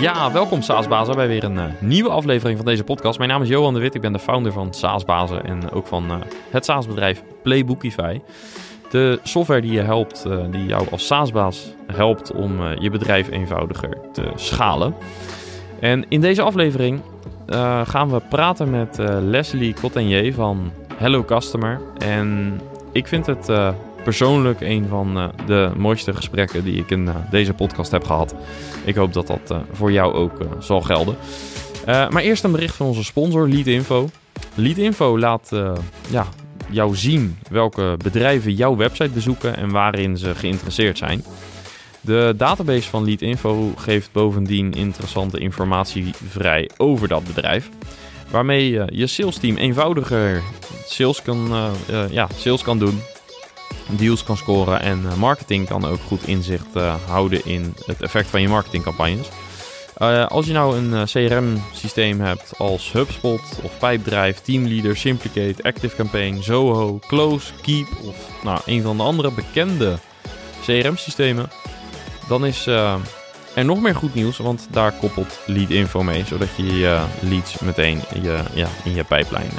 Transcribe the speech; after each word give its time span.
Ja, 0.00 0.32
welkom 0.32 0.62
SaaSbazen 0.62 1.14
bij 1.14 1.28
weer 1.28 1.44
een 1.44 1.56
uh, 1.56 1.64
nieuwe 1.78 2.08
aflevering 2.08 2.56
van 2.56 2.66
deze 2.66 2.84
podcast. 2.84 3.18
Mijn 3.18 3.30
naam 3.30 3.42
is 3.42 3.48
Johan 3.48 3.74
de 3.74 3.80
Wit, 3.80 3.94
ik 3.94 4.00
ben 4.00 4.12
de 4.12 4.18
founder 4.18 4.52
van 4.52 4.74
SaaSbazen 4.74 5.44
en 5.44 5.70
ook 5.70 5.86
van 5.86 6.10
uh, 6.10 6.16
het 6.50 6.64
SaaS-bedrijf 6.64 7.22
Playbookify. 7.42 8.20
De 8.90 9.20
software 9.22 9.60
die 9.60 9.72
je 9.72 9.80
helpt, 9.80 10.24
uh, 10.26 10.38
die 10.50 10.66
jou 10.66 10.86
als 10.90 11.06
SaaSbaas 11.06 11.74
helpt 11.92 12.32
om 12.32 12.52
je 12.78 12.90
bedrijf 12.90 13.30
eenvoudiger 13.30 13.98
te 14.12 14.24
schalen. 14.34 14.94
En 15.80 16.04
in 16.08 16.20
deze 16.20 16.42
aflevering 16.42 17.00
gaan 17.84 18.10
we 18.10 18.20
praten 18.28 18.70
met 18.70 18.98
Leslie 19.20 19.74
Cottenier 19.80 20.34
van 20.34 20.72
Hello 20.96 21.24
Customer. 21.24 21.80
En 21.98 22.60
ik 22.92 23.06
vind 23.06 23.26
het 23.26 23.48
persoonlijk 24.04 24.60
een 24.60 24.86
van 24.88 25.18
uh, 25.18 25.28
de 25.46 25.70
mooiste 25.76 26.14
gesprekken 26.14 26.64
die 26.64 26.76
ik 26.76 26.90
in 26.90 27.06
uh, 27.06 27.14
deze 27.30 27.54
podcast 27.54 27.90
heb 27.90 28.04
gehad. 28.04 28.34
Ik 28.84 28.94
hoop 28.94 29.12
dat 29.12 29.26
dat 29.26 29.50
uh, 29.50 29.58
voor 29.72 29.92
jou 29.92 30.14
ook 30.14 30.32
zal 30.58 30.80
gelden. 30.80 31.16
maar 31.86 32.22
eerst 32.22 32.44
een 32.44 32.52
bericht 32.52 32.74
van 32.74 32.86
onze 32.86 33.04
sponsor 33.04 33.48
Leadinfo. 33.48 34.08
Leadinfo 34.54 35.18
laat 35.18 35.50
ja, 36.10 36.26
jou 36.70 36.96
zien 36.96 37.38
welke 37.50 37.96
bedrijven 38.02 38.54
jouw 38.54 38.76
website 38.76 39.10
bezoeken 39.10 39.56
en 39.56 39.70
waarin 39.70 40.16
ze 40.16 40.34
geïnteresseerd 40.34 40.98
zijn. 40.98 41.24
De 42.00 42.34
database 42.36 42.88
van 42.88 43.04
Leadinfo 43.04 43.72
geeft 43.76 44.12
bovendien 44.12 44.72
interessante 44.72 45.38
informatie 45.38 46.14
vrij 46.28 46.70
over 46.76 47.08
dat 47.08 47.24
bedrijf. 47.24 47.68
Waarmee 48.30 48.70
je 48.90 49.06
sales 49.06 49.36
team 49.36 49.56
eenvoudiger 49.56 50.42
sales 50.86 51.22
kan, 51.22 51.70
ja, 52.10 52.28
sales 52.36 52.62
kan 52.62 52.78
doen 52.78 53.00
deals 53.88 54.24
kan 54.24 54.36
scoren 54.36 54.80
en 54.80 55.04
eh, 55.10 55.16
marketing 55.16 55.68
kan 55.68 55.84
ook 55.86 56.00
goed 56.06 56.26
inzicht 56.26 56.74
eh, 56.74 56.94
houden 57.06 57.44
in 57.44 57.74
het 57.86 58.02
effect 58.02 58.28
van 58.28 58.40
je 58.40 58.48
marketingcampagnes. 58.48 59.28
Uh, 60.02 60.26
als 60.26 60.46
je 60.46 60.52
nou 60.52 60.76
een 60.76 61.04
CRM-systeem 61.04 62.20
hebt 62.20 62.52
als 62.58 62.92
HubSpot 62.92 63.40
of 63.62 63.78
Pipedrive, 63.78 64.42
Teamleader, 64.42 64.96
Simplicate, 64.96 65.62
ActiveCampaign, 65.62 66.42
Zoho, 66.42 66.98
Close, 67.06 67.52
Keep 67.62 67.86
of 68.02 68.16
nou, 68.44 68.60
een 68.66 68.82
van 68.82 68.96
de 68.96 69.02
andere 69.02 69.32
bekende 69.32 69.98
CRM-systemen, 70.62 71.50
dan 72.28 72.46
is 72.46 72.66
er 72.66 73.64
nog 73.64 73.80
meer 73.80 73.94
goed 73.94 74.14
nieuws, 74.14 74.36
want 74.36 74.66
daar 74.70 74.92
koppelt 74.92 75.38
Lead 75.46 76.04
mee, 76.04 76.24
zodat 76.24 76.48
je 76.56 76.76
je 76.76 77.04
leads 77.20 77.58
meteen 77.58 78.00
je, 78.22 78.42
ja, 78.54 78.68
in 78.84 78.94
je 78.94 79.04
pijplijn 79.04 79.50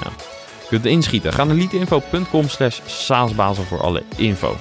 kunt 0.68 0.86
inschieten. 0.86 1.34
Ga 1.34 1.44
naar 1.44 1.56
leadinfo.com 1.56 2.48
slash 2.48 2.80
saasbazen 2.86 3.64
voor 3.64 3.82
alle 3.82 4.04
info. 4.18 4.56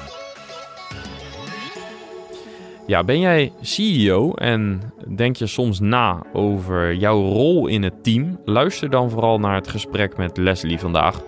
Ja, 2.87 3.05
ben 3.05 3.21
jij 3.21 3.53
CEO 3.61 4.33
en 4.33 4.93
denk 5.17 5.37
je 5.37 5.47
soms 5.47 5.81
na 5.81 6.23
over 6.33 6.95
jouw 6.95 7.23
rol 7.23 7.67
in 7.67 7.83
het 7.83 8.03
team? 8.03 8.39
Luister 8.45 8.91
dan 8.91 9.11
vooral 9.11 9.39
naar 9.39 9.55
het 9.55 9.69
gesprek 9.69 10.17
met 10.17 10.37
Leslie 10.37 10.79
vandaag. 10.79 11.23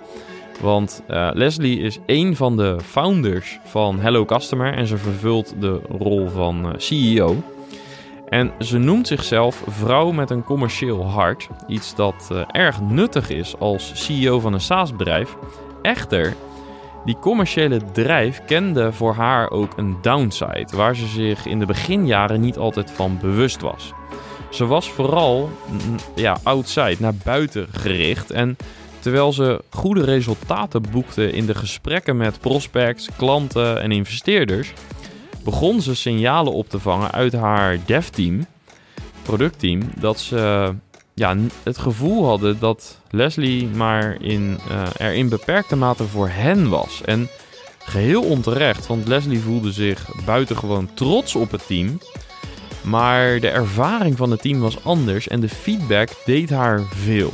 Want 0.61 1.03
uh, 1.09 1.31
Leslie 1.33 1.81
is 1.81 1.99
een 2.07 2.37
van 2.37 2.57
de 2.57 2.77
founders 2.85 3.59
van 3.65 4.01
Hello 4.01 4.25
Customer 4.25 4.75
en 4.75 4.87
ze 4.87 4.97
vervult 4.97 5.55
de 5.61 5.81
rol 5.99 6.29
van 6.29 6.67
uh, 6.67 6.73
CEO. 6.77 7.37
En 8.29 8.53
ze 8.59 8.79
noemt 8.79 9.07
zichzelf 9.07 9.63
vrouw 9.67 10.11
met 10.11 10.31
een 10.31 10.45
commercieel 10.45 11.07
hart. 11.07 11.49
Iets 11.67 11.95
dat 11.95 12.29
uh, 12.33 12.43
erg 12.51 12.81
nuttig 12.81 13.31
is 13.31 13.59
als 13.59 13.91
CEO 13.95 14.41
van 14.41 14.53
een 14.53 14.61
SaaS-bedrijf. 14.61 15.37
Echter, 15.83 16.35
die 17.05 17.19
commerciële 17.19 17.81
drijf 17.93 18.45
kende 18.45 18.93
voor 18.93 19.15
haar 19.15 19.51
ook 19.51 19.73
een 19.77 19.97
downside, 20.03 20.77
waar 20.77 20.97
ze 20.97 21.07
zich 21.07 21.47
in 21.47 21.59
de 21.59 21.67
beginjaren 21.67 22.41
niet 22.41 22.57
altijd 22.57 22.91
van 22.91 23.19
bewust 23.21 23.61
was. 23.61 23.93
Ze 24.51 24.67
was 24.67 24.91
vooral 24.91 25.51
ja, 26.15 26.39
outside, 26.43 26.97
naar 26.99 27.15
buiten 27.25 27.69
gericht. 27.71 28.31
En 28.31 28.57
terwijl 28.99 29.33
ze 29.33 29.61
goede 29.71 30.05
resultaten 30.05 30.83
boekte 30.91 31.31
in 31.31 31.47
de 31.47 31.55
gesprekken 31.55 32.17
met 32.17 32.41
prospects, 32.41 33.09
klanten 33.17 33.83
en 33.83 33.93
investeerders, 33.93 34.73
begon 35.47 35.81
ze 35.81 35.95
signalen 35.95 36.53
op 36.53 36.69
te 36.69 36.79
vangen 36.79 37.13
uit 37.13 37.33
haar 37.33 37.79
dev-team, 37.85 38.47
productteam, 39.23 39.81
dat 39.99 40.21
ze 40.21 40.75
ja, 41.15 41.37
het 41.63 41.79
gevoel 41.79 42.27
hadden 42.27 42.59
dat 42.59 43.01
Leslie 43.11 43.67
maar 43.67 44.17
in, 44.23 44.59
uh, 44.71 45.07
er 45.07 45.13
in 45.13 45.29
beperkte 45.29 45.77
mate 45.77 46.05
voor 46.05 46.29
hen 46.29 46.69
was. 46.69 47.03
En 47.05 47.29
geheel 47.79 48.23
onterecht, 48.23 48.87
want 48.87 49.07
Leslie 49.07 49.41
voelde 49.41 49.73
zich 49.73 50.09
buitengewoon 50.25 50.91
trots 50.95 51.35
op 51.35 51.51
het 51.51 51.67
team. 51.67 51.99
Maar 52.83 53.41
de 53.41 53.49
ervaring 53.49 54.17
van 54.17 54.31
het 54.31 54.43
team 54.43 54.61
was 54.61 54.85
anders 54.85 55.29
en 55.29 55.41
de 55.41 55.49
feedback 55.49 56.09
deed 56.25 56.51
haar 56.51 56.83
veel. 56.83 57.33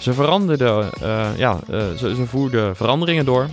Ze 0.00 0.12
veranderde, 0.12 0.90
uh, 1.02 1.28
ja, 1.36 1.58
ze, 1.68 2.12
ze 2.16 2.26
voerde 2.26 2.74
veranderingen 2.74 3.24
door 3.24 3.48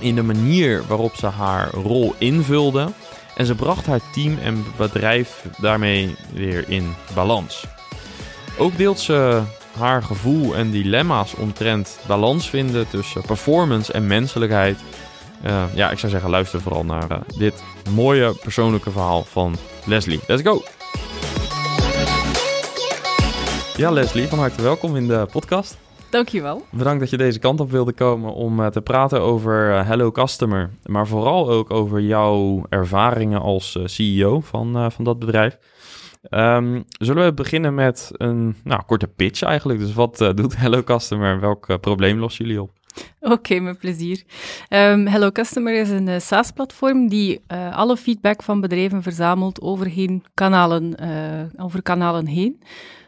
in 0.00 0.14
de 0.14 0.22
manier 0.22 0.82
waarop 0.86 1.14
ze 1.14 1.26
haar 1.26 1.70
rol 1.70 2.14
invulde. 2.18 2.88
En 3.36 3.46
ze 3.46 3.54
bracht 3.54 3.86
haar 3.86 4.00
team 4.12 4.38
en 4.42 4.64
bedrijf 4.76 5.44
daarmee 5.58 6.16
weer 6.32 6.64
in 6.68 6.94
balans. 7.14 7.66
Ook 8.58 8.76
deelt 8.76 9.00
ze 9.00 9.42
haar 9.78 10.02
gevoel 10.02 10.56
en 10.56 10.70
dilemma's 10.70 11.34
omtrent 11.34 11.98
balans 12.06 12.50
vinden 12.50 12.88
tussen 12.88 13.22
performance 13.22 13.92
en 13.92 14.06
menselijkheid. 14.06 14.78
Uh, 15.46 15.64
ja, 15.74 15.90
ik 15.90 15.98
zou 15.98 16.12
zeggen, 16.12 16.30
luister 16.30 16.60
vooral 16.60 16.84
naar 16.84 17.10
uh, 17.10 17.18
dit 17.38 17.62
mooie 17.90 18.34
persoonlijke 18.42 18.90
verhaal 18.90 19.24
van 19.24 19.56
Leslie. 19.84 20.20
Let's 20.26 20.42
go! 20.42 20.62
Ja, 23.76 23.90
Leslie, 23.90 24.28
van 24.28 24.38
harte 24.38 24.62
welkom 24.62 24.96
in 24.96 25.06
de 25.06 25.26
podcast. 25.30 25.76
Dankjewel. 26.10 26.66
Bedankt 26.70 27.00
dat 27.00 27.10
je 27.10 27.16
deze 27.16 27.38
kant 27.38 27.60
op 27.60 27.70
wilde 27.70 27.92
komen 27.92 28.34
om 28.34 28.60
uh, 28.60 28.66
te 28.66 28.80
praten 28.80 29.20
over 29.20 29.70
uh, 29.70 29.86
Hello 29.86 30.10
Customer. 30.10 30.70
Maar 30.84 31.06
vooral 31.06 31.50
ook 31.50 31.70
over 31.70 32.00
jouw 32.00 32.64
ervaringen 32.68 33.40
als 33.40 33.74
uh, 33.74 33.86
CEO 33.86 34.40
van, 34.40 34.92
van 34.92 35.04
dat 35.04 35.18
bedrijf. 35.18 35.58
Um, 36.30 36.84
zullen 36.98 37.24
we 37.24 37.34
beginnen 37.34 37.74
met 37.74 38.10
een 38.12 38.56
nou, 38.64 38.82
korte 38.86 39.06
pitch 39.06 39.42
eigenlijk. 39.42 39.78
Dus 39.78 39.94
wat 39.94 40.18
doet 40.34 40.56
Hello 40.56 40.82
Customer? 40.82 41.40
Welk 41.40 41.80
probleem 41.80 42.18
lossen 42.18 42.44
jullie 42.44 42.62
op? 42.62 42.70
Oké, 43.20 43.32
okay, 43.32 43.58
met 43.58 43.78
plezier. 43.78 44.22
Um, 44.68 45.06
Hello 45.06 45.30
Customer 45.30 45.80
is 45.80 45.90
een 45.90 46.20
SaaS-platform 46.20 47.08
die 47.08 47.40
alle 47.72 47.96
feedback 47.96 48.42
van 48.42 48.60
bedrijven 48.60 49.02
verzamelt 49.02 49.60
over, 49.60 50.20
kanalen, 50.34 50.94
over 51.56 51.82
kanalen 51.82 52.26
heen. 52.26 52.62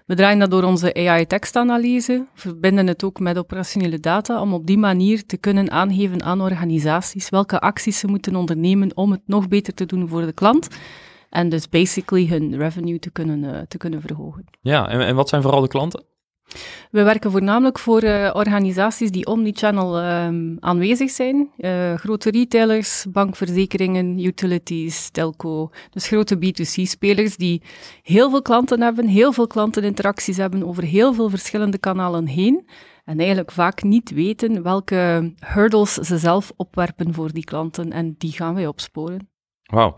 We 0.06 0.14
draaien 0.14 0.38
dat 0.38 0.50
door 0.50 0.62
onze 0.62 0.94
AI-tekstanalyse, 0.94 2.26
verbinden 2.34 2.86
het 2.86 3.04
ook 3.04 3.20
met 3.20 3.38
operationele 3.38 4.00
data 4.00 4.40
om 4.40 4.54
op 4.54 4.66
die 4.66 4.78
manier 4.78 5.26
te 5.26 5.36
kunnen 5.36 5.70
aangeven 5.70 6.22
aan 6.22 6.40
organisaties 6.40 7.28
welke 7.28 7.60
acties 7.60 7.98
ze 7.98 8.06
moeten 8.06 8.36
ondernemen 8.36 8.96
om 8.96 9.10
het 9.10 9.22
nog 9.26 9.48
beter 9.48 9.74
te 9.74 9.86
doen 9.86 10.08
voor 10.08 10.26
de 10.26 10.32
klant. 10.32 10.68
En 11.30 11.48
dus 11.48 11.68
basically 11.68 12.26
hun 12.26 12.56
revenue 12.56 12.98
te 12.98 13.10
kunnen, 13.10 13.42
uh, 13.42 13.58
te 13.68 13.76
kunnen 13.76 14.00
verhogen. 14.00 14.44
Ja, 14.60 14.88
en, 14.88 15.00
en 15.00 15.14
wat 15.14 15.28
zijn 15.28 15.42
vooral 15.42 15.60
de 15.60 15.68
klanten? 15.68 16.04
We 16.90 17.02
werken 17.02 17.30
voornamelijk 17.30 17.78
voor 17.78 18.04
uh, 18.04 18.30
organisaties 18.32 19.10
die 19.10 19.26
omnichannel 19.26 20.02
um, 20.02 20.56
aanwezig 20.60 21.10
zijn. 21.10 21.50
Uh, 21.58 21.94
grote 21.94 22.30
retailers, 22.30 23.06
bankverzekeringen, 23.08 24.18
utilities, 24.24 25.10
telco. 25.10 25.70
Dus 25.90 26.06
grote 26.06 26.36
B2C-spelers 26.36 27.36
die 27.36 27.62
heel 28.02 28.30
veel 28.30 28.42
klanten 28.42 28.82
hebben, 28.82 29.06
heel 29.06 29.32
veel 29.32 29.46
klanteninteracties 29.46 30.36
hebben 30.36 30.66
over 30.66 30.82
heel 30.82 31.14
veel 31.14 31.30
verschillende 31.30 31.78
kanalen 31.78 32.26
heen. 32.26 32.68
En 33.04 33.18
eigenlijk 33.18 33.50
vaak 33.50 33.82
niet 33.82 34.10
weten 34.10 34.62
welke 34.62 35.32
hurdles 35.46 35.94
ze 35.94 36.18
zelf 36.18 36.52
opwerpen 36.56 37.14
voor 37.14 37.32
die 37.32 37.44
klanten. 37.44 37.92
En 37.92 38.14
die 38.18 38.32
gaan 38.32 38.54
wij 38.54 38.66
opsporen. 38.66 39.30
Wauw. 39.62 39.96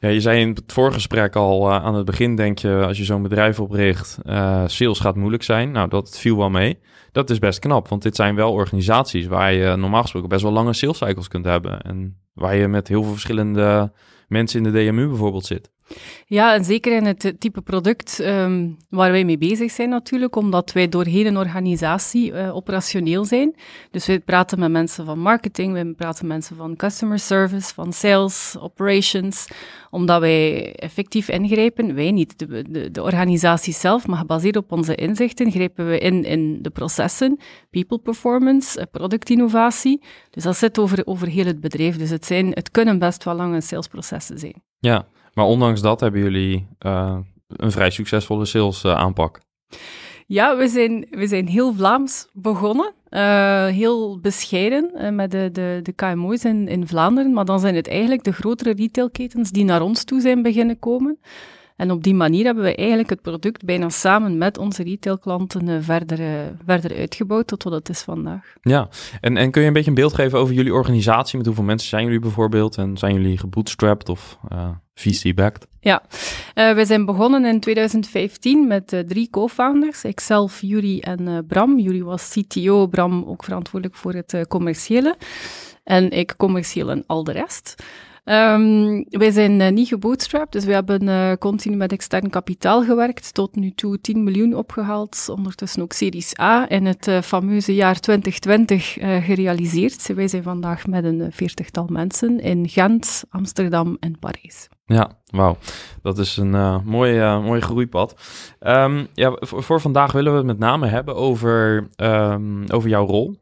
Ja, 0.00 0.08
je 0.08 0.20
zei 0.20 0.40
in 0.40 0.48
het 0.48 0.72
voorgesprek 0.72 1.36
al 1.36 1.68
uh, 1.68 1.84
aan 1.84 1.94
het 1.94 2.04
begin, 2.04 2.36
denk 2.36 2.58
je, 2.58 2.84
als 2.86 2.98
je 2.98 3.04
zo'n 3.04 3.22
bedrijf 3.22 3.60
opricht, 3.60 4.18
uh, 4.26 4.62
sales 4.66 4.98
gaat 4.98 5.16
moeilijk 5.16 5.42
zijn. 5.42 5.70
Nou, 5.70 5.88
dat 5.88 6.18
viel 6.18 6.36
wel 6.36 6.50
mee. 6.50 6.78
Dat 7.12 7.30
is 7.30 7.38
best 7.38 7.58
knap, 7.58 7.88
want 7.88 8.02
dit 8.02 8.16
zijn 8.16 8.34
wel 8.34 8.52
organisaties 8.52 9.26
waar 9.26 9.52
je 9.52 9.76
normaal 9.76 10.02
gesproken 10.02 10.28
best 10.28 10.42
wel 10.42 10.52
lange 10.52 10.72
sales 10.72 10.98
cycles 10.98 11.28
kunt 11.28 11.44
hebben. 11.44 11.80
En 11.80 12.20
waar 12.32 12.56
je 12.56 12.68
met 12.68 12.88
heel 12.88 13.02
veel 13.02 13.12
verschillende 13.12 13.92
mensen 14.28 14.64
in 14.64 14.72
de 14.72 14.84
DMU 14.84 15.08
bijvoorbeeld 15.08 15.46
zit. 15.46 15.70
Ja, 16.26 16.54
en 16.54 16.64
zeker 16.64 16.96
in 16.96 17.04
het 17.04 17.34
type 17.38 17.60
product 17.60 18.18
um, 18.18 18.76
waar 18.88 19.10
wij 19.10 19.24
mee 19.24 19.38
bezig 19.38 19.70
zijn 19.70 19.88
natuurlijk, 19.88 20.36
omdat 20.36 20.72
wij 20.72 20.88
doorheen 20.88 21.26
een 21.26 21.36
organisatie 21.36 22.32
uh, 22.32 22.56
operationeel 22.56 23.24
zijn. 23.24 23.54
Dus 23.90 24.06
wij 24.06 24.20
praten 24.20 24.58
met 24.58 24.70
mensen 24.70 25.04
van 25.04 25.18
marketing, 25.18 25.72
wij 25.72 25.84
praten 25.84 26.26
met 26.26 26.36
mensen 26.36 26.56
van 26.56 26.76
customer 26.76 27.18
service, 27.18 27.74
van 27.74 27.92
sales, 27.92 28.56
operations, 28.60 29.46
omdat 29.90 30.20
wij 30.20 30.74
effectief 30.74 31.28
ingrijpen. 31.28 31.94
Wij 31.94 32.10
niet, 32.10 32.38
de, 32.38 32.64
de, 32.70 32.90
de 32.90 33.02
organisatie 33.02 33.74
zelf, 33.74 34.06
maar 34.06 34.18
gebaseerd 34.18 34.56
op 34.56 34.72
onze 34.72 34.94
inzichten 34.94 35.50
grijpen 35.50 35.88
we 35.88 35.98
in 35.98 36.24
in 36.24 36.62
de 36.62 36.70
processen, 36.70 37.38
people 37.70 37.98
performance, 37.98 38.80
eh, 38.80 38.86
productinnovatie. 38.90 40.02
Dus 40.30 40.42
dat 40.42 40.56
zit 40.56 40.78
over, 40.78 41.06
over 41.06 41.28
heel 41.28 41.46
het 41.46 41.60
bedrijf. 41.60 41.96
Dus 41.96 42.10
het, 42.10 42.26
zijn, 42.26 42.50
het 42.50 42.70
kunnen 42.70 42.98
best 42.98 43.24
wel 43.24 43.34
lange 43.34 43.60
salesprocessen 43.60 44.38
zijn. 44.38 44.62
Ja, 44.78 45.06
maar 45.38 45.46
ondanks 45.46 45.80
dat 45.80 46.00
hebben 46.00 46.20
jullie 46.20 46.66
uh, 46.86 47.18
een 47.46 47.70
vrij 47.70 47.90
succesvolle 47.90 48.44
sales 48.44 48.84
aanpak. 48.84 49.40
Ja, 50.26 50.56
we 50.56 50.68
zijn, 50.68 51.06
we 51.10 51.26
zijn 51.26 51.48
heel 51.48 51.72
Vlaams 51.72 52.28
begonnen. 52.32 52.92
Uh, 53.10 53.66
heel 53.66 54.20
bescheiden 54.20 55.14
met 55.14 55.30
de, 55.30 55.50
de, 55.52 55.80
de 55.82 55.92
KMO's 55.92 56.44
in, 56.44 56.68
in 56.68 56.86
Vlaanderen. 56.86 57.32
Maar 57.32 57.44
dan 57.44 57.60
zijn 57.60 57.74
het 57.74 57.88
eigenlijk 57.88 58.24
de 58.24 58.32
grotere 58.32 58.72
retailketens 58.72 59.50
die 59.50 59.64
naar 59.64 59.82
ons 59.82 60.04
toe 60.04 60.20
zijn 60.20 60.42
beginnen 60.42 60.78
komen. 60.78 61.18
En 61.78 61.90
op 61.90 62.02
die 62.02 62.14
manier 62.14 62.44
hebben 62.44 62.64
we 62.64 62.74
eigenlijk 62.74 63.10
het 63.10 63.22
product 63.22 63.64
bijna 63.64 63.88
samen 63.88 64.38
met 64.38 64.58
onze 64.58 64.82
retailklanten 64.82 65.68
uh, 65.68 65.76
verder, 65.80 66.18
verder 66.64 66.96
uitgebouwd 66.96 67.46
tot 67.46 67.62
wat 67.62 67.72
het 67.72 67.88
is 67.88 68.00
vandaag. 68.00 68.54
Ja, 68.62 68.88
en, 69.20 69.36
en 69.36 69.50
kun 69.50 69.60
je 69.60 69.66
een 69.66 69.72
beetje 69.72 69.88
een 69.88 69.94
beeld 69.94 70.14
geven 70.14 70.38
over 70.38 70.54
jullie 70.54 70.72
organisatie? 70.72 71.36
Met 71.36 71.46
hoeveel 71.46 71.64
mensen 71.64 71.88
zijn 71.88 72.04
jullie 72.04 72.20
bijvoorbeeld? 72.20 72.76
En 72.76 72.96
zijn 72.96 73.14
jullie 73.14 73.38
gebootstrapped 73.38 74.08
of 74.08 74.38
VC-backed? 74.94 75.66
Ja, 75.80 76.02
uh, 76.54 76.74
we 76.74 76.84
zijn 76.84 77.04
begonnen 77.04 77.44
in 77.44 77.60
2015 77.60 78.66
met 78.66 78.92
uh, 78.92 79.00
drie 79.00 79.30
co-founders, 79.30 80.04
ikzelf, 80.04 80.60
Yuri 80.60 81.00
en 81.00 81.20
uh, 81.20 81.38
Bram. 81.46 81.78
Yuri 81.78 82.04
was 82.04 82.30
CTO, 82.30 82.86
Bram 82.86 83.24
ook 83.26 83.44
verantwoordelijk 83.44 83.98
voor 83.98 84.12
het 84.12 84.48
commerciële 84.48 85.16
en 85.84 86.10
ik 86.10 86.34
commercieel 86.36 86.90
en 86.90 87.04
al 87.06 87.24
de 87.24 87.32
rest. 87.32 87.74
Um, 88.30 89.04
wij 89.08 89.30
zijn 89.30 89.74
niet 89.74 89.88
gebootstrapped, 89.88 90.52
dus 90.52 90.64
we 90.64 90.72
hebben 90.72 91.38
continu 91.38 91.76
met 91.76 91.92
extern 91.92 92.30
kapitaal 92.30 92.84
gewerkt, 92.84 93.34
tot 93.34 93.56
nu 93.56 93.70
toe 93.70 94.00
10 94.00 94.24
miljoen 94.24 94.54
opgehaald, 94.54 95.28
ondertussen 95.30 95.82
ook 95.82 95.92
Series 95.92 96.38
A 96.40 96.68
in 96.68 96.86
het 96.86 97.10
fameuze 97.22 97.74
jaar 97.74 98.00
2020 98.00 98.92
gerealiseerd. 99.24 100.14
Wij 100.14 100.28
zijn 100.28 100.42
vandaag 100.42 100.86
met 100.86 101.04
een 101.04 101.32
veertigtal 101.32 101.86
mensen 101.90 102.40
in 102.40 102.68
Gent, 102.68 103.24
Amsterdam 103.30 103.96
en 104.00 104.18
Parijs. 104.18 104.68
Ja, 104.88 105.10
wauw. 105.26 105.56
Dat 106.02 106.18
is 106.18 106.36
een 106.36 106.54
uh, 106.54 106.80
mooi, 106.84 107.60
groeipad. 107.60 108.14
Um, 108.60 109.06
ja, 109.14 109.36
voor, 109.40 109.80
vandaag 109.80 110.12
willen 110.12 110.32
we 110.32 110.38
het 110.38 110.46
met 110.46 110.58
name 110.58 110.86
hebben 110.86 111.14
over, 111.16 111.88
um, 111.96 112.64
over 112.70 112.88
jouw 112.88 113.06
rol 113.06 113.36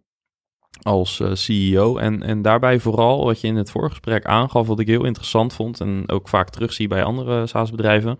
als 0.87 1.21
uh, 1.21 1.31
CEO. 1.33 1.97
En, 1.97 2.23
en 2.23 2.43
daarbij 2.43 2.81
vooral 2.81 3.25
wat 3.25 3.41
je 3.41 3.47
in 3.47 3.57
het 3.57 3.71
voorgesprek 3.71 4.25
aangaf, 4.25 4.67
wat 4.67 4.81
ik 4.81 4.87
heel 4.87 5.05
interessant 5.05 5.53
vond 5.53 5.81
en 5.81 6.05
ook 6.07 6.29
vaak 6.29 6.51
terugzie 6.51 6.89
bij 6.89 7.05
andere 7.05 7.47
SaaS-bedrijven. 7.47 8.19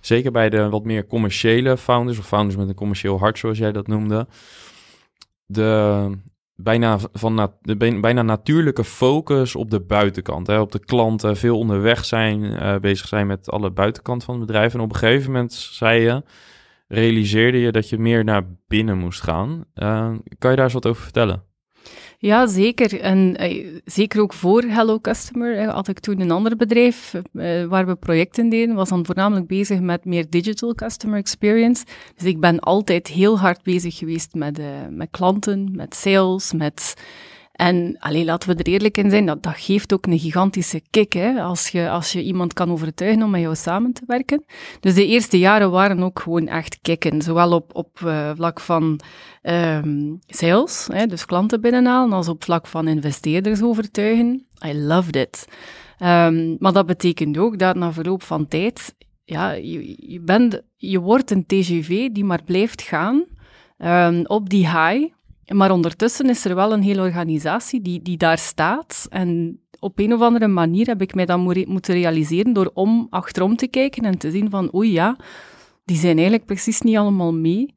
Zeker 0.00 0.32
bij 0.32 0.50
de 0.50 0.68
wat 0.68 0.84
meer 0.84 1.06
commerciële 1.06 1.76
founders 1.76 2.18
of 2.18 2.26
founders 2.26 2.56
met 2.56 2.68
een 2.68 2.74
commercieel 2.74 3.18
hart, 3.18 3.38
zoals 3.38 3.58
jij 3.58 3.72
dat 3.72 3.86
noemde. 3.86 4.26
De, 5.46 6.10
bijna, 6.54 6.98
van 7.12 7.34
na, 7.34 7.52
de 7.60 7.76
bijna 8.00 8.22
natuurlijke 8.22 8.84
focus 8.84 9.56
op 9.56 9.70
de 9.70 9.80
buitenkant. 9.80 10.46
Hè, 10.46 10.60
op 10.60 10.72
de 10.72 10.84
klanten, 10.84 11.36
veel 11.36 11.58
onderweg 11.58 12.04
zijn, 12.04 12.42
uh, 12.42 12.76
bezig 12.76 13.08
zijn 13.08 13.26
met 13.26 13.50
alle 13.50 13.70
buitenkant 13.70 14.24
van 14.24 14.34
het 14.36 14.46
bedrijf. 14.46 14.74
En 14.74 14.80
op 14.80 14.90
een 14.90 14.98
gegeven 14.98 15.32
moment 15.32 15.52
zei 15.52 16.00
je, 16.00 16.22
realiseerde 16.88 17.58
je 17.58 17.72
dat 17.72 17.88
je 17.88 17.98
meer 17.98 18.24
naar 18.24 18.42
binnen 18.68 18.98
moest 18.98 19.22
gaan. 19.22 19.64
Uh, 19.74 20.10
kan 20.38 20.50
je 20.50 20.56
daar 20.56 20.64
eens 20.64 20.72
wat 20.72 20.86
over 20.86 21.02
vertellen? 21.02 21.49
Ja, 22.22 22.46
zeker. 22.46 23.00
En 23.00 23.36
uh, 23.40 23.80
zeker 23.84 24.20
ook 24.20 24.32
voor 24.32 24.62
Hello 24.62 25.00
Customer 25.00 25.68
had 25.68 25.88
ik 25.88 25.98
toen 25.98 26.20
een 26.20 26.30
ander 26.30 26.56
bedrijf 26.56 27.14
uh, 27.32 27.64
waar 27.64 27.86
we 27.86 27.94
projecten 27.94 28.48
deden, 28.48 28.74
was 28.74 28.88
dan 28.88 29.06
voornamelijk 29.06 29.46
bezig 29.46 29.80
met 29.80 30.04
meer 30.04 30.30
digital 30.30 30.74
customer 30.74 31.18
experience. 31.18 31.84
Dus 32.16 32.26
ik 32.26 32.40
ben 32.40 32.60
altijd 32.60 33.06
heel 33.06 33.38
hard 33.38 33.62
bezig 33.62 33.96
geweest 33.96 34.34
met, 34.34 34.60
met 34.90 35.08
klanten, 35.10 35.70
met 35.74 35.94
sales, 35.94 36.52
met 36.52 36.94
en 37.60 37.96
alleen 37.98 38.24
laten 38.24 38.48
we 38.48 38.62
er 38.62 38.72
eerlijk 38.72 38.96
in 38.96 39.10
zijn, 39.10 39.26
dat, 39.26 39.42
dat 39.42 39.56
geeft 39.56 39.92
ook 39.92 40.06
een 40.06 40.18
gigantische 40.18 40.82
kick, 40.90 41.12
hè, 41.12 41.40
als, 41.42 41.68
je, 41.68 41.90
als 41.90 42.12
je 42.12 42.22
iemand 42.22 42.52
kan 42.52 42.70
overtuigen 42.70 43.22
om 43.22 43.30
met 43.30 43.40
jou 43.40 43.54
samen 43.54 43.92
te 43.92 44.02
werken. 44.06 44.44
Dus 44.80 44.94
de 44.94 45.06
eerste 45.06 45.38
jaren 45.38 45.70
waren 45.70 46.02
ook 46.02 46.18
gewoon 46.20 46.46
echt 46.46 46.78
kicken, 46.82 47.22
zowel 47.22 47.52
op, 47.52 47.74
op 47.74 48.00
uh, 48.04 48.30
vlak 48.34 48.60
van 48.60 49.00
um, 49.42 50.18
sales, 50.26 50.88
hè, 50.92 51.06
dus 51.06 51.24
klanten 51.24 51.60
binnenhalen, 51.60 52.12
als 52.12 52.28
op 52.28 52.44
vlak 52.44 52.66
van 52.66 52.88
investeerders 52.88 53.62
overtuigen. 53.62 54.46
I 54.66 54.74
loved 54.74 55.16
it. 55.16 55.46
Um, 55.98 56.56
maar 56.58 56.72
dat 56.72 56.86
betekent 56.86 57.38
ook 57.38 57.58
dat 57.58 57.76
na 57.76 57.92
verloop 57.92 58.22
van 58.22 58.48
tijd, 58.48 58.94
ja, 59.24 59.50
je, 59.50 60.10
je, 60.12 60.20
bent, 60.20 60.62
je 60.76 60.98
wordt 60.98 61.30
een 61.30 61.46
TGV 61.46 62.08
die 62.08 62.24
maar 62.24 62.42
blijft 62.44 62.82
gaan 62.82 63.24
um, 63.78 64.26
op 64.26 64.48
die 64.48 64.66
high, 64.66 65.12
maar 65.52 65.70
ondertussen 65.70 66.28
is 66.28 66.44
er 66.44 66.54
wel 66.54 66.72
een 66.72 66.82
hele 66.82 67.00
organisatie 67.00 67.80
die, 67.80 68.02
die 68.02 68.16
daar 68.16 68.38
staat. 68.38 69.06
En 69.10 69.60
op 69.78 69.98
een 69.98 70.12
of 70.12 70.20
andere 70.20 70.48
manier 70.48 70.86
heb 70.86 71.02
ik 71.02 71.14
mij 71.14 71.26
dan 71.26 71.40
moeten 71.68 71.94
realiseren 71.94 72.52
door 72.52 72.70
om 72.74 73.06
achterom 73.10 73.56
te 73.56 73.68
kijken 73.68 74.04
en 74.04 74.18
te 74.18 74.30
zien 74.30 74.50
van, 74.50 74.74
oei 74.74 74.92
ja, 74.92 75.16
die 75.84 75.96
zijn 75.96 76.14
eigenlijk 76.14 76.46
precies 76.46 76.80
niet 76.80 76.96
allemaal 76.96 77.34
mee. 77.34 77.74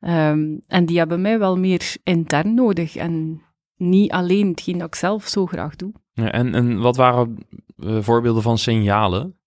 Um, 0.00 0.60
en 0.66 0.86
die 0.86 0.98
hebben 0.98 1.20
mij 1.20 1.38
wel 1.38 1.58
meer 1.58 1.96
intern 2.02 2.54
nodig 2.54 2.96
en 2.96 3.42
niet 3.76 4.10
alleen 4.10 4.48
hetgeen 4.48 4.78
dat 4.78 4.86
ik 4.86 4.94
zelf 4.94 5.26
zo 5.26 5.46
graag 5.46 5.76
doe. 5.76 5.92
Ja, 6.12 6.32
en, 6.32 6.54
en 6.54 6.78
wat 6.78 6.96
waren 6.96 7.46
uh, 7.76 8.02
voorbeelden 8.02 8.42
van 8.42 8.58
signalen? 8.58 9.38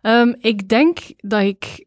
Um, 0.00 0.34
ik 0.38 0.68
denk 0.68 0.98
dat 1.16 1.42
ik 1.42 1.86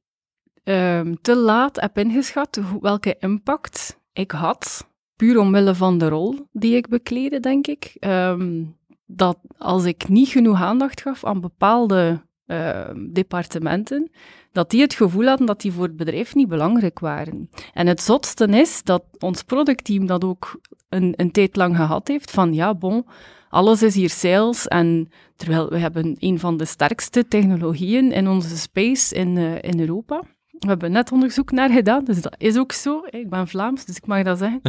um, 0.63 1.21
te 1.21 1.35
laat 1.35 1.81
heb 1.81 1.97
ingeschat 1.97 2.61
welke 2.81 3.15
impact 3.19 4.03
ik 4.15 4.31
had, 4.31 4.87
puur 5.15 5.39
omwille 5.39 5.75
van 5.75 5.97
de 5.97 6.07
rol 6.07 6.47
die 6.51 6.75
ik 6.75 6.87
bekleedde, 6.87 7.39
denk 7.39 7.67
ik, 7.67 7.95
ehm, 7.99 8.63
dat 9.05 9.37
als 9.57 9.83
ik 9.83 10.07
niet 10.07 10.27
genoeg 10.27 10.61
aandacht 10.61 11.01
gaf 11.01 11.25
aan 11.25 11.41
bepaalde 11.41 12.23
ehm, 12.45 13.11
departementen, 13.11 14.11
dat 14.51 14.69
die 14.69 14.81
het 14.81 14.93
gevoel 14.93 15.25
hadden 15.25 15.47
dat 15.47 15.61
die 15.61 15.71
voor 15.71 15.83
het 15.83 15.95
bedrijf 15.95 16.35
niet 16.35 16.47
belangrijk 16.47 16.99
waren. 16.99 17.49
En 17.73 17.87
het 17.87 18.01
zotste 18.01 18.47
is 18.47 18.83
dat 18.83 19.03
ons 19.19 19.43
productteam 19.43 20.05
dat 20.05 20.23
ook 20.23 20.59
een, 20.89 21.13
een 21.15 21.31
tijd 21.31 21.55
lang 21.55 21.75
gehad 21.75 22.07
heeft, 22.07 22.31
van 22.31 22.53
ja, 22.53 22.75
bon, 22.75 23.05
alles 23.49 23.83
is 23.83 23.95
hier 23.95 24.09
sales 24.09 24.67
en 24.67 25.09
terwijl 25.35 25.69
we 25.69 25.77
hebben 25.77 26.15
een 26.19 26.39
van 26.39 26.57
de 26.57 26.65
sterkste 26.65 27.27
technologieën 27.27 28.11
in 28.11 28.27
onze 28.27 28.57
space 28.57 29.15
in, 29.15 29.35
uh, 29.35 29.61
in 29.61 29.79
Europa. 29.79 30.23
We 30.59 30.67
hebben 30.67 30.91
net 30.91 31.11
onderzoek 31.11 31.51
naar 31.51 31.69
gedaan, 31.69 32.03
dus 32.03 32.21
dat 32.21 32.35
is 32.37 32.57
ook 32.57 32.71
zo. 32.71 33.01
Ik 33.09 33.29
ben 33.29 33.47
Vlaams, 33.47 33.85
dus 33.85 33.97
ik 33.97 34.07
mag 34.07 34.23
dat 34.23 34.37
zeggen. 34.37 34.61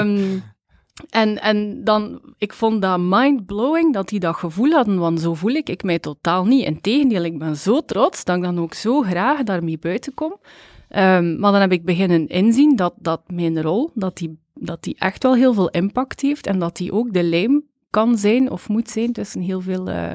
um, 0.00 0.42
en, 1.22 1.40
en 1.42 1.84
dan, 1.84 2.20
ik 2.38 2.52
vond 2.52 2.82
dat 2.82 2.98
mind-blowing 3.00 3.92
dat 3.92 4.08
die 4.08 4.20
dat 4.20 4.36
gevoel 4.36 4.70
hadden, 4.70 4.98
want 4.98 5.20
zo 5.20 5.34
voel 5.34 5.50
ik, 5.50 5.68
ik 5.68 5.82
mij 5.82 5.98
totaal 5.98 6.44
niet. 6.44 6.66
Integendeel, 6.66 7.24
ik 7.24 7.38
ben 7.38 7.56
zo 7.56 7.80
trots 7.80 8.24
dat 8.24 8.36
ik 8.36 8.42
dan 8.42 8.60
ook 8.60 8.74
zo 8.74 9.02
graag 9.02 9.42
daarmee 9.42 9.78
buiten 9.78 10.14
kom. 10.14 10.36
Um, 10.96 11.38
maar 11.38 11.52
dan 11.52 11.60
heb 11.60 11.72
ik 11.72 11.84
beginnen 11.84 12.26
inzien 12.26 12.76
dat, 12.76 12.94
dat 12.98 13.20
mijn 13.26 13.62
rol, 13.62 13.90
dat 13.94 14.16
die, 14.16 14.38
dat 14.54 14.82
die 14.82 14.96
echt 14.98 15.22
wel 15.22 15.34
heel 15.34 15.54
veel 15.54 15.68
impact 15.68 16.20
heeft 16.20 16.46
en 16.46 16.58
dat 16.58 16.76
die 16.76 16.92
ook 16.92 17.12
de 17.12 17.22
lijm 17.22 17.62
kan 17.90 18.18
zijn 18.18 18.50
of 18.50 18.68
moet 18.68 18.90
zijn 18.90 19.12
tussen 19.12 19.40
heel 19.40 19.60
veel... 19.60 19.88
Uh, 19.88 20.12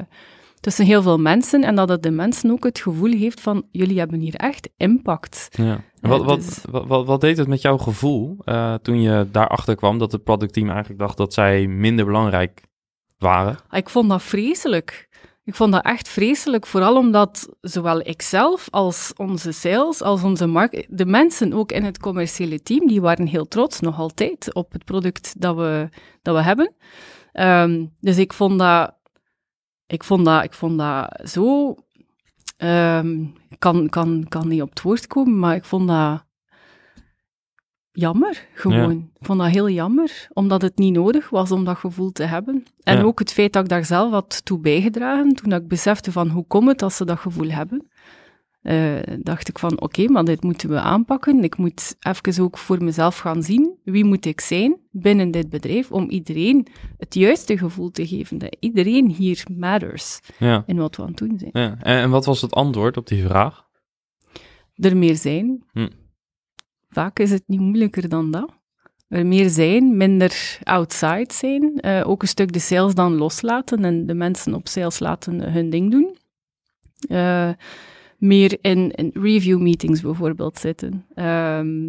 tussen 0.66 0.84
heel 0.84 1.02
veel 1.02 1.18
mensen 1.18 1.62
en 1.62 1.74
dat 1.74 1.88
het 1.88 2.02
de 2.02 2.10
mensen 2.10 2.50
ook 2.50 2.64
het 2.64 2.78
gevoel 2.78 3.10
heeft 3.10 3.40
van 3.40 3.66
jullie 3.70 3.98
hebben 3.98 4.20
hier 4.20 4.34
echt 4.34 4.68
impact. 4.76 5.48
Ja. 5.50 5.80
wat, 6.00 6.24
wat, 6.24 6.40
dus- 6.40 6.64
wat, 6.70 6.86
wat, 6.86 7.06
wat, 7.06 7.20
deed 7.20 7.36
het 7.36 7.48
met 7.48 7.62
jouw 7.62 7.78
gevoel 7.78 8.36
uh, 8.44 8.74
toen 8.74 9.00
je 9.00 9.28
daarachter 9.30 9.74
kwam 9.74 9.98
dat 9.98 10.12
het 10.12 10.24
productteam 10.24 10.68
eigenlijk 10.68 10.98
dacht 10.98 11.16
dat 11.16 11.34
zij 11.34 11.66
minder 11.66 12.04
belangrijk 12.04 12.62
waren? 13.18 13.56
Ik 13.70 13.88
vond 13.88 14.08
dat 14.08 14.22
vreselijk. 14.22 15.08
Ik 15.44 15.54
vond 15.54 15.72
dat 15.72 15.84
echt 15.84 16.08
vreselijk, 16.08 16.66
vooral 16.66 16.96
omdat 16.96 17.56
zowel 17.60 18.00
ikzelf 18.00 18.68
als 18.70 19.12
onze 19.16 19.52
sales, 19.52 20.02
als 20.02 20.22
onze 20.22 20.46
markt, 20.46 20.86
de 20.88 21.06
mensen 21.06 21.52
ook 21.52 21.72
in 21.72 21.84
het 21.84 21.98
commerciële 21.98 22.62
team, 22.62 22.86
die 22.86 23.00
waren 23.00 23.26
heel 23.26 23.48
trots, 23.48 23.80
nog 23.80 23.98
altijd, 23.98 24.54
op 24.54 24.72
het 24.72 24.84
product 24.84 25.34
dat 25.38 25.56
we, 25.56 25.88
dat 26.22 26.34
we 26.34 26.42
hebben. 26.42 26.74
Um, 27.32 27.94
dus 28.00 28.18
ik 28.18 28.32
vond 28.32 28.58
dat 28.58 28.95
ik 29.86 30.04
vond 30.04 30.24
dat, 30.24 30.44
ik 30.44 30.52
vond 30.52 30.78
dat 30.78 31.20
zo. 31.30 31.74
Um, 32.58 33.34
kan, 33.58 33.88
kan, 33.88 34.26
kan 34.28 34.48
niet 34.48 34.62
op 34.62 34.70
het 34.70 34.82
woord 34.82 35.06
komen, 35.06 35.38
maar 35.38 35.54
ik 35.54 35.64
vond 35.64 35.88
dat 35.88 36.24
jammer, 37.92 38.46
gewoon. 38.54 39.10
Ik 39.18 39.26
vond 39.26 39.38
dat 39.38 39.48
heel 39.48 39.68
jammer, 39.70 40.28
omdat 40.32 40.62
het 40.62 40.78
niet 40.78 40.92
nodig 40.92 41.30
was 41.30 41.52
om 41.52 41.64
dat 41.64 41.76
gevoel 41.76 42.12
te 42.12 42.22
hebben. 42.22 42.64
En 42.82 43.04
ook 43.04 43.18
het 43.18 43.32
feit 43.32 43.52
dat 43.52 43.62
ik 43.62 43.68
daar 43.68 43.84
zelf 43.84 44.10
had 44.10 44.44
toe 44.44 44.58
bijgedragen, 44.58 45.32
toen 45.32 45.52
ik 45.52 45.68
besefte 45.68 46.12
van 46.12 46.28
hoe 46.28 46.46
komt 46.46 46.68
het 46.68 46.78
dat 46.78 46.92
ze 46.92 47.04
dat 47.04 47.18
gevoel 47.18 47.50
hebben 47.50 47.88
uh, 48.66 49.16
dacht 49.18 49.48
ik 49.48 49.58
van 49.58 49.80
oké, 49.80 50.08
maar 50.08 50.24
dit 50.24 50.42
moeten 50.42 50.68
we 50.68 50.80
aanpakken. 50.80 51.44
Ik 51.44 51.56
moet 51.56 51.96
even 52.00 52.42
ook 52.42 52.58
voor 52.58 52.84
mezelf 52.84 53.18
gaan 53.18 53.42
zien, 53.42 53.78
wie 53.84 54.04
moet 54.04 54.24
ik 54.24 54.40
zijn 54.40 54.76
binnen 54.90 55.30
dit 55.30 55.48
bedrijf, 55.48 55.92
om 55.92 56.10
iedereen 56.10 56.66
het 56.98 57.14
juiste 57.14 57.58
gevoel 57.58 57.90
te 57.90 58.06
geven, 58.06 58.38
dat 58.38 58.56
iedereen 58.60 59.10
hier 59.10 59.44
matters 59.56 60.20
ja. 60.38 60.62
in 60.66 60.76
wat 60.76 60.96
we 60.96 61.02
aan 61.02 61.08
het 61.08 61.16
doen 61.16 61.38
zijn. 61.38 61.50
Ja. 61.52 61.76
En, 61.80 62.10
wat 62.10 62.24
was 62.24 62.40
het 62.40 62.54
antwoord 62.54 62.96
op 62.96 63.06
die 63.06 63.24
vraag? 63.24 63.64
Er 64.74 64.96
meer 64.96 65.16
zijn. 65.16 65.64
Hm. 65.72 65.88
Vaak 66.88 67.18
is 67.18 67.30
het 67.30 67.42
niet 67.46 67.60
moeilijker 67.60 68.08
dan 68.08 68.30
dat. 68.30 68.54
Er 69.08 69.26
meer 69.26 69.48
zijn, 69.48 69.96
minder 69.96 70.58
outside 70.62 71.32
zijn. 71.32 71.72
Uh, 71.80 72.08
ook 72.08 72.22
een 72.22 72.28
stuk 72.28 72.52
de 72.52 72.58
sales 72.58 72.94
dan 72.94 73.14
loslaten 73.14 73.84
en 73.84 74.06
de 74.06 74.14
mensen 74.14 74.54
op 74.54 74.68
sales 74.68 74.98
laten 74.98 75.52
hun 75.52 75.70
ding 75.70 75.90
doen. 75.90 76.16
Uh, 77.08 77.50
meer 78.18 78.58
in, 78.60 78.90
in 78.90 79.10
review 79.14 79.60
meetings 79.60 80.00
bijvoorbeeld 80.00 80.58
zitten. 80.58 81.06
Ehm, 81.14 81.86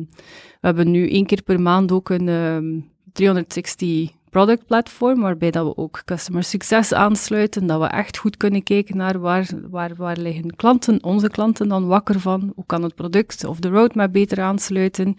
we 0.60 0.68
hebben 0.68 0.92
nu 0.92 1.10
één 1.10 1.26
keer 1.26 1.42
per 1.42 1.62
maand 1.62 1.92
ook 1.92 2.10
een 2.10 2.28
um, 2.28 2.90
360 3.14 4.12
product 4.30 4.66
platform, 4.66 5.22
waarbij 5.22 5.52
dat 5.52 5.66
we 5.66 5.78
ook 5.78 6.02
customer 6.06 6.44
success 6.44 6.94
aansluiten, 6.94 7.68
dat 7.68 7.80
we 7.80 7.86
echt 7.86 8.18
goed 8.18 8.38
kunnen 8.38 8.64
kijken 8.64 8.98
naar 8.98 9.20
waar, 9.20 9.50
waar, 9.70 9.96
waar 9.96 10.18
liggen 10.18 10.56
klanten, 10.56 11.04
onze 11.04 11.30
klanten 11.30 11.68
dan 11.68 11.88
wakker 11.88 12.20
van, 12.20 12.52
hoe 12.56 12.66
kan 12.66 12.84
het 12.84 12.96
product 12.96 13.46
of 13.46 13.60
de 13.60 13.70
roadmap 13.70 14.14
beter 14.14 14.42
aansluiten. 14.42 15.16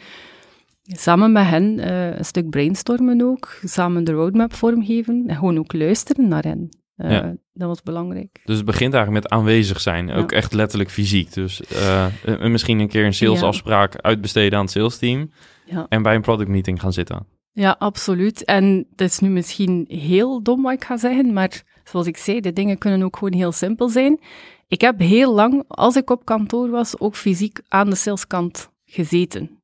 Samen 0.82 1.32
met 1.32 1.46
hen 1.46 1.78
uh, 1.78 2.16
een 2.16 2.24
stuk 2.24 2.50
brainstormen 2.50 3.22
ook, 3.22 3.58
samen 3.64 4.04
de 4.04 4.12
roadmap 4.12 4.54
vormgeven 4.54 5.24
en 5.26 5.36
gewoon 5.36 5.58
ook 5.58 5.72
luisteren 5.72 6.28
naar 6.28 6.44
hen. 6.44 6.68
Uh, 6.98 7.10
ja. 7.10 7.34
Dat 7.52 7.68
was 7.68 7.82
belangrijk. 7.82 8.40
Dus 8.44 8.56
het 8.56 8.64
begint 8.64 8.94
eigenlijk 8.94 9.24
met 9.24 9.32
aanwezig 9.32 9.80
zijn, 9.80 10.12
ook 10.12 10.32
echt 10.32 10.52
letterlijk 10.52 10.90
fysiek. 10.90 11.32
Dus 11.32 11.62
uh, 11.72 12.06
misschien 12.38 12.78
een 12.78 12.88
keer 12.88 13.04
een 13.04 13.14
salesafspraak 13.14 13.92
ja. 13.92 14.02
uitbesteden 14.02 14.58
aan 14.58 14.64
het 14.64 14.74
salesteam 14.74 15.30
ja. 15.64 15.86
en 15.88 16.02
bij 16.02 16.14
een 16.14 16.22
product 16.22 16.48
meeting 16.48 16.80
gaan 16.80 16.92
zitten. 16.92 17.26
Ja, 17.52 17.76
absoluut. 17.78 18.44
En 18.44 18.86
dat 18.94 19.08
is 19.08 19.18
nu 19.18 19.28
misschien 19.28 19.84
heel 19.88 20.42
dom 20.42 20.62
wat 20.62 20.72
ik 20.72 20.84
ga 20.84 20.96
zeggen, 20.96 21.32
maar 21.32 21.62
zoals 21.84 22.06
ik 22.06 22.16
zei, 22.16 22.40
de 22.40 22.52
dingen 22.52 22.78
kunnen 22.78 23.02
ook 23.02 23.16
gewoon 23.16 23.38
heel 23.38 23.52
simpel 23.52 23.88
zijn. 23.88 24.20
Ik 24.68 24.80
heb 24.80 24.98
heel 24.98 25.34
lang, 25.34 25.64
als 25.68 25.96
ik 25.96 26.10
op 26.10 26.24
kantoor 26.24 26.70
was, 26.70 26.98
ook 26.98 27.16
fysiek 27.16 27.60
aan 27.68 27.90
de 27.90 27.96
saleskant 27.96 28.70
gezeten. 28.84 29.60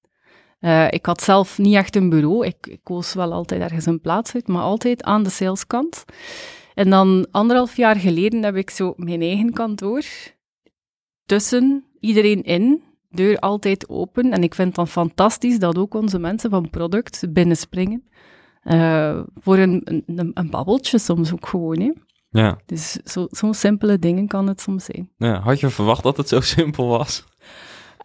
Uh, 0.60 0.90
ik 0.90 1.06
had 1.06 1.22
zelf 1.22 1.58
niet 1.58 1.74
echt 1.74 1.96
een 1.96 2.08
bureau. 2.08 2.46
Ik, 2.46 2.66
ik 2.66 2.80
koos 2.82 3.14
wel 3.14 3.32
altijd 3.32 3.60
ergens 3.60 3.86
een 3.86 4.00
plaats 4.00 4.34
uit, 4.34 4.48
maar 4.48 4.62
altijd 4.62 5.02
aan 5.02 5.22
de 5.22 5.30
saleskant. 5.30 6.04
En 6.74 6.90
dan 6.90 7.26
anderhalf 7.30 7.76
jaar 7.76 7.96
geleden 7.96 8.42
heb 8.42 8.56
ik 8.56 8.70
zo 8.70 8.92
mijn 8.96 9.20
eigen 9.20 9.52
kantoor 9.52 10.02
tussen 11.26 11.84
iedereen 12.00 12.42
in 12.42 12.82
deur 13.10 13.38
altijd 13.38 13.88
open. 13.88 14.32
En 14.32 14.42
ik 14.42 14.54
vind 14.54 14.66
het 14.66 14.76
dan 14.76 14.88
fantastisch 14.88 15.58
dat 15.58 15.78
ook 15.78 15.94
onze 15.94 16.18
mensen 16.18 16.50
van 16.50 16.70
product 16.70 17.26
binnenspringen. 17.32 18.04
Uh, 18.64 19.20
voor 19.34 19.58
een, 19.58 20.02
een, 20.06 20.30
een, 20.34 20.50
babbeltje 20.50 20.98
soms 20.98 21.32
ook 21.32 21.46
gewoon. 21.46 21.80
Hè. 21.80 21.92
Ja. 22.30 22.58
Dus 22.66 22.98
zo'n 23.04 23.28
zo 23.30 23.52
simpele 23.52 23.98
dingen 23.98 24.26
kan 24.26 24.46
het 24.48 24.60
soms 24.60 24.84
zijn. 24.84 25.10
Ja, 25.16 25.40
had 25.40 25.60
je 25.60 25.70
verwacht 25.70 26.02
dat 26.02 26.16
het 26.16 26.28
zo 26.28 26.40
simpel 26.40 26.86
was? 26.86 27.24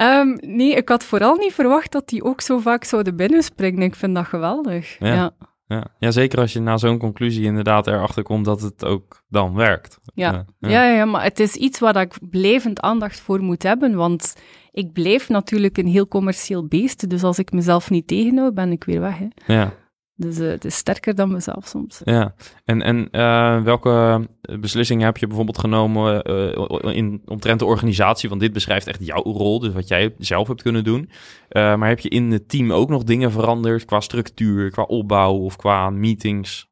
Um, 0.01 0.37
nee, 0.41 0.75
ik 0.75 0.89
had 0.89 1.03
vooral 1.03 1.35
niet 1.35 1.53
verwacht 1.53 1.91
dat 1.91 2.07
die 2.07 2.23
ook 2.23 2.41
zo 2.41 2.59
vaak 2.59 2.83
zouden 2.83 3.15
binnenspringen. 3.15 3.81
Ik 3.81 3.95
vind 3.95 4.15
dat 4.15 4.25
geweldig. 4.25 4.99
Ja. 4.99 5.13
ja. 5.13 5.31
Ja. 5.69 5.87
ja, 5.99 6.11
zeker 6.11 6.39
als 6.39 6.53
je 6.53 6.59
na 6.59 6.77
zo'n 6.77 6.97
conclusie 6.97 7.45
inderdaad 7.45 7.87
erachter 7.87 8.23
komt 8.23 8.45
dat 8.45 8.61
het 8.61 8.85
ook 8.85 9.23
dan 9.27 9.53
werkt. 9.53 9.99
Ja. 10.13 10.45
ja. 10.59 10.69
Ja. 10.69 10.83
ja, 10.91 11.05
maar 11.05 11.23
het 11.23 11.39
is 11.39 11.55
iets 11.55 11.79
waar 11.79 11.95
ik 11.95 12.17
blijvend 12.29 12.81
aandacht 12.81 13.19
voor 13.19 13.39
moet 13.39 13.63
hebben, 13.63 13.95
want 13.95 14.35
ik 14.71 14.93
blijf 14.93 15.29
natuurlijk 15.29 15.77
een 15.77 15.87
heel 15.87 16.07
commercieel 16.07 16.67
beest, 16.67 17.09
dus 17.09 17.23
als 17.23 17.39
ik 17.39 17.51
mezelf 17.51 17.89
niet 17.89 18.07
tegenhoud, 18.07 18.53
ben 18.53 18.71
ik 18.71 18.83
weer 18.83 19.01
weg. 19.01 19.17
Hè. 19.17 19.53
Ja. 19.53 19.73
Dus 20.19 20.39
uh, 20.39 20.49
het 20.49 20.65
is 20.65 20.75
sterker 20.75 21.15
dan 21.15 21.31
mezelf 21.31 21.67
soms. 21.67 22.01
Ja, 22.03 22.33
en, 22.65 22.81
en 22.81 23.07
uh, 23.11 23.63
welke 23.63 24.27
beslissingen 24.59 25.05
heb 25.05 25.17
je 25.17 25.27
bijvoorbeeld 25.27 25.57
genomen 25.57 26.31
uh, 26.31 26.95
in, 26.95 27.21
omtrent 27.25 27.59
de 27.59 27.65
organisatie? 27.65 28.29
Want 28.29 28.41
dit 28.41 28.53
beschrijft 28.53 28.87
echt 28.87 29.05
jouw 29.05 29.23
rol, 29.23 29.59
dus 29.59 29.73
wat 29.73 29.87
jij 29.87 30.13
zelf 30.17 30.47
hebt 30.47 30.61
kunnen 30.61 30.83
doen. 30.83 31.09
maar 31.49 31.87
heb 31.87 31.99
je 31.99 32.09
in 32.09 32.31
het 32.31 32.49
team 32.49 32.71
ook 32.71 32.89
nog 32.89 33.03
dingen 33.03 33.31
veranderd 33.31 33.85
qua 33.85 33.99
structuur, 33.99 34.71
qua 34.71 34.83
opbouw 34.83 35.33
of 35.33 35.55
qua 35.55 35.89
meetings? 35.89 36.67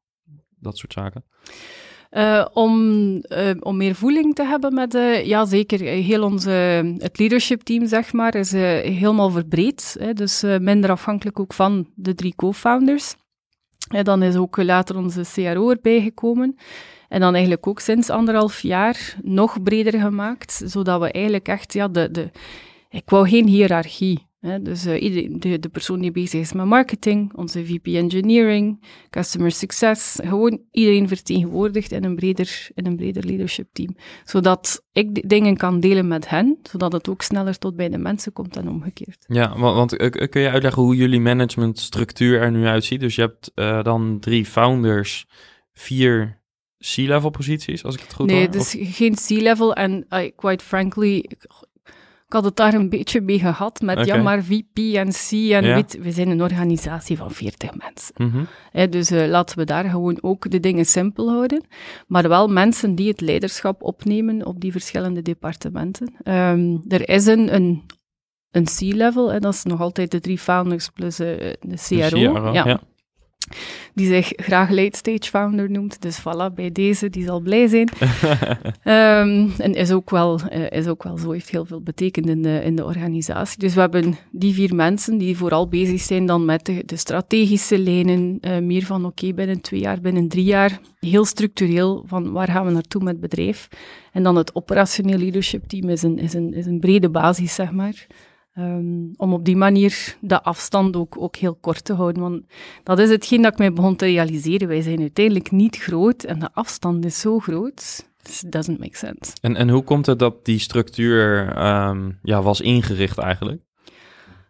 Dat 0.60 0.78
soort 0.78 0.94
zaken? 0.94 1.24
Uh, 2.12 2.46
om, 2.54 3.12
uh, 3.16 3.50
om 3.60 3.78
meer 3.78 3.96
voeling 3.96 4.36
te 4.36 4.46
hebben 4.46 4.74
met, 4.74 4.96
uh, 4.96 5.26
ja 5.26 5.46
zeker, 5.46 5.80
heel 5.80 6.24
onze, 6.24 6.50
het 6.98 7.20
leadership 7.20 7.62
team 7.62 7.88
zeg 7.88 8.14
maar, 8.14 8.36
is 8.36 8.52
helemaal 8.52 9.30
verbreed. 9.30 9.96
Hè, 10.00 10.14
dus 10.14 10.44
minder 10.60 10.90
afhankelijk 10.90 11.40
ook 11.40 11.54
van 11.54 11.88
de 11.96 12.16
drie 12.16 12.36
co-founders. 12.36 13.16
Dan 13.88 14.24
is 14.24 14.36
ook 14.36 14.58
later 14.58 14.98
onze 14.98 15.24
CRO 15.34 15.70
erbij 15.70 16.02
gekomen. 16.02 16.58
En 17.10 17.20
dan 17.20 17.34
eigenlijk 17.34 17.68
ook 17.68 17.80
sinds 17.80 18.10
anderhalf 18.10 18.62
jaar 18.62 19.16
nog 19.22 19.64
breder 19.64 20.00
gemaakt, 20.00 20.62
zodat 20.66 21.00
we 21.00 21.12
eigenlijk 21.12 21.48
echt, 21.48 21.74
ja, 21.74 21.88
de, 21.88 22.12
de, 22.12 22.30
ik 22.90 23.10
wou 23.10 23.30
geen 23.30 23.48
hiërarchie 23.48 24.27
dus 24.62 24.86
uh, 24.86 25.02
iedereen, 25.02 25.40
de, 25.40 25.60
de, 25.60 25.70
persoon 25.70 26.00
die 26.00 26.12
bezig 26.12 26.40
is 26.40 26.54
met 26.54 26.66
marketing, 26.66 27.34
onze 27.34 27.66
VP 27.66 27.88
Engineering, 27.88 28.84
Customer 29.10 29.52
Success, 29.52 30.20
gewoon 30.24 30.62
iedereen 30.72 31.08
vertegenwoordigd 31.08 31.92
in 31.92 32.04
een 32.04 32.16
breder, 32.16 32.70
in 32.74 32.86
een 32.86 32.96
breder 32.96 33.26
leadership 33.26 33.68
team. 33.72 33.96
Zodat 34.24 34.84
ik 34.92 35.30
dingen 35.30 35.58
kan 35.58 35.80
delen 35.80 36.08
met 36.08 36.30
hen, 36.30 36.58
zodat 36.64 36.92
het 36.92 37.10
ook 37.10 37.22
sneller 37.22 37.58
tot 37.58 37.76
bij 37.76 37.90
de 37.90 37.98
mensen 37.98 38.34
komt 38.34 38.58
en 38.58 38.70
omgekeerd. 38.70 39.26
Ja, 39.28 39.60
want, 39.60 39.76
want 39.76 40.02
uh, 40.02 40.30
kun 40.30 40.42
je 40.42 40.50
uitleggen 40.50 40.82
hoe 40.82 40.96
jullie 40.96 41.20
managementstructuur 41.20 42.42
er 42.42 42.52
nu 42.52 42.66
uitziet? 42.66 43.00
Dus 43.00 43.16
je 43.16 43.22
hebt 43.22 43.52
uh, 43.56 43.84
dan 43.84 44.20
drie 44.20 44.46
founders, 44.46 45.26
vier 45.74 46.42
C-level 46.80 47.30
posities, 47.30 47.84
als 47.84 47.96
ik 47.96 48.02
het 48.02 48.14
goed 48.14 48.30
heb? 48.30 48.40
Nee, 48.40 48.50
dus 48.50 48.76
geen 48.80 49.16
C-level 49.16 49.74
en 49.74 50.08
quite 50.36 50.64
frankly, 50.64 51.26
ik 52.28 52.34
had 52.34 52.44
het 52.44 52.56
daar 52.56 52.74
een 52.74 52.90
beetje 52.90 53.22
mee 53.22 53.40
gehad 53.40 53.82
met 53.82 53.98
okay. 53.98 54.18
ja, 54.18 54.24
maar 54.24 54.44
VP 54.44 54.78
en 54.78 55.10
C. 55.10 55.52
En 55.52 55.64
weet, 55.64 55.98
we 56.02 56.12
zijn 56.12 56.30
een 56.30 56.42
organisatie 56.42 57.18
van 57.18 57.32
40 57.32 57.70
mensen. 57.76 58.14
Mm 58.18 58.48
dus 58.90 59.12
uh, 59.12 59.28
laten 59.28 59.58
we 59.58 59.64
daar 59.64 59.84
gewoon 59.90 60.18
ook 60.22 60.50
de 60.50 60.60
dingen 60.60 60.86
simpel 60.86 61.30
houden. 61.30 61.64
Maar 62.08 62.30
wel 62.30 62.48
mensen 62.48 62.96
die 62.96 63.08
het 63.08 63.22
leiderschap 63.22 63.82
opnemen 63.84 64.46
op 64.46 64.60
die 64.60 64.72
verschillende 64.72 65.22
departementen. 65.22 66.14
Um, 66.24 66.84
er 66.88 67.10
is 67.10 67.26
een, 67.26 67.56
een, 67.56 67.84
een 68.52 68.66
C-level, 68.66 69.40
dat 69.40 69.54
is 69.54 69.64
nog 69.64 69.82
altijd 69.82 70.12
de 70.12 70.20
drie 70.20 70.38
founders 70.38 70.90
plus 70.90 71.20
uh, 71.20 71.28
de 71.60 71.78
CRO. 71.88 72.10
De 72.10 72.32
CRO 72.34 72.52
ja 72.52 72.80
die 73.94 74.08
zich 74.08 74.32
graag 74.36 74.70
late 74.70 74.98
stage 74.98 75.30
founder 75.30 75.72
noemt. 75.72 76.02
Dus 76.02 76.20
voilà, 76.20 76.54
bij 76.56 76.72
deze, 76.72 77.10
die 77.10 77.26
zal 77.26 77.40
blij 77.40 77.68
zijn. 77.68 77.90
um, 78.84 79.52
en 79.66 79.74
is 79.74 79.92
ook, 79.92 80.10
wel, 80.10 80.40
uh, 80.54 80.72
is 80.72 80.88
ook 80.88 81.04
wel 81.04 81.18
zo, 81.18 81.32
heeft 81.32 81.50
heel 81.50 81.66
veel 81.66 81.82
betekend 81.82 82.28
in 82.28 82.42
de, 82.42 82.62
in 82.64 82.76
de 82.76 82.86
organisatie. 82.86 83.60
Dus 83.60 83.74
we 83.74 83.80
hebben 83.80 84.18
die 84.32 84.54
vier 84.54 84.76
mensen 84.76 85.18
die 85.18 85.38
vooral 85.38 85.68
bezig 85.68 86.02
zijn 86.02 86.26
dan 86.26 86.46
met 86.46 86.66
de, 86.66 86.84
de 86.86 86.96
strategische 86.96 87.80
lijnen, 87.80 88.38
uh, 88.42 88.58
meer 88.58 88.84
van 88.84 89.06
oké, 89.06 89.24
okay, 89.24 89.34
binnen 89.34 89.62
twee 89.62 89.80
jaar, 89.80 90.02
binnen 90.02 90.28
drie 90.28 90.44
jaar, 90.44 90.80
heel 91.00 91.26
structureel 91.26 92.04
van 92.08 92.32
waar 92.32 92.48
gaan 92.48 92.66
we 92.66 92.72
naartoe 92.72 93.04
met 93.04 93.12
het 93.12 93.22
bedrijf. 93.22 93.68
En 94.12 94.24
dan 94.24 94.36
het 94.36 94.56
operationeel 94.56 95.18
leadership 95.18 95.68
team 95.68 95.90
is 95.90 96.04
een, 96.04 96.18
is 96.18 96.34
een, 96.34 96.54
is 96.54 96.66
een 96.66 96.80
brede 96.80 97.10
basis, 97.10 97.56
zeg 97.56 97.72
maar. 97.72 98.08
Um, 98.60 99.14
om 99.16 99.34
op 99.34 99.46
die 99.46 99.56
manier 99.56 100.18
de 100.20 100.44
afstand 100.44 100.96
ook, 100.96 101.16
ook 101.18 101.36
heel 101.36 101.56
kort 101.56 101.86
te 101.86 101.94
houden. 101.94 102.22
Want 102.22 102.44
dat 102.84 103.00
is 103.00 103.10
hetgeen 103.10 103.42
dat 103.42 103.52
ik 103.52 103.58
mij 103.58 103.74
begon 103.74 103.96
te 103.96 104.06
realiseren. 104.06 104.68
Wij 104.68 104.82
zijn 104.82 105.00
uiteindelijk 105.00 105.52
niet 105.52 105.78
groot 105.78 106.24
en 106.24 106.40
de 106.40 106.50
afstand 106.54 107.06
is 107.06 107.20
zo 107.20 107.40
groot. 107.40 108.10
It 108.24 108.52
doesn't 108.52 108.80
make 108.80 108.98
sense. 108.98 109.32
En, 109.42 109.56
en 109.56 109.70
hoe 109.70 109.84
komt 109.84 110.06
het 110.06 110.20
dat 110.20 110.46
die 110.46 110.60
structuur 110.60 111.54
um, 111.66 112.20
ja, 112.22 112.42
was 112.42 112.62
ingericht 112.62 113.18
eigenlijk? 113.18 113.62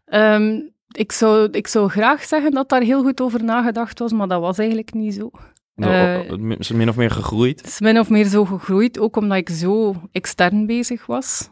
Um, 0.06 0.72
ik, 0.92 1.12
zou, 1.12 1.48
ik 1.52 1.68
zou 1.68 1.90
graag 1.90 2.24
zeggen 2.24 2.52
dat 2.52 2.70
daar 2.70 2.82
heel 2.82 3.04
goed 3.04 3.22
over 3.22 3.44
nagedacht 3.44 4.00
was, 4.00 4.12
maar 4.12 4.28
dat 4.28 4.42
was 4.42 4.58
eigenlijk 4.58 4.94
niet 4.94 5.14
zo. 5.14 5.32
Uh, 5.76 6.58
is 6.58 6.72
min 6.72 6.90
of 6.90 6.96
meer 6.96 7.12
gegroeid? 7.12 7.60
Het 7.60 7.70
is 7.70 7.80
min 7.80 8.00
of 8.00 8.10
meer 8.10 8.26
zo 8.26 8.46
gegroeid, 8.46 9.00
ook 9.00 9.16
omdat 9.16 9.38
ik 9.38 9.50
zo 9.50 9.96
extern 10.12 10.66
bezig 10.66 11.06
was. 11.06 11.50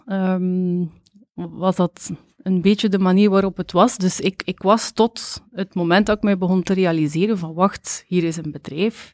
Was 1.33 1.75
dat 1.75 2.11
een 2.45 2.61
beetje 2.61 2.89
de 2.89 2.99
manier 2.99 3.29
waarop 3.29 3.57
het 3.57 3.71
was. 3.71 3.97
Dus 3.97 4.19
ik, 4.19 4.41
ik 4.45 4.61
was 4.61 4.91
tot 4.91 5.43
het 5.51 5.75
moment 5.75 6.05
dat 6.05 6.17
ik 6.17 6.23
mij 6.23 6.37
begon 6.37 6.63
te 6.63 6.73
realiseren 6.73 7.37
van 7.37 7.53
wacht, 7.53 8.03
hier 8.07 8.23
is 8.23 8.37
een 8.37 8.51
bedrijf, 8.51 9.13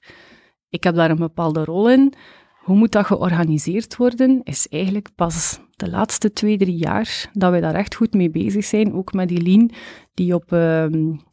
ik 0.69 0.83
heb 0.83 0.95
daar 0.95 1.09
een 1.09 1.17
bepaalde 1.17 1.63
rol 1.63 1.89
in. 1.89 2.13
Hoe 2.59 2.75
moet 2.75 2.91
dat 2.91 3.05
georganiseerd 3.05 3.97
worden, 3.97 4.41
is 4.43 4.67
eigenlijk 4.67 5.09
pas 5.15 5.59
de 5.81 5.89
laatste 5.89 6.33
twee, 6.33 6.57
drie 6.57 6.75
jaar 6.75 7.29
dat 7.33 7.51
wij 7.51 7.61
daar 7.61 7.75
echt 7.75 7.95
goed 7.95 8.13
mee 8.13 8.29
bezig 8.29 8.65
zijn. 8.65 8.93
Ook 8.93 9.13
met 9.13 9.27
die 9.27 9.41
lean 9.41 9.71
die 10.13 10.35
op, 10.35 10.51
uh, 10.51 10.85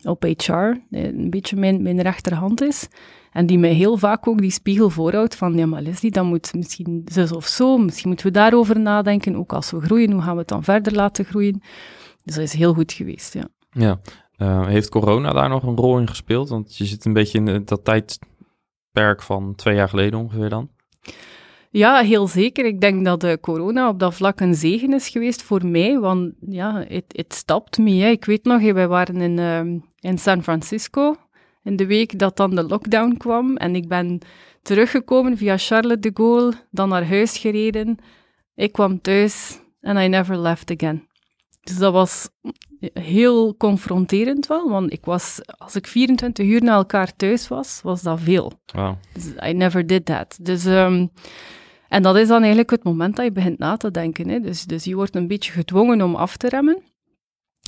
op 0.02 0.22
HR 0.22 0.52
een 0.90 1.30
beetje 1.30 1.56
mijn, 1.56 1.82
mijn 1.82 2.00
rechterhand 2.00 2.60
is. 2.60 2.88
En 3.32 3.46
die 3.46 3.58
mij 3.58 3.72
heel 3.72 3.96
vaak 3.96 4.28
ook 4.28 4.40
die 4.40 4.50
spiegel 4.50 4.90
voorhoudt 4.90 5.36
van, 5.36 5.54
ja 5.54 5.66
maar 5.66 5.82
Leslie, 5.82 6.10
dat 6.10 6.24
moet 6.24 6.54
misschien 6.54 7.02
zus 7.04 7.32
of 7.32 7.46
zo, 7.46 7.78
misschien 7.78 8.08
moeten 8.08 8.26
we 8.26 8.32
daarover 8.32 8.80
nadenken, 8.80 9.36
ook 9.36 9.52
als 9.52 9.70
we 9.70 9.80
groeien, 9.80 10.12
hoe 10.12 10.22
gaan 10.22 10.32
we 10.32 10.38
het 10.38 10.48
dan 10.48 10.64
verder 10.64 10.94
laten 10.94 11.24
groeien? 11.24 11.62
Dus 12.24 12.34
dat 12.34 12.44
is 12.44 12.52
heel 12.52 12.74
goed 12.74 12.92
geweest, 12.92 13.34
ja. 13.34 13.48
Ja, 13.70 14.00
uh, 14.36 14.66
heeft 14.66 14.88
corona 14.88 15.32
daar 15.32 15.48
nog 15.48 15.62
een 15.62 15.76
rol 15.76 15.98
in 15.98 16.08
gespeeld? 16.08 16.48
Want 16.48 16.76
je 16.76 16.84
zit 16.84 17.04
een 17.04 17.12
beetje 17.12 17.38
in 17.38 17.64
dat 17.64 17.84
tijdperk 17.84 19.22
van 19.22 19.54
twee 19.54 19.74
jaar 19.74 19.88
geleden 19.88 20.18
ongeveer 20.18 20.48
dan. 20.48 20.70
Ja, 21.70 22.00
heel 22.00 22.26
zeker. 22.26 22.64
Ik 22.64 22.80
denk 22.80 23.04
dat 23.04 23.20
de 23.20 23.38
corona 23.40 23.88
op 23.88 23.98
dat 23.98 24.14
vlak 24.14 24.40
een 24.40 24.54
zegen 24.54 24.92
is 24.92 25.08
geweest 25.08 25.42
voor 25.42 25.66
mij, 25.66 25.98
want 25.98 26.32
ja, 26.40 26.84
het 26.88 27.34
stapt 27.34 27.78
me. 27.78 28.10
Ik 28.10 28.24
weet 28.24 28.44
nog, 28.44 28.72
wij 28.72 28.88
waren 28.88 29.20
in, 29.20 29.38
uh, 29.38 29.80
in 30.10 30.18
San 30.18 30.42
Francisco 30.42 31.16
in 31.68 31.76
de 31.76 31.86
week 31.86 32.18
dat 32.18 32.36
dan 32.36 32.54
de 32.54 32.62
lockdown 32.62 33.16
kwam. 33.16 33.56
En 33.56 33.74
ik 33.74 33.88
ben 33.88 34.18
teruggekomen 34.62 35.36
via 35.36 35.56
Charlotte 35.56 36.00
de 36.00 36.10
Gaulle, 36.14 36.52
dan 36.70 36.88
naar 36.88 37.08
huis 37.08 37.38
gereden. 37.38 37.98
Ik 38.54 38.72
kwam 38.72 39.00
thuis, 39.00 39.60
and 39.82 39.98
I 39.98 40.08
never 40.08 40.38
left 40.38 40.70
again. 40.70 41.07
Dus 41.68 41.76
dat 41.76 41.92
was 41.92 42.28
heel 42.92 43.56
confronterend 43.56 44.46
wel, 44.46 44.68
want 44.70 44.92
ik 44.92 45.04
was, 45.04 45.40
als 45.46 45.76
ik 45.76 45.86
24 45.86 46.46
uur 46.46 46.62
na 46.62 46.74
elkaar 46.74 47.16
thuis 47.16 47.48
was, 47.48 47.80
was 47.82 48.02
dat 48.02 48.20
veel. 48.20 48.52
Wow. 48.72 48.94
Dus 49.12 49.24
I 49.48 49.52
never 49.52 49.86
did 49.86 50.04
that. 50.04 50.38
Dus, 50.42 50.64
ehm, 50.64 51.06
en 51.88 52.02
dat 52.02 52.16
is 52.16 52.28
dan 52.28 52.38
eigenlijk 52.38 52.70
het 52.70 52.84
moment 52.84 53.16
dat 53.16 53.24
je 53.24 53.32
begint 53.32 53.58
na 53.58 53.76
te 53.76 53.90
denken. 53.90 54.28
Hè. 54.28 54.40
Dus, 54.40 54.64
dus 54.64 54.84
je 54.84 54.94
wordt 54.94 55.16
een 55.16 55.26
beetje 55.26 55.52
gedwongen 55.52 56.02
om 56.02 56.14
af 56.14 56.36
te 56.36 56.48
remmen. 56.48 56.82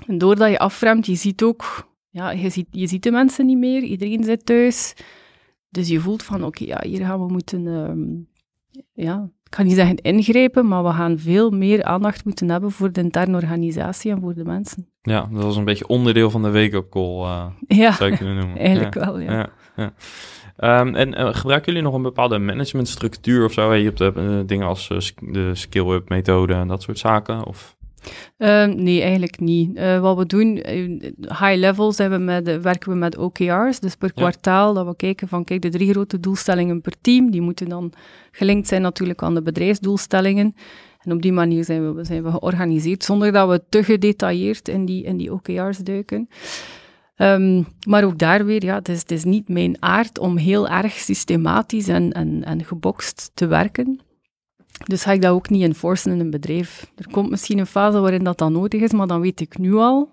En 0.07 0.19
doordat 0.19 0.51
je 0.51 0.59
afremt, 0.59 1.07
je 1.07 1.15
ziet 1.15 1.43
ook, 1.43 1.89
ja, 2.09 2.31
je 2.31 2.51
ziet, 2.51 2.69
je 2.71 2.87
ziet 2.87 3.03
de 3.03 3.11
mensen 3.11 3.47
niet 3.47 3.59
meer, 3.59 3.83
iedereen 3.83 4.25
zit 4.25 4.47
thuis. 4.47 4.95
Dus 5.69 5.89
je 5.89 6.01
voelt 6.01 6.23
van, 6.23 6.45
oké, 6.45 6.65
ja, 6.65 6.83
hier 6.83 7.05
gaan 7.05 7.27
we 7.27 7.33
moeten, 7.33 7.67
ehm, 7.67 8.09
ja, 8.93 9.31
ik 9.51 9.57
kan 9.57 9.67
niet 9.67 9.75
zeggen 9.75 9.97
ingrijpen, 9.97 10.69
maar 10.69 10.85
we 10.85 10.93
gaan 10.93 11.19
veel 11.19 11.51
meer 11.51 11.85
aandacht 11.85 12.25
moeten 12.25 12.51
hebben 12.51 12.71
voor 12.71 12.93
de 12.93 13.01
interne 13.01 13.37
organisatie 13.37 14.11
en 14.11 14.21
voor 14.21 14.35
de 14.35 14.45
mensen. 14.45 14.89
Ja, 15.03 15.29
dat 15.33 15.43
was 15.43 15.57
een 15.57 15.65
beetje 15.65 15.87
onderdeel 15.87 16.31
van 16.31 16.43
de 16.43 16.51
wake-up 16.51 16.91
call, 16.91 17.23
uh, 17.23 17.47
Ja, 17.67 17.93
zou 17.93 18.11
je 18.11 18.17
kunnen 18.17 18.37
noemen. 18.37 18.59
eigenlijk 18.67 18.95
ja. 18.95 19.01
wel, 19.01 19.19
ja. 19.19 19.33
Ja, 19.33 19.49
ja. 19.77 19.93
Ehm, 20.57 20.95
en 20.95 21.15
eh, 21.15 21.35
gebruiken 21.35 21.73
jullie 21.73 21.89
nog 21.89 21.97
een 21.97 22.03
bepaalde 22.03 22.39
managementstructuur 22.39 23.45
of 23.45 23.53
zo? 23.53 23.75
Je 23.75 23.85
hebt 23.85 24.01
eh, 24.01 24.41
dingen 24.47 24.67
als 24.67 24.91
eh, 24.91 24.99
de 25.33 25.55
skill-up 25.55 26.09
methode 26.09 26.55
en 26.55 26.69
dat 26.69 26.83
soort 26.83 26.99
zaken? 26.99 27.47
Of... 27.47 27.77
Ehm, 28.37 28.83
nee, 28.83 29.01
eigenlijk 29.01 29.41
niet. 29.41 29.77
Eh, 29.77 30.01
wat 30.01 30.17
we 30.17 30.27
doen, 30.27 30.57
eh, 30.57 30.89
high 31.21 31.55
level 31.57 31.93
zijn 31.93 32.11
we 32.11 32.19
met, 32.19 32.61
werken 32.63 32.93
we 32.93 32.99
met 32.99 33.17
OKR's, 33.17 33.81
dus 33.81 33.95
per 33.95 34.11
Ja. 34.15 34.21
kwartaal 34.21 34.75
dat 34.75 34.87
we 34.87 34.97
kijken 34.97 35.29
van, 35.29 35.45
kijk, 35.45 35.63
de 35.63 35.69
drie 35.69 35.91
grote 35.91 36.21
doelstellingen 36.21 36.81
per 36.81 36.95
team, 37.01 37.31
die 37.31 37.41
moeten 37.41 37.69
dan 37.69 37.93
gelinkt 38.31 38.69
zijn 38.69 38.83
natuurlijk 38.83 39.23
aan 39.23 39.35
de 39.35 39.43
bedrijfsdoelstellingen. 39.43 40.55
En 41.01 41.13
op 41.13 41.23
die 41.23 41.33
manier 41.33 41.65
zijn 41.65 41.95
we, 41.95 42.05
zijn 42.05 42.23
we 42.23 42.31
georganiseerd, 42.31 43.05
zonder 43.05 43.33
dat 43.33 43.49
we 43.49 43.63
te 43.69 43.85
gedetailleerd 43.85 44.69
in 44.69 44.85
die, 44.85 45.05
in 45.05 45.17
die 45.17 45.33
OKR's 45.33 45.79
duiken. 45.79 46.29
Ehm, 47.17 47.63
maar 47.89 48.05
ook 48.05 48.19
daar 48.19 48.45
weer, 48.45 48.65
ja, 48.65 48.75
het 48.75 48.89
is, 48.89 48.99
het 49.01 49.11
is 49.11 49.25
niet 49.25 49.49
mijn 49.49 49.77
aard 49.83 50.19
om 50.19 50.37
heel 50.37 50.69
erg 50.69 50.93
systematisch 50.93 51.89
en, 51.89 52.13
en, 52.13 52.45
en 52.45 52.65
gebokst 52.65 53.31
te 53.35 53.47
werken. 53.47 54.01
Dus 54.85 55.03
ga 55.03 55.13
ik 55.13 55.23
dat 55.23 55.33
ook 55.33 55.49
niet 55.51 55.63
enforcen 55.63 56.13
in 56.13 56.21
een 56.21 56.31
bedrijf. 56.31 56.93
Er 56.97 57.11
komt 57.11 57.31
misschien 57.31 57.59
een 57.59 57.67
fase 57.67 58.01
waarin 58.01 58.25
dat 58.25 58.39
dan 58.39 58.53
nodig 58.53 58.81
is, 58.81 58.93
maar 58.93 59.07
dan 59.07 59.21
weet 59.21 59.41
ik 59.41 59.59
nu 59.59 59.75
al 59.75 60.11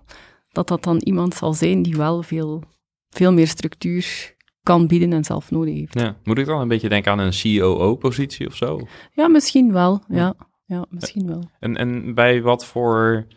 dat 0.51 0.67
dat 0.67 0.83
dan 0.83 0.97
iemand 0.97 1.33
zal 1.33 1.53
zijn 1.53 1.81
die 1.81 1.95
wel 1.95 2.23
veel, 2.23 2.63
veel 3.09 3.33
meer 3.33 3.47
structuur 3.47 4.35
kan 4.63 4.87
bieden 4.87 5.13
en 5.13 5.23
zelf 5.23 5.51
nodig 5.51 5.73
heeft. 5.73 5.99
Ja. 5.99 6.15
Moet 6.23 6.37
ik 6.37 6.45
dan 6.45 6.61
een 6.61 6.67
beetje 6.67 6.89
denken 6.89 7.11
aan 7.11 7.19
een 7.19 7.33
COO-positie 7.41 8.47
of 8.47 8.55
zo? 8.55 8.79
Ja, 9.11 9.27
misschien 9.27 9.73
wel. 9.73 10.03
Ja, 10.07 10.35
ja 10.65 10.85
misschien 10.89 11.27
wel. 11.27 11.49
En, 11.59 11.75
en 11.77 12.13
bij 12.13 12.41
wat 12.41 12.65
voor 12.65 13.27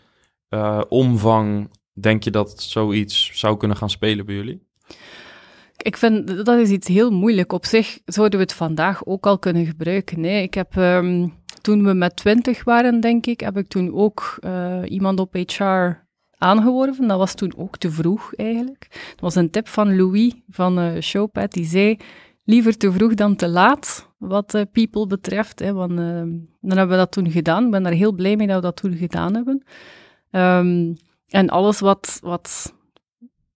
eh, 0.48 0.80
omvang 0.88 1.70
denk 1.92 2.24
je 2.24 2.30
dat 2.30 2.62
zoiets 2.62 3.30
zou 3.34 3.56
kunnen 3.56 3.76
gaan 3.76 3.90
spelen 3.90 4.26
bij 4.26 4.34
jullie? 4.34 4.68
Ik 5.82 5.96
vind 5.96 6.44
dat 6.44 6.58
is 6.58 6.70
iets 6.70 6.88
heel 6.88 7.10
moeilijk. 7.10 7.52
Op 7.52 7.66
zich 7.66 7.98
zouden 8.04 8.38
we 8.38 8.44
het 8.44 8.54
vandaag 8.54 9.06
ook 9.06 9.26
al 9.26 9.38
kunnen 9.38 9.66
gebruiken. 9.66 10.22
Hè. 10.22 10.38
Ik 10.38 10.54
heb, 10.54 10.76
ehm, 10.76 11.28
toen 11.60 11.84
we 11.84 11.92
met 11.92 12.16
twintig 12.16 12.64
waren, 12.64 13.00
denk 13.00 13.26
ik, 13.26 13.40
heb 13.40 13.56
ik 13.56 13.68
toen 13.68 13.94
ook 13.94 14.38
eh, 14.40 14.80
iemand 14.88 15.20
op 15.20 15.34
HR 15.34 16.08
aangeworven. 16.38 17.08
Dat 17.08 17.18
was 17.18 17.34
toen 17.34 17.52
ook 17.56 17.76
te 17.76 17.90
vroeg, 17.90 18.34
eigenlijk. 18.34 18.86
Dat 18.90 19.20
was 19.20 19.34
een 19.34 19.50
tip 19.50 19.68
van 19.68 19.96
Louis 19.96 20.32
van 20.48 20.78
eh 20.78 21.00
Showpad, 21.00 21.52
die 21.52 21.64
zei, 21.64 21.96
liever 22.44 22.76
te 22.76 22.92
vroeg 22.92 23.14
dan 23.14 23.36
te 23.36 23.48
laat, 23.48 24.08
wat 24.18 24.54
eh, 24.54 24.62
people 24.72 25.06
betreft. 25.06 25.58
Hè, 25.58 25.72
want 25.72 25.90
eh, 25.90 26.22
dan 26.60 26.76
hebben 26.76 26.88
we 26.88 26.96
dat 26.96 27.12
toen 27.12 27.30
gedaan. 27.30 27.64
Ik 27.64 27.70
ben 27.70 27.82
daar 27.82 27.92
heel 27.92 28.12
blij 28.12 28.36
mee 28.36 28.46
dat 28.46 28.56
we 28.56 28.62
dat 28.62 28.76
toen 28.76 28.96
gedaan 28.96 29.34
hebben. 29.34 29.62
Ehm, 30.30 30.94
en 31.28 31.48
alles 31.48 31.80
wat, 31.80 32.18
wat 32.22 32.74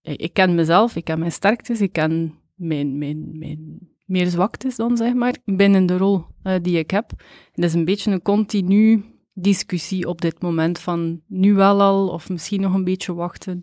ik 0.05 0.21
ik 0.21 0.33
ken 0.33 0.55
mezelf, 0.55 0.97
ik 0.97 1.05
ken 1.05 1.19
mijn 1.19 1.33
sterktes, 1.33 1.81
ik 1.81 1.93
ken 1.93 2.35
mijn, 2.55 2.99
mijn, 2.99 3.39
mijn 3.39 3.93
meer 4.05 4.27
zwaktes 4.27 4.77
dan, 4.77 4.97
zeg 4.97 5.15
maar, 5.15 5.37
binnen 5.45 5.87
de 5.87 5.97
rol 5.97 6.25
eh, 6.43 6.55
die 6.63 6.79
ik 6.79 6.91
heb. 6.91 7.11
En 7.19 7.63
dat 7.63 7.65
is 7.65 7.75
een 7.75 7.85
beetje 7.85 8.11
een 8.11 8.23
continu 8.23 9.05
discussie 9.33 10.09
op 10.09 10.21
dit 10.21 10.43
moment 10.43 10.79
van 10.79 11.21
nu 11.27 11.55
wel 11.55 11.83
al, 11.83 12.09
of 12.09 12.29
misschien 12.29 12.61
nog 12.61 12.75
een 12.75 12.85
beetje 12.85 13.15
wachten, 13.15 13.61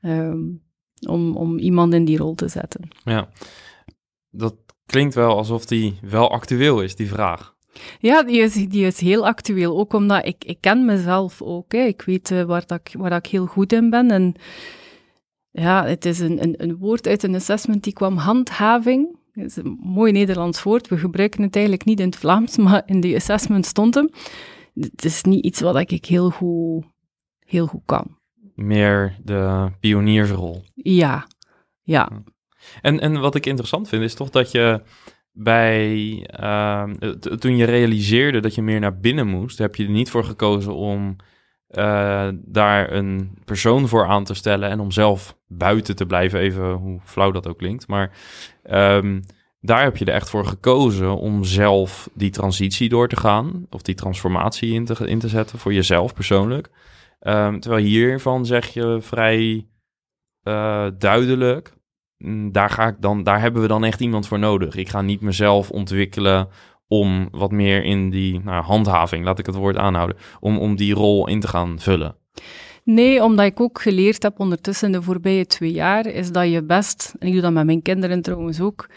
ehm, 0.00 0.40
om, 1.08 1.36
om 1.36 1.58
iemand 1.58 1.94
in 1.94 2.04
die 2.04 2.18
rol 2.18 2.34
te 2.34 2.48
zetten. 2.48 2.88
Ja, 3.04 3.28
dat 4.30 4.54
klinkt 4.86 5.14
wel 5.14 5.36
alsof 5.36 5.64
die 5.64 5.98
wel 6.02 6.30
actueel 6.30 6.82
is, 6.82 6.96
die 6.96 7.08
vraag. 7.08 7.56
Ja, 8.00 8.22
die 8.22 8.40
is, 8.40 8.52
die 8.52 8.86
is 8.86 9.00
heel 9.00 9.26
actueel, 9.26 9.78
ook 9.78 9.92
omdat 9.92 10.26
ik, 10.26 10.44
ik 10.44 10.60
ken 10.60 10.84
mezelf 10.84 11.42
ook. 11.42 11.72
Hè. 11.72 11.80
Ik 11.80 12.02
weet 12.02 12.30
eh, 12.30 12.42
waar, 12.42 12.66
dat 12.66 12.80
ik, 12.84 12.94
waar 12.98 13.10
dat 13.10 13.26
ik 13.26 13.30
heel 13.30 13.46
goed 13.46 13.72
in 13.72 13.90
ben. 13.90 14.10
En 14.10 14.34
ja, 15.58 15.84
het 15.84 16.04
is 16.04 16.18
een, 16.18 16.42
een, 16.42 16.54
een 16.56 16.76
woord 16.76 17.06
uit 17.06 17.22
een 17.22 17.34
assessment 17.34 17.84
die 17.84 17.92
kwam, 17.92 18.16
handhaving. 18.16 19.16
Dat 19.34 19.44
is 19.44 19.56
een 19.56 19.78
mooi 19.82 20.12
Nederlands 20.12 20.62
woord. 20.62 20.88
We 20.88 20.98
gebruiken 20.98 21.42
het 21.42 21.54
eigenlijk 21.54 21.84
niet 21.84 22.00
in 22.00 22.06
het 22.06 22.16
Vlaams, 22.16 22.56
maar 22.66 22.82
in 22.86 23.00
die 23.00 23.16
assessment 23.16 23.66
stond 23.66 23.94
hem. 23.94 24.10
Het 24.74 25.04
is 25.04 25.22
niet 25.22 25.44
iets 25.44 25.60
wat 25.60 25.90
ik 25.90 26.04
heel 26.04 26.30
goed, 26.30 26.84
heel 27.38 27.66
goed 27.66 27.82
kan. 27.84 28.16
Meer 28.54 29.16
de 29.22 29.70
pioniersrol. 29.80 30.64
Ja, 30.74 31.26
ja. 31.82 32.10
En, 32.80 33.00
en 33.00 33.20
wat 33.20 33.34
ik 33.34 33.46
interessant 33.46 33.88
vind, 33.88 34.02
is 34.02 34.14
toch 34.14 34.30
dat 34.30 34.50
je 34.50 34.82
bij, 35.32 36.22
ehm, 36.26 37.18
toen 37.38 37.56
je 37.56 37.64
realiseerde 37.64 38.40
dat 38.40 38.54
je 38.54 38.62
meer 38.62 38.80
naar 38.80 38.98
binnen 38.98 39.26
moest, 39.26 39.58
heb 39.58 39.74
je 39.74 39.84
er 39.84 39.90
niet 39.90 40.10
voor 40.10 40.24
gekozen 40.24 40.74
om 40.74 41.16
eh, 41.68 42.28
daar 42.34 42.92
een 42.92 43.38
persoon 43.44 43.88
voor 43.88 44.06
aan 44.06 44.24
te 44.24 44.34
stellen 44.34 44.70
en 44.70 44.80
om 44.80 44.90
zelf 44.90 45.37
buiten 45.48 45.96
te 45.96 46.06
blijven, 46.06 46.40
even 46.40 46.72
hoe 46.72 47.00
flauw 47.04 47.30
dat 47.30 47.48
ook 47.48 47.58
klinkt. 47.58 47.88
Maar 47.88 48.10
ehm, 48.62 49.20
daar 49.60 49.82
heb 49.82 49.96
je 49.96 50.04
er 50.04 50.14
echt 50.14 50.30
voor 50.30 50.46
gekozen 50.46 51.16
om 51.16 51.44
zelf 51.44 52.10
die 52.14 52.30
transitie 52.30 52.88
door 52.88 53.08
te 53.08 53.16
gaan, 53.16 53.66
of 53.70 53.82
die 53.82 53.94
transformatie 53.94 54.72
in 54.72 55.18
te, 55.18 55.28
zetten 55.28 55.58
voor 55.58 55.72
jezelf 55.72 56.14
persoonlijk. 56.14 56.68
Ehm, 57.20 57.58
terwijl 57.58 57.84
hiervan 57.84 58.46
zeg 58.46 58.66
je 58.66 58.98
vrij 59.00 59.66
eh, 60.42 60.86
duidelijk, 60.98 61.72
mm, 62.18 62.52
daar, 62.52 62.70
ga 62.70 62.86
ik 62.86 62.96
dan, 63.00 63.22
daar 63.22 63.40
hebben 63.40 63.62
we 63.62 63.68
dan 63.68 63.84
echt 63.84 64.00
iemand 64.00 64.28
voor 64.28 64.38
nodig. 64.38 64.74
Ik 64.74 64.88
ga 64.88 65.02
niet 65.02 65.20
mezelf 65.20 65.70
ontwikkelen 65.70 66.48
om 66.88 67.28
wat 67.30 67.50
meer 67.50 67.84
in 67.84 68.10
die 68.10 68.40
nou, 68.40 68.64
handhaving, 68.64 69.24
laat 69.24 69.38
ik 69.38 69.46
het 69.46 69.54
woord 69.54 69.76
aanhouden, 69.76 70.16
om, 70.40 70.58
om 70.58 70.76
die 70.76 70.94
rol 70.94 71.28
in 71.28 71.40
te 71.40 71.48
gaan 71.48 71.78
vullen. 71.78 72.16
Nee, 72.90 73.22
omdat 73.22 73.46
ik 73.46 73.60
ook 73.60 73.80
geleerd 73.80 74.22
heb 74.22 74.40
ondertussen 74.40 74.92
de 74.92 75.02
voorbije 75.02 75.46
twee 75.46 75.72
jaar, 75.72 76.06
is 76.06 76.32
dat 76.32 76.50
je 76.50 76.62
best, 76.62 77.14
en 77.18 77.26
ik 77.26 77.32
doe 77.32 77.42
dat 77.42 77.52
met 77.52 77.66
mijn 77.66 77.82
kinderen 77.82 78.22
trouwens 78.22 78.60
ook, 78.60 78.88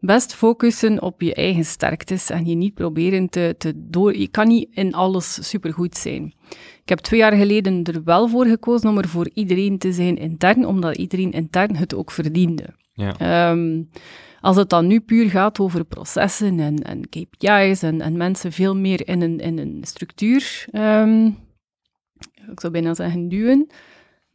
best 0.00 0.34
focussen 0.34 1.02
op 1.02 1.22
je 1.22 1.34
eigen 1.34 1.64
sterktes 1.64 2.30
en 2.30 2.46
je 2.46 2.54
niet 2.54 2.74
proberen 2.74 3.28
te, 3.28 3.54
te 3.58 3.72
door... 3.76 4.16
Je 4.16 4.28
kan 4.28 4.48
niet 4.48 4.68
in 4.70 4.94
alles 4.94 5.48
supergoed 5.48 5.96
zijn. 5.96 6.34
Ik 6.82 6.88
heb 6.88 6.98
twee 6.98 7.20
jaar 7.20 7.32
geleden 7.32 7.82
er 7.82 8.04
wel 8.04 8.28
voor 8.28 8.46
gekozen 8.46 8.88
om 8.88 8.98
er 8.98 9.08
voor 9.08 9.30
iedereen 9.34 9.78
te 9.78 9.92
zijn 9.92 10.16
intern, 10.16 10.66
omdat 10.66 10.96
iedereen 10.96 11.32
intern 11.32 11.76
het 11.76 11.94
ook 11.94 12.10
verdiende. 12.10 12.64
Ja. 12.92 13.18
Ehm, 13.18 13.82
als 14.40 14.56
het 14.56 14.68
dan 14.68 14.86
nu 14.86 15.00
puur 15.00 15.30
gaat 15.30 15.58
over 15.58 15.84
processen 15.84 16.60
en, 16.60 16.82
en 16.82 17.08
KPI's 17.08 17.82
en, 17.82 18.00
en 18.00 18.16
mensen 18.16 18.52
veel 18.52 18.76
meer 18.76 19.08
in 19.08 19.22
een, 19.22 19.38
in 19.38 19.58
een 19.58 19.78
structuur, 19.82 20.66
ehm, 20.70 21.28
ik 22.50 22.60
zou 22.60 22.72
bijna 22.72 22.94
zeggen 22.94 23.28
duwen, 23.28 23.66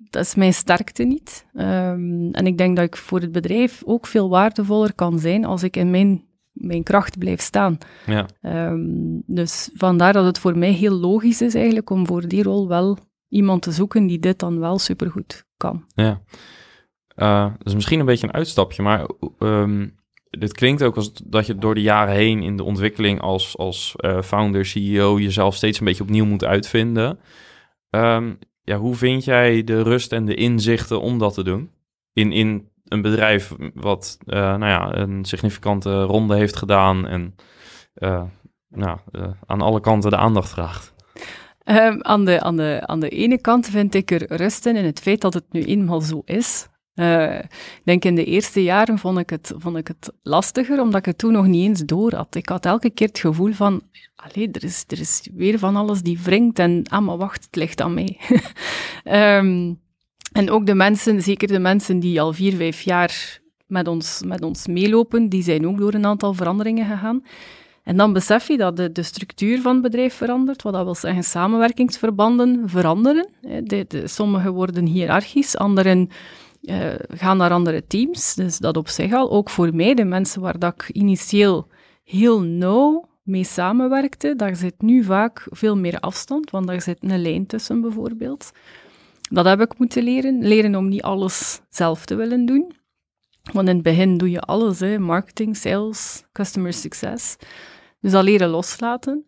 dat 0.09 0.25
is 0.25 0.35
mijn 0.35 0.53
sterkte 0.53 1.03
niet. 1.03 1.45
Ehm, 1.53 2.31
en 2.31 2.45
ik 2.45 2.57
denk 2.57 2.75
dat 2.75 2.85
ik 2.85 2.97
voor 2.97 3.19
het 3.19 3.31
bedrijf 3.31 3.81
ook 3.85 4.07
veel 4.07 4.29
waardevoller 4.29 4.93
kan 4.93 5.19
zijn 5.19 5.45
als 5.45 5.63
ik 5.63 5.75
in 5.75 5.89
mijn, 5.89 6.25
mijn 6.51 6.83
kracht 6.83 7.17
blijf 7.17 7.41
staan. 7.41 7.77
Ja. 8.05 8.25
Ehm, 8.41 8.79
dus 9.25 9.69
vandaar 9.73 10.13
dat 10.13 10.25
het 10.25 10.39
voor 10.39 10.57
mij 10.57 10.71
heel 10.71 10.95
logisch 10.95 11.41
is 11.41 11.55
eigenlijk 11.55 11.89
om 11.89 12.07
voor 12.07 12.27
die 12.27 12.43
rol 12.43 12.67
wel 12.67 12.97
iemand 13.27 13.61
te 13.61 13.71
zoeken 13.71 14.07
die 14.07 14.19
dit 14.19 14.39
dan 14.39 14.59
wel 14.59 14.79
supergoed 14.79 15.45
kan. 15.57 15.85
Ja. 15.95 16.21
Eh, 17.15 17.43
dat 17.57 17.67
is 17.67 17.73
misschien 17.73 17.99
een 17.99 18.05
beetje 18.05 18.27
een 18.27 18.33
uitstapje, 18.33 18.83
maar 18.83 19.05
ehm, 19.39 19.87
dit 20.29 20.53
klinkt 20.53 20.83
ook 20.83 20.95
als 20.95 21.13
dat 21.13 21.45
je 21.45 21.55
door 21.55 21.75
de 21.75 21.81
jaren 21.81 22.13
heen 22.13 22.43
in 22.43 22.57
de 22.57 22.63
ontwikkeling 22.63 23.21
als, 23.21 23.57
als 23.57 23.93
eh, 23.95 24.21
founder, 24.21 24.65
CEO 24.65 25.19
jezelf 25.19 25.55
steeds 25.55 25.79
een 25.79 25.85
beetje 25.85 26.03
opnieuw 26.03 26.25
moet 26.25 26.45
uitvinden. 26.45 27.19
Ehm, 27.91 28.33
ja, 28.63 28.77
hoe 28.77 28.95
vind 28.95 29.23
jij 29.23 29.63
de 29.63 29.81
rust 29.81 30.11
en 30.11 30.25
de 30.25 30.35
inzichten 30.35 31.01
om 31.01 31.17
dat 31.17 31.33
te 31.33 31.43
doen? 31.43 31.71
In, 32.13 32.31
in 32.31 32.69
een 32.87 33.01
bedrijf 33.01 33.53
wat 33.73 34.17
eh, 34.25 34.39
nou 34.39 34.65
ja, 34.65 34.95
een 34.95 35.25
significante 35.25 36.01
ronde 36.01 36.35
heeft 36.35 36.55
gedaan 36.55 37.07
en 37.07 37.35
eh, 37.93 38.23
nou, 38.69 38.97
eh, 39.11 39.27
aan 39.45 39.61
alle 39.61 39.79
kanten 39.79 40.09
de 40.09 40.17
aandacht 40.17 40.49
vraagt. 40.49 40.93
Ehm, 41.63 41.97
aan, 41.99 42.25
de, 42.25 42.41
aan, 42.41 42.57
de, 42.57 42.81
aan 42.85 42.99
de 42.99 43.09
ene 43.09 43.41
kant 43.41 43.67
vind 43.67 43.95
ik 43.95 44.11
er 44.11 44.35
rust 44.35 44.65
in, 44.65 44.75
in 44.75 44.85
het 44.85 44.99
feit 44.99 45.21
dat 45.21 45.33
het 45.33 45.45
nu 45.51 45.63
eenmaal 45.63 46.01
zo 46.01 46.21
is. 46.25 46.67
Uh, 46.95 47.39
ik 47.39 47.81
denk 47.83 48.05
in 48.05 48.15
de 48.15 48.25
eerste 48.25 48.63
jaren 48.63 48.99
vond 48.99 49.17
ik, 49.17 49.29
het, 49.29 49.53
vond 49.57 49.77
ik 49.77 49.87
het 49.87 50.11
lastiger, 50.23 50.81
omdat 50.81 50.99
ik 50.99 51.05
het 51.05 51.17
toen 51.17 51.31
nog 51.31 51.47
niet 51.47 51.67
eens 51.67 51.79
door 51.85 52.13
had. 52.13 52.35
Ik 52.35 52.49
had 52.49 52.65
elke 52.65 52.89
keer 52.89 53.07
het 53.07 53.19
gevoel 53.19 53.53
van, 53.53 53.81
allee, 54.15 54.49
er 54.51 54.63
is, 54.63 54.83
er 54.87 54.99
is 54.99 55.29
weer 55.33 55.59
van 55.59 55.75
alles 55.75 56.01
die 56.01 56.19
wringt 56.23 56.59
en, 56.59 56.83
ah, 56.89 57.05
maar 57.05 57.17
wacht, 57.17 57.43
het 57.43 57.55
ligt 57.55 57.81
aan 57.81 57.93
mij. 57.93 58.17
um, 59.37 59.79
en 60.39 60.49
ook 60.49 60.65
de 60.65 60.75
mensen, 60.75 61.21
zeker 61.21 61.47
de 61.47 61.59
mensen 61.59 61.99
die 61.99 62.21
al 62.21 62.33
vier, 62.33 62.55
vijf 62.55 62.81
jaar 62.81 63.39
met 63.67 63.87
ons, 63.87 64.21
met 64.25 64.43
ons 64.43 64.67
meelopen, 64.67 65.29
die 65.29 65.43
zijn 65.43 65.67
ook 65.67 65.77
door 65.77 65.93
een 65.93 66.05
aantal 66.05 66.33
veranderingen 66.33 66.85
gegaan. 66.85 67.23
En 67.83 67.97
dan 67.97 68.13
besef 68.13 68.47
je 68.47 68.57
dat 68.57 68.77
de, 68.77 68.91
de 68.91 69.03
structuur 69.03 69.61
van 69.61 69.73
het 69.73 69.81
bedrijf 69.81 70.13
verandert, 70.13 70.61
wat 70.61 70.73
dat 70.73 70.83
wil 70.83 70.95
zeggen 70.95 71.23
samenwerkingsverbanden 71.23 72.69
veranderen. 72.69 73.27
De, 73.63 73.85
de, 73.87 74.07
sommige 74.07 74.51
worden 74.51 74.85
hiërarchisch, 74.85 75.57
anderen 75.57 76.09
uh, 76.61 76.93
gaan 77.07 77.37
naar 77.37 77.51
andere 77.51 77.87
teams. 77.87 78.35
Dus 78.35 78.57
dat 78.57 78.77
op 78.77 78.87
zich 78.87 79.13
al. 79.13 79.31
Ook 79.31 79.49
voor 79.49 79.75
mij, 79.75 79.93
de 79.93 80.05
mensen 80.05 80.41
waar 80.41 80.59
dat 80.59 80.73
ik 80.73 80.89
initieel 80.89 81.67
heel 82.03 82.41
nauw 82.41 83.09
mee 83.23 83.43
samenwerkte, 83.43 84.35
daar 84.35 84.55
zit 84.55 84.81
nu 84.81 85.03
vaak 85.03 85.47
veel 85.49 85.77
meer 85.77 85.99
afstand, 85.99 86.49
want 86.49 86.67
daar 86.67 86.81
zit 86.81 86.97
een 86.99 87.21
lijn 87.21 87.45
tussen 87.45 87.81
bijvoorbeeld. 87.81 88.51
Dat 89.29 89.45
heb 89.45 89.61
ik 89.61 89.77
moeten 89.77 90.03
leren. 90.03 90.47
Leren 90.47 90.75
om 90.75 90.87
niet 90.87 91.01
alles 91.01 91.61
zelf 91.69 92.05
te 92.05 92.15
willen 92.15 92.45
doen. 92.45 92.73
Want 93.51 93.67
in 93.67 93.73
het 93.73 93.83
begin 93.83 94.17
doe 94.17 94.29
je 94.29 94.39
alles, 94.39 94.79
hè. 94.79 94.99
marketing, 94.99 95.57
sales, 95.57 96.23
customer 96.31 96.73
success. 96.73 97.35
Dus 97.99 98.11
dat 98.11 98.23
leren 98.23 98.49
loslaten. 98.49 99.25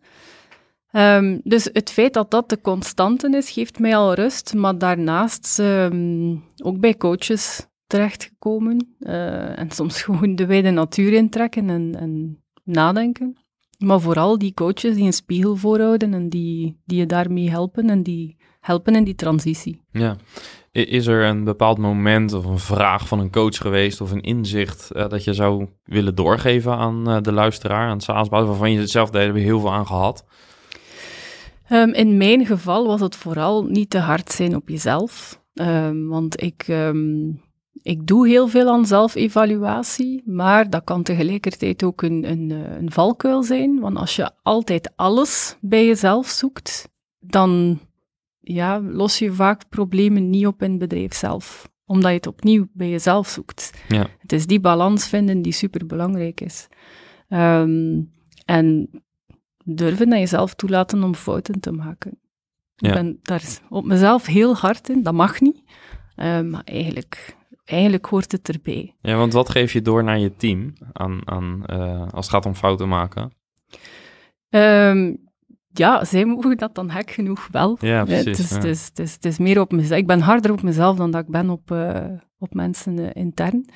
Um, 0.96 1.40
dus 1.44 1.68
het 1.72 1.90
feit 1.90 2.14
dat 2.14 2.30
dat 2.30 2.48
de 2.48 2.60
constante 2.60 3.36
is, 3.36 3.50
geeft 3.50 3.78
mij 3.78 3.96
al 3.96 4.14
rust. 4.14 4.54
Maar 4.54 4.78
daarnaast 4.78 5.58
um, 5.58 6.44
ook 6.62 6.80
bij 6.80 6.96
coaches 6.96 7.66
terechtgekomen. 7.86 8.94
Uh, 9.00 9.58
en 9.58 9.70
soms 9.70 10.02
gewoon 10.02 10.34
de 10.34 10.46
wijde 10.46 10.70
natuur 10.70 11.12
intrekken 11.12 11.70
en, 11.70 11.96
en 11.98 12.42
nadenken. 12.64 13.36
Maar 13.78 14.00
vooral 14.00 14.38
die 14.38 14.54
coaches 14.54 14.94
die 14.94 15.04
een 15.04 15.12
spiegel 15.12 15.56
voorhouden 15.56 16.14
en 16.14 16.28
die, 16.28 16.80
die 16.84 16.98
je 16.98 17.06
daarmee 17.06 17.50
helpen 17.50 17.90
en 17.90 18.02
die 18.02 18.36
helpen 18.60 18.96
in 18.96 19.04
die 19.04 19.14
transitie. 19.14 19.80
Ja. 19.90 20.16
Is 20.72 21.06
er 21.06 21.24
een 21.24 21.44
bepaald 21.44 21.78
moment 21.78 22.32
of 22.32 22.44
een 22.44 22.58
vraag 22.58 23.08
van 23.08 23.18
een 23.18 23.30
coach 23.30 23.56
geweest 23.56 24.00
of 24.00 24.10
een 24.10 24.22
inzicht 24.22 24.90
uh, 24.92 25.08
dat 25.08 25.24
je 25.24 25.34
zou 25.34 25.68
willen 25.84 26.14
doorgeven 26.14 26.76
aan 26.76 27.10
uh, 27.10 27.20
de 27.20 27.32
luisteraar, 27.32 27.88
aan 27.88 27.96
het 27.96 28.28
waarvan 28.28 28.72
je 28.72 28.86
zelf 28.86 29.10
daar 29.10 29.34
heel 29.34 29.60
veel 29.60 29.72
aan 29.72 29.86
gehad? 29.86 30.24
Um, 31.70 31.92
in 31.92 32.16
mijn 32.16 32.46
geval 32.46 32.86
was 32.86 33.00
het 33.00 33.16
vooral 33.16 33.64
niet 33.64 33.90
te 33.90 33.98
hard 33.98 34.32
zijn 34.32 34.56
op 34.56 34.68
jezelf. 34.68 35.42
Um, 35.54 36.08
want 36.08 36.42
ik, 36.42 36.68
um, 36.68 37.40
ik 37.82 38.06
doe 38.06 38.28
heel 38.28 38.48
veel 38.48 38.68
aan 38.68 38.86
zelfevaluatie, 38.86 40.22
maar 40.26 40.70
dat 40.70 40.84
kan 40.84 41.02
tegelijkertijd 41.02 41.82
ook 41.82 42.02
een, 42.02 42.30
een, 42.30 42.50
eh, 42.50 42.76
een 42.76 42.92
valkuil 42.92 43.42
zijn. 43.42 43.80
Want 43.80 43.96
als 43.96 44.16
je 44.16 44.30
altijd 44.42 44.92
alles 44.96 45.56
bij 45.60 45.86
jezelf 45.86 46.26
zoekt, 46.26 46.88
dan 47.18 47.80
ja, 48.40 48.80
los 48.80 49.18
je 49.18 49.32
vaak 49.32 49.68
problemen 49.68 50.30
niet 50.30 50.46
op 50.46 50.62
in 50.62 50.70
het 50.70 50.78
bedrijf 50.78 51.14
zelf. 51.14 51.72
Omdat 51.86 52.10
je 52.10 52.16
het 52.16 52.26
opnieuw 52.26 52.66
bij 52.72 52.90
jezelf 52.90 53.28
zoekt. 53.28 53.70
Ja. 53.88 54.06
Het 54.18 54.32
is 54.32 54.46
die 54.46 54.60
balans 54.60 55.08
vinden 55.08 55.42
die 55.42 55.52
super 55.52 55.86
belangrijk 55.86 56.40
is. 56.40 56.68
Um, 57.28 58.10
en 58.44 58.90
durven 59.64 60.08
naar 60.08 60.18
jezelf 60.18 60.54
toelaten 60.54 61.02
om 61.02 61.14
fouten 61.14 61.60
te 61.60 61.72
maken. 61.72 62.18
Ja. 62.74 62.88
Ik 62.88 62.94
ben 62.94 63.18
daar 63.22 63.42
op 63.68 63.84
mezelf 63.84 64.26
heel 64.26 64.56
hard 64.56 64.88
in, 64.88 65.02
dat 65.02 65.14
mag 65.14 65.40
niet. 65.40 65.62
Uh, 66.16 66.40
maar 66.40 66.62
eigenlijk, 66.64 67.36
eigenlijk 67.64 68.06
hoort 68.06 68.32
het 68.32 68.48
erbij. 68.48 68.94
Ja, 69.00 69.16
want 69.16 69.32
wat 69.32 69.50
geef 69.50 69.72
je 69.72 69.82
door 69.82 70.04
naar 70.04 70.18
je 70.18 70.36
team 70.36 70.72
aan, 70.92 71.20
aan, 71.24 71.62
uh, 71.66 72.00
als 72.00 72.26
het 72.26 72.34
gaat 72.34 72.46
om 72.46 72.54
fouten 72.54 72.88
maken? 72.88 73.32
Um, 74.48 75.22
ja, 75.68 76.04
zij 76.04 76.24
mogen 76.24 76.56
dat 76.56 76.74
dan 76.74 76.90
hek 76.90 77.10
genoeg 77.10 77.48
wel. 77.50 77.76
Ja, 77.80 78.04
precies. 78.04 78.24
Het 78.24 78.38
is, 78.38 78.50
ja. 78.50 78.56
het 78.56 78.64
is, 78.64 78.84
het 78.84 78.98
is, 78.98 79.12
het 79.12 79.24
is 79.24 79.38
meer 79.38 79.60
op 79.60 79.72
mezelf. 79.72 80.00
Ik 80.00 80.06
ben 80.06 80.20
harder 80.20 80.52
op 80.52 80.62
mezelf 80.62 80.96
dan 80.96 81.10
dat 81.10 81.22
ik 81.22 81.30
ben 81.30 81.50
op, 81.50 81.70
uh, 81.70 82.04
op 82.38 82.54
mensen 82.54 83.12
intern. 83.12 83.68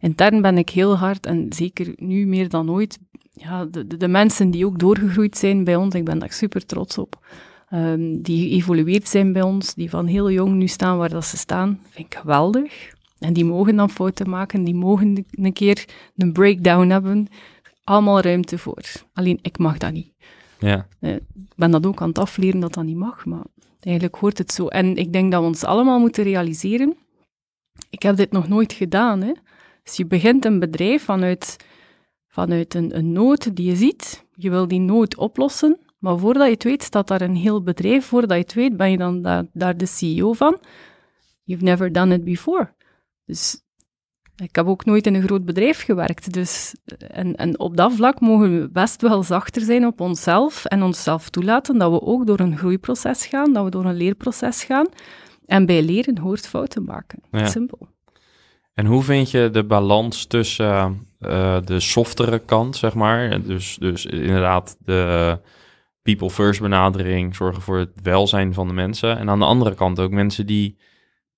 Intern 0.00 0.42
ben 0.42 0.58
ik 0.58 0.70
heel 0.70 0.96
hard 0.96 1.26
en 1.26 1.46
zeker 1.52 1.92
nu 1.96 2.26
meer 2.26 2.48
dan 2.48 2.70
ooit. 2.70 2.98
Ja, 3.38 3.64
de, 3.64 3.86
de, 3.86 3.96
de, 3.96 4.08
mensen 4.08 4.50
die 4.50 4.66
ook 4.66 4.78
doorgegroeid 4.78 5.36
zijn 5.36 5.64
bij 5.64 5.76
ons, 5.76 5.94
ik 5.94 6.04
ben 6.04 6.18
daar 6.18 6.32
super 6.32 6.66
trots 6.66 6.98
op. 6.98 7.26
Um, 7.72 8.22
die 8.22 8.48
geëvolueerd 8.48 9.08
zijn 9.08 9.32
bij 9.32 9.42
ons, 9.42 9.74
die 9.74 9.90
van 9.90 10.06
heel 10.06 10.30
jong 10.30 10.54
nu 10.54 10.66
staan 10.66 10.98
waar 10.98 11.08
dat 11.08 11.24
ze 11.24 11.36
staan, 11.36 11.80
vind 11.90 12.06
ik 12.06 12.18
geweldig. 12.18 12.94
En 13.18 13.32
die 13.32 13.44
mogen 13.44 13.76
dan 13.76 13.90
fouten 13.90 14.30
maken, 14.30 14.64
die 14.64 14.74
mogen 14.74 15.24
een 15.30 15.52
keer 15.52 15.84
een 16.16 16.32
breakdown 16.32 16.88
hebben. 16.88 17.28
Allemaal 17.84 18.20
ruimte 18.20 18.58
voor. 18.58 18.82
Alleen 19.12 19.38
ik 19.42 19.58
mag 19.58 19.78
dat 19.78 19.92
niet. 19.92 20.12
Ja. 20.58 20.86
Eh, 21.00 21.14
ik 21.14 21.54
ben 21.56 21.70
dat 21.70 21.86
ook 21.86 22.00
aan 22.00 22.08
het 22.08 22.18
afleren 22.18 22.60
dat 22.60 22.74
dat 22.74 22.84
niet 22.84 22.96
mag, 22.96 23.24
maar 23.24 23.44
eigenlijk 23.80 24.16
hoort 24.16 24.38
het 24.38 24.52
zo. 24.52 24.66
En 24.66 24.96
ik 24.96 25.12
denk 25.12 25.32
dat 25.32 25.40
we 25.40 25.46
ons 25.46 25.64
allemaal 25.64 25.98
moeten 25.98 26.24
realiseren. 26.24 26.96
Ik 27.90 28.02
heb 28.02 28.16
dit 28.16 28.32
nog 28.32 28.48
nooit 28.48 28.72
gedaan. 28.72 29.22
Hè. 29.22 29.32
Dus 29.82 29.96
je 29.96 30.06
begint 30.06 30.44
een 30.44 30.58
bedrijf 30.58 31.04
vanuit, 31.04 31.56
vanuit 32.36 32.74
een, 32.74 32.96
een 32.96 33.12
nood 33.12 33.56
die 33.56 33.66
je 33.66 33.76
ziet. 33.76 34.24
Je 34.34 34.50
wil 34.50 34.68
die 34.68 34.80
nood 34.80 35.16
oplossen. 35.16 35.78
Maar 35.98 36.18
voordat 36.18 36.46
je 36.46 36.52
het 36.52 36.64
weet, 36.64 36.82
staat 36.82 37.08
daar 37.08 37.20
een 37.20 37.36
heel 37.36 37.62
bedrijf. 37.62 38.04
Voordat 38.06 38.36
je 38.36 38.42
het 38.42 38.54
weet, 38.54 38.76
ben 38.76 38.90
je 38.90 38.96
dan 38.96 39.22
daar, 39.22 39.44
daar 39.52 39.76
de 39.76 39.86
CEO 39.86 40.32
van. 40.32 40.58
You've 41.44 41.64
never 41.64 41.92
done 41.92 42.14
it 42.14 42.24
before. 42.24 42.74
Dus 43.24 43.62
ik 44.36 44.56
heb 44.56 44.66
ook 44.66 44.84
nooit 44.84 45.06
in 45.06 45.14
een 45.14 45.22
groot 45.22 45.44
bedrijf 45.44 45.82
gewerkt. 45.82 46.32
Dus, 46.32 46.74
en, 46.98 47.36
en 47.36 47.58
op 47.58 47.76
dat 47.76 47.92
vlak 47.92 48.20
mogen 48.20 48.60
we 48.60 48.68
best 48.70 49.02
wel 49.02 49.22
zachter 49.22 49.62
zijn 49.62 49.86
op 49.86 50.00
onszelf 50.00 50.64
en 50.64 50.82
onszelf 50.82 51.28
toelaten 51.28 51.78
dat 51.78 51.90
we 51.90 52.02
ook 52.02 52.26
door 52.26 52.40
een 52.40 52.58
groeiproces 52.58 53.26
gaan, 53.26 53.52
dat 53.52 53.64
we 53.64 53.70
door 53.70 53.84
een 53.84 53.96
leerproces 53.96 54.64
gaan. 54.64 54.86
En 55.46 55.66
bij 55.66 55.82
leren 55.82 56.18
hoort 56.18 56.46
fouten 56.46 56.84
maken. 56.84 57.22
Simpel. 57.32 57.95
En 58.76 58.86
hoe 58.86 59.02
vind 59.02 59.30
je 59.30 59.50
de 59.50 59.64
balans 59.64 60.24
tussen 60.24 61.06
uh, 61.20 61.56
de 61.64 61.80
softere 61.80 62.38
kant, 62.38 62.76
zeg 62.76 62.94
maar? 62.94 63.42
Dus, 63.42 63.76
dus 63.80 64.06
inderdaad 64.06 64.76
de 64.78 65.38
people 66.02 66.30
first 66.30 66.60
benadering, 66.60 67.34
zorgen 67.34 67.62
voor 67.62 67.78
het 67.78 67.90
welzijn 68.02 68.54
van 68.54 68.68
de 68.68 68.74
mensen. 68.74 69.18
En 69.18 69.30
aan 69.30 69.38
de 69.38 69.44
andere 69.44 69.74
kant 69.74 70.00
ook 70.00 70.10
mensen 70.10 70.46
die 70.46 70.76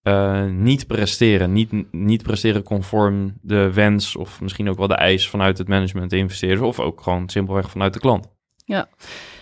uh, 0.02 0.44
niet 0.44 0.86
presteren, 0.86 1.52
niet, 1.52 1.92
niet 1.92 2.22
presteren 2.22 2.62
conform 2.62 3.38
de 3.42 3.72
wens 3.72 4.16
of 4.16 4.40
misschien 4.40 4.68
ook 4.68 4.78
wel 4.78 4.86
de 4.86 4.94
eis 4.94 5.28
vanuit 5.28 5.58
het 5.58 5.68
management, 5.68 6.10
de 6.10 6.16
investeerders 6.16 6.60
of 6.60 6.80
ook 6.80 7.00
gewoon 7.00 7.28
simpelweg 7.28 7.70
vanuit 7.70 7.92
de 7.92 8.00
klant. 8.00 8.28
Ja, 8.64 8.88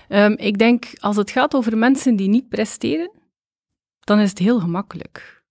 um, 0.09 0.37
ik 0.39 0.59
denk 0.59 0.93
als 0.99 1.17
het 1.17 1.31
gaat 1.31 1.55
over 1.55 1.79
mensen 1.79 2.17
die 2.17 2.29
niet 2.29 2.49
presteren, 2.49 3.11
dan 4.01 4.19
is 4.19 4.31
het 4.31 4.39
heel 4.39 4.61
gemakkelijk. 4.61 5.45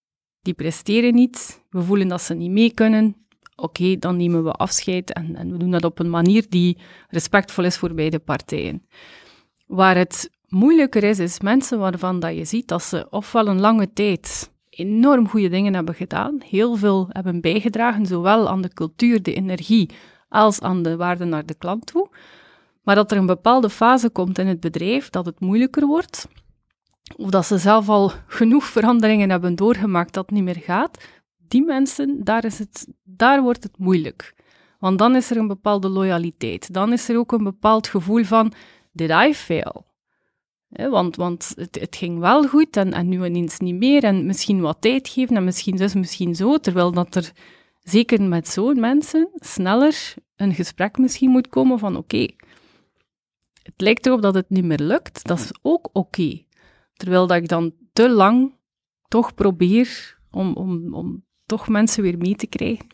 Die 0.45 0.53
presteren 0.53 1.13
niet, 1.13 1.62
we 1.69 1.81
voelen 1.81 2.08
dat 2.08 2.21
ze 2.21 2.34
niet 2.34 2.51
mee 2.51 2.73
kunnen. 2.73 3.15
Oké, 3.55 3.95
dan 3.97 4.17
nemen 4.17 4.43
we 4.43 4.51
afscheid 4.51 5.13
en, 5.13 5.36
en 5.36 5.51
we 5.51 5.58
doen 5.58 5.71
dat 5.71 5.84
op 5.84 5.99
een 5.99 6.10
manier 6.10 6.45
die 6.49 6.77
respectvol 7.10 7.63
is 7.63 7.77
voor 7.77 7.93
beide 7.93 8.19
partijen. 8.19 8.86
Waar 9.67 9.95
het 9.97 10.29
moeilijker 10.47 11.03
is, 11.03 11.19
is 11.19 11.39
mensen 11.39 11.79
waarvan 11.79 12.19
dat 12.19 12.36
je 12.36 12.45
ziet 12.45 12.67
dat 12.67 12.84
ze 12.84 13.08
ofwel 13.10 13.47
een 13.47 13.60
lange 13.60 13.93
tijd 13.93 14.51
enorm 14.69 15.29
goede 15.29 15.49
dingen 15.49 15.73
hebben 15.73 15.95
gedaan, 15.95 16.41
heel 16.45 16.75
veel 16.75 17.08
hebben 17.10 17.41
bijgedragen, 17.41 18.05
zowel 18.05 18.49
aan 18.49 18.62
de 18.62 18.73
cultuur, 18.73 19.21
de 19.23 19.34
energie, 19.34 19.89
als 20.29 20.62
aan 20.62 20.84
de 20.84 20.95
waarde 20.95 21.25
naar 21.25 21.45
de 21.45 21.55
klant 21.55 21.86
toe. 21.86 22.10
Maar 22.84 22.95
dat 22.95 23.12
er 23.12 23.17
een 23.17 23.25
bepaalde 23.25 23.69
fase 23.69 24.10
komt 24.10 24.38
in 24.38 24.47
het 24.47 24.60
bedrijf 24.60 25.10
dat 25.10 25.25
het 25.25 25.39
moeilijker 25.39 25.86
wordt, 25.86 26.27
of 27.18 27.30
dat 27.30 27.46
ze 27.46 27.58
zelf 27.58 27.89
al 27.89 28.12
genoeg 28.28 28.65
veranderingen 28.65 29.30
hebben 29.30 29.56
doorgemaakt 29.56 30.13
dat 30.13 30.26
het 30.26 30.36
niet 30.36 30.44
meer 30.44 30.62
gaat, 30.63 31.04
die 31.38 31.63
mensen, 31.63 32.24
daar, 32.24 32.46
is 32.46 32.60
het, 32.60 32.88
daar 33.04 33.41
wordt 33.41 33.63
het 33.63 33.78
moeilijk. 33.78 34.34
Want 34.80 34.98
dan 34.98 35.15
is 35.15 35.32
er 35.32 35.38
een 35.38 35.48
bepaalde 35.48 35.89
loyaliteit. 35.89 36.74
Dan 36.74 36.94
is 36.94 37.10
er 37.10 37.18
ook 37.18 37.32
een 37.32 37.44
bepaald 37.44 37.88
gevoel 37.88 38.24
van, 38.24 38.54
did 38.91 39.10
I 39.10 39.34
fail? 39.34 39.86
want 40.70 41.15
want 41.15 41.54
het, 41.56 41.80
het, 41.80 41.96
ging 41.96 42.20
wel 42.20 42.48
goed 42.48 42.78
en, 42.78 42.94
en 42.94 43.10
nu 43.10 43.26
ineens 43.26 43.60
niet 43.60 43.76
meer. 43.76 44.04
En 44.04 44.26
misschien 44.26 44.62
wat 44.62 44.82
tijd 44.82 45.10
geven 45.10 45.36
en 45.36 45.44
misschien 45.44 45.76
dus, 45.76 45.94
misschien 45.94 46.36
zo. 46.36 46.58
Terwijl 46.58 46.91
dat 46.91 47.15
er 47.15 47.32
zeker 47.80 48.22
met 48.22 48.48
zo'n 48.48 48.80
mensen 48.80 49.30
sneller 49.34 50.13
een 50.36 50.54
gesprek 50.54 50.98
misschien 50.98 51.30
moet 51.30 51.50
komen 51.50 51.80
van 51.80 51.96
oké, 51.96 52.28
het 53.63 53.74
lijkt 53.82 54.06
erop 54.06 54.22
dat 54.22 54.34
het 54.34 54.50
niet 54.50 54.63
meer 54.63 54.80
lukt. 54.80 55.28
Dat 55.28 55.39
is 55.39 55.52
ook 55.62 55.89
oké. 55.94 56.44
Terwijl 56.95 57.27
dat 57.27 57.38
ik 57.38 57.47
dan 57.47 57.73
te 57.93 58.10
lang 58.10 58.58
toch 59.08 59.34
probeer 59.34 60.17
om, 60.31 60.53
om, 60.53 60.93
om 60.93 61.25
toch 61.45 61.67
mensen 61.67 62.03
weer 62.03 62.17
mee 62.17 62.36
te 62.36 62.47
krijgen. 62.47 62.88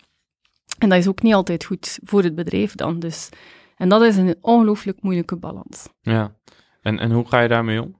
En 0.77 0.89
dat 0.89 0.97
is 0.97 1.07
ook 1.07 1.21
niet 1.21 1.33
altijd 1.33 1.65
goed 1.65 1.99
voor 2.03 2.23
het 2.23 2.35
bedrijf 2.35 2.75
dan. 2.75 2.99
Dus. 2.99 3.29
En 3.75 3.89
dat 3.89 4.01
is 4.01 4.17
een 4.17 4.35
ongelooflijk 4.41 5.01
moeilijke 5.01 5.37
balans. 5.37 5.87
Ja. 6.01 6.35
En, 6.81 6.99
en 6.99 7.11
hoe 7.11 7.27
ga 7.27 7.39
je 7.39 7.47
daarmee 7.47 7.81
om? 7.81 7.99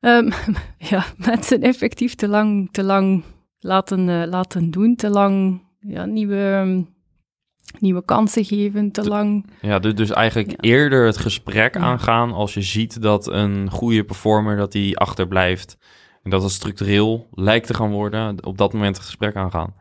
Um, 0.00 0.32
ja, 0.92 1.04
mensen 1.16 1.62
effectief 1.62 2.14
te 2.14 2.28
lang, 2.28 2.72
te 2.72 2.82
lang 2.82 3.24
laten, 3.58 4.08
uh, 4.08 4.22
laten 4.26 4.70
doen, 4.70 4.96
te 4.96 5.10
lang 5.10 5.62
ja, 5.78 6.04
nieuwe, 6.04 6.84
nieuwe 7.78 8.04
kansen 8.04 8.44
geven, 8.44 8.92
te 8.92 9.08
lang. 9.08 9.50
Ja, 9.60 9.78
dus, 9.78 9.94
dus 9.94 10.10
eigenlijk 10.10 10.54
eerder 10.60 11.06
het 11.06 11.16
gesprek 11.16 11.76
aangaan 11.76 12.32
als 12.32 12.54
je 12.54 12.62
ziet 12.62 13.02
dat 13.02 13.26
een 13.26 13.70
goede 13.70 14.04
performer 14.04 14.56
dat 14.56 14.72
die 14.72 14.98
achterblijft 14.98 15.78
en 16.22 16.30
dat 16.30 16.42
het 16.42 16.52
structureel 16.52 17.28
lijkt 17.30 17.66
te 17.66 17.74
gaan 17.74 17.90
worden, 17.90 18.44
op 18.44 18.58
dat 18.58 18.72
moment 18.72 18.96
het 18.96 19.06
gesprek 19.06 19.36
aangaan. 19.36 19.74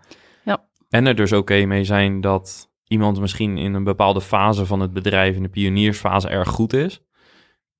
Ja. 0.43 0.65
En 0.89 1.07
er 1.07 1.15
dus 1.15 1.31
oké 1.31 1.65
mee 1.65 1.83
zijn 1.83 2.21
dat 2.21 2.69
iemand 2.87 3.19
misschien 3.19 3.57
in 3.57 3.73
een 3.73 3.83
bepaalde 3.83 4.21
fase 4.21 4.65
van 4.65 4.79
het 4.79 4.93
bedrijf, 4.93 5.35
in 5.35 5.43
de 5.43 5.49
pioniersfase, 5.49 6.27
erg 6.27 6.49
goed 6.49 6.73
is. 6.73 7.01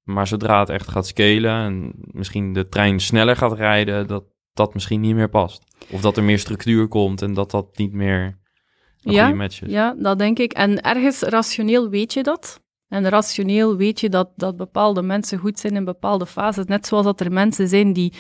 Maar 0.04 0.28
zodra 0.28 0.60
het 0.60 0.70
echt 0.70 0.88
gaat 0.88 1.08
scalen 1.08 1.52
en 1.52 1.94
misschien 1.96 2.54
de 2.54 2.68
trein 2.68 3.00
sneller 3.00 3.36
gaat 3.36 3.54
rijden, 3.54 4.08
dat 4.08 4.24
dat 4.54 4.74
misschien 4.74 5.02
niet 5.02 5.16
meer 5.16 5.30
past. 5.30 5.64
Of 5.92 6.02
dat 6.02 6.18
er 6.18 6.24
meer 6.24 6.40
structuur 6.40 6.88
komt 6.88 7.22
en 7.22 7.34
dat 7.34 7.52
dat 7.52 7.78
niet 7.78 7.94
meer 7.94 8.40
ja. 9.12 9.48
Ja, 9.50 9.96
dat 9.98 10.20
denk 10.20 10.40
ik. 10.40 10.54
En 10.54 10.82
ergens 10.82 11.22
rationeel 11.22 11.90
weet 11.90 12.14
je 12.14 12.24
dat. 12.24 12.62
En 12.88 13.10
rationeel 13.10 13.76
weet 13.76 14.00
je 14.00 14.10
dat, 14.10 14.30
dat 14.36 14.58
bepaalde 14.58 15.02
mensen 15.02 15.38
goed 15.38 15.60
zijn 15.60 15.76
in 15.76 15.86
bepaalde 15.86 16.26
fases. 16.26 16.66
Net 16.66 16.88
zoals 16.88 17.06
dat 17.06 17.20
er 17.20 17.32
mensen 17.32 17.68
zijn 17.68 17.94
die 17.94 18.14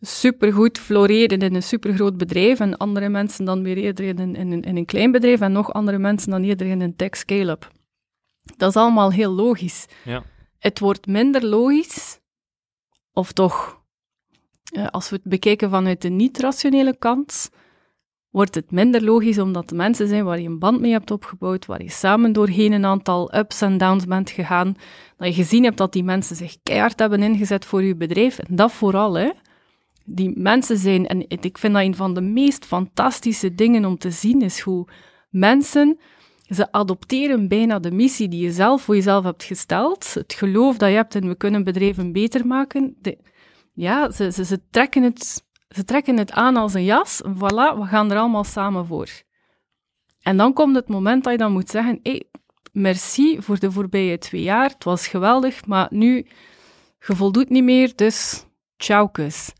supergoed 0.00 0.78
floreren 0.78 1.38
in 1.38 1.54
een 1.54 1.62
supergroot 1.62 2.16
bedrijf 2.16 2.60
en 2.60 2.76
andere 2.76 3.08
mensen 3.08 3.44
dan 3.44 3.62
weer 3.62 3.76
eerder 3.76 4.04
in 4.06 4.18
een, 4.18 4.34
in, 4.34 4.52
een, 4.52 4.62
in 4.62 4.76
een 4.76 4.84
klein 4.84 5.12
bedrijf 5.12 5.40
en 5.40 5.52
nog 5.52 5.72
andere 5.72 5.98
mensen 5.98 6.30
dan 6.30 6.42
eerder 6.42 6.66
in 6.66 6.80
een 6.80 6.96
tech 6.96 7.16
scale-up. 7.16 7.70
Dat 8.56 8.68
is 8.68 8.76
allemaal 8.76 9.12
heel 9.12 9.32
logisch. 9.32 9.86
Ja. 10.04 10.22
Het 10.58 10.78
wordt 10.78 11.06
minder 11.06 11.44
logisch, 11.44 12.18
of 13.12 13.32
toch, 13.32 13.82
eh, 14.72 14.86
als 14.86 15.10
we 15.10 15.16
het 15.16 15.24
bekijken 15.24 15.70
vanuit 15.70 16.02
de 16.02 16.08
niet-rationele 16.08 16.96
kant, 16.96 17.50
wordt 18.34 18.54
het 18.54 18.70
minder 18.70 19.04
logisch 19.04 19.38
omdat 19.38 19.68
de 19.68 19.74
mensen 19.74 20.08
zijn 20.08 20.24
waar 20.24 20.40
je 20.40 20.48
een 20.48 20.58
band 20.58 20.80
mee 20.80 20.92
hebt 20.92 21.10
opgebouwd, 21.10 21.66
waar 21.66 21.82
je 21.82 21.90
samen 21.90 22.32
doorheen 22.32 22.72
een 22.72 22.84
aantal 22.84 23.34
ups 23.34 23.60
en 23.60 23.78
downs 23.78 24.04
bent 24.04 24.30
gegaan, 24.30 24.76
dat 25.16 25.28
je 25.28 25.34
gezien 25.34 25.64
hebt 25.64 25.78
dat 25.78 25.92
die 25.92 26.04
mensen 26.04 26.36
zich 26.36 26.56
keihard 26.62 26.98
hebben 26.98 27.22
ingezet 27.22 27.64
voor 27.64 27.82
je 27.82 27.96
bedrijf. 27.96 28.38
En 28.38 28.56
dat 28.56 28.72
vooral, 28.72 29.14
hè 29.14 29.30
die 30.04 30.32
mensen 30.36 30.76
zijn, 30.76 31.06
en 31.06 31.24
ik 31.28 31.58
vind 31.58 31.72
dat 31.74 31.82
een 31.82 31.94
van 31.94 32.14
de 32.14 32.20
meest 32.20 32.64
fantastische 32.64 33.54
dingen 33.54 33.84
om 33.84 33.98
te 33.98 34.10
zien, 34.10 34.42
is 34.42 34.60
hoe 34.60 34.88
mensen, 35.30 35.98
ze 36.48 36.72
adopteren 36.72 37.48
bijna 37.48 37.78
de 37.78 37.90
missie 37.90 38.28
die 38.28 38.42
je 38.42 38.52
zelf 38.52 38.82
voor 38.82 38.94
jezelf 38.94 39.24
hebt 39.24 39.44
gesteld, 39.44 40.14
het 40.14 40.32
geloof 40.32 40.76
dat 40.76 40.88
je 40.88 40.94
hebt 40.94 41.14
en 41.14 41.28
we 41.28 41.34
kunnen 41.34 41.64
bedrijven 41.64 42.12
beter 42.12 42.46
maken. 42.46 42.96
De, 43.00 43.18
ja, 43.74 44.10
ze, 44.10 44.32
ze, 44.32 44.60
trekken 44.70 45.02
het, 45.02 45.44
ze 45.74 45.84
trekken 45.84 46.16
het 46.16 46.32
aan 46.32 46.56
als 46.56 46.74
een 46.74 46.84
jas, 46.84 47.22
voilà, 47.26 47.78
we 47.78 47.84
gaan 47.84 48.10
er 48.10 48.18
allemaal 48.18 48.44
samen 48.44 48.86
voor. 48.86 49.08
En 50.22 50.36
dan 50.36 50.52
komt 50.52 50.74
het 50.74 50.88
moment 50.88 51.24
dat 51.24 51.32
je 51.32 51.38
dan 51.38 51.52
moet 51.52 51.70
zeggen, 51.70 52.00
hey, 52.02 52.24
merci 52.72 53.36
voor 53.40 53.58
de 53.58 53.72
voorbije 53.72 54.18
twee 54.18 54.42
jaar, 54.42 54.70
het 54.70 54.84
was 54.84 55.06
geweldig, 55.06 55.66
maar 55.66 55.86
nu, 55.90 56.26
je 57.06 57.16
voldoet 57.16 57.48
niet 57.48 57.64
meer, 57.64 57.92
dus 57.96 58.46
ciao 58.76 59.08
kus. 59.08 59.52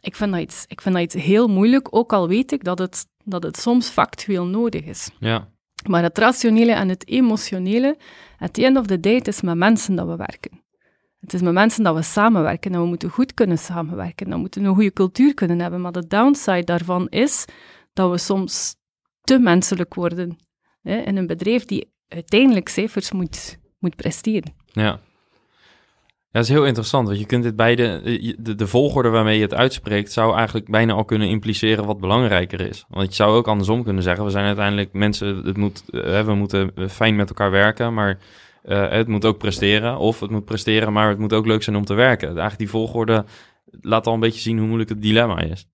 Ik 0.00 0.16
vind, 0.16 0.32
dat 0.32 0.40
iets, 0.40 0.64
ik 0.66 0.80
vind 0.80 0.94
dat 0.94 1.04
iets 1.04 1.14
heel 1.14 1.48
moeilijk, 1.48 1.88
ook 1.90 2.12
al 2.12 2.28
weet 2.28 2.52
ik 2.52 2.64
dat 2.64 2.78
het, 2.78 3.06
dat 3.24 3.42
het 3.42 3.56
soms 3.56 3.88
factueel 3.88 4.46
nodig 4.46 4.84
is. 4.84 5.10
Ja. 5.18 5.48
Maar 5.88 6.02
het 6.02 6.18
rationele 6.18 6.72
en 6.72 6.88
het 6.88 7.08
emotionele, 7.08 7.96
at 8.38 8.52
the 8.52 8.64
end 8.64 8.76
of 8.76 8.86
the 8.86 9.00
day, 9.00 9.14
het 9.14 9.28
is 9.28 9.40
met 9.40 9.56
mensen 9.56 9.94
dat 9.94 10.06
we 10.06 10.16
werken. 10.16 10.62
Het 11.20 11.34
is 11.34 11.40
met 11.40 11.52
mensen 11.52 11.84
dat 11.84 11.94
we 11.94 12.02
samenwerken 12.02 12.72
en 12.72 12.80
we 12.80 12.86
moeten 12.86 13.10
goed 13.10 13.34
kunnen 13.34 13.58
samenwerken. 13.58 14.30
Dan 14.30 14.40
moeten 14.40 14.64
een 14.64 14.74
goede 14.74 14.92
cultuur 14.92 15.34
kunnen 15.34 15.60
hebben. 15.60 15.80
Maar 15.80 15.92
de 15.92 16.06
downside 16.06 16.64
daarvan 16.64 17.08
is 17.08 17.44
dat 17.92 18.10
we 18.10 18.18
soms 18.18 18.74
te 19.20 19.38
menselijk 19.38 19.94
worden 19.94 20.36
hè, 20.82 20.96
in 20.96 21.16
een 21.16 21.26
bedrijf 21.26 21.64
die 21.64 21.92
uiteindelijk 22.08 22.68
cijfers 22.68 23.12
moet, 23.12 23.58
moet 23.78 23.96
presteren. 23.96 24.54
Ja. 24.66 25.00
Dat 26.30 26.42
is 26.42 26.48
heel 26.48 26.66
interessant, 26.66 27.06
want 27.06 27.18
je 27.18 27.26
kunt 27.26 27.42
dit 27.42 27.56
beide, 27.56 28.00
eh, 28.04 28.34
de, 28.38 28.54
de 28.54 28.66
volgorde 28.66 29.08
waarmee 29.08 29.36
je 29.36 29.42
het 29.42 29.54
uitspreekt, 29.54 30.12
zou 30.12 30.36
eigenlijk 30.36 30.70
bijna 30.70 30.92
al 30.92 31.04
kunnen 31.04 31.28
impliceren 31.28 31.86
wat 31.86 32.00
belangrijker 32.00 32.60
is. 32.60 32.84
Want 32.88 33.08
je 33.08 33.14
zou 33.14 33.36
ook 33.36 33.48
andersom 33.48 33.84
kunnen 33.84 34.02
zeggen, 34.02 34.24
we 34.24 34.30
zijn 34.30 34.46
uiteindelijk 34.46 34.92
mensen, 34.92 35.36
het 35.36 35.56
moet, 35.56 35.82
uh, 35.90 36.24
we 36.24 36.34
moeten 36.34 36.72
fijn 36.88 37.16
met 37.16 37.28
elkaar 37.28 37.50
werken, 37.50 37.94
maar 37.94 38.18
uh, 38.64 38.90
het 38.90 39.08
moet 39.08 39.24
ook 39.24 39.38
presteren. 39.38 39.98
Of 39.98 40.20
het 40.20 40.30
moet 40.30 40.44
presteren, 40.44 40.92
maar 40.92 41.08
het 41.08 41.18
moet 41.18 41.32
ook 41.32 41.46
leuk 41.46 41.62
zijn 41.62 41.76
om 41.76 41.84
te 41.84 41.94
werken. 41.94 42.28
Eigenlijk 42.28 42.58
die 42.58 42.68
volgorde 42.70 43.24
laat 43.80 44.06
al 44.06 44.14
een 44.14 44.20
beetje 44.20 44.40
zien 44.40 44.58
hoe 44.58 44.66
moeilijk 44.66 44.90
het 44.90 45.02
dilemma 45.02 45.40
is. 45.40 45.66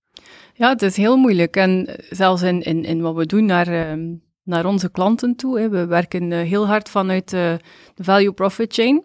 Ja, 0.53 0.69
het 0.69 0.81
is 0.81 0.97
heel 0.97 1.17
moeilijk. 1.17 1.55
En 1.55 1.99
zelfs 2.09 2.41
in, 2.41 2.61
in, 2.61 2.83
in 2.83 3.01
wat 3.01 3.15
we 3.15 3.25
doen 3.25 3.45
naar, 3.45 3.97
uh, 3.97 4.07
naar 4.43 4.65
onze 4.65 4.91
klanten 4.91 5.35
toe, 5.35 5.59
hè, 5.59 5.69
we 5.69 5.85
werken 5.85 6.31
heel 6.31 6.67
hard 6.67 6.89
vanuit 6.89 7.29
de 7.29 7.59
value 7.95 8.33
profit 8.33 8.73
chain 8.73 9.03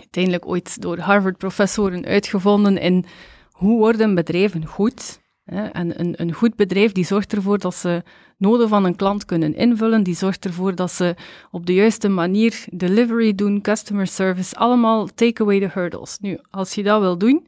uiteindelijk 0.00 0.46
ooit 0.46 0.80
door 0.80 0.98
Harvard-professoren 0.98 2.04
uitgevonden 2.04 2.78
in 2.78 3.04
hoe 3.50 3.78
worden 3.78 4.14
bedrijven 4.14 4.66
goed. 4.66 5.22
En 5.44 6.00
een, 6.00 6.20
een 6.20 6.32
goed 6.32 6.56
bedrijf 6.56 6.92
die 6.92 7.04
zorgt 7.04 7.32
ervoor 7.32 7.58
dat 7.58 7.74
ze 7.74 8.02
noden 8.38 8.68
van 8.68 8.84
een 8.84 8.96
klant 8.96 9.24
kunnen 9.24 9.54
invullen, 9.54 10.02
die 10.02 10.14
zorgt 10.14 10.44
ervoor 10.44 10.74
dat 10.74 10.92
ze 10.92 11.16
op 11.50 11.66
de 11.66 11.74
juiste 11.74 12.08
manier 12.08 12.64
delivery 12.70 13.34
doen, 13.34 13.60
customer 13.60 14.06
service, 14.06 14.56
allemaal 14.56 15.06
take 15.06 15.42
away 15.42 15.60
the 15.60 15.70
hurdles. 15.72 16.18
Nu, 16.18 16.38
als 16.50 16.74
je 16.74 16.82
dat 16.82 17.00
wil 17.00 17.18
doen, 17.18 17.46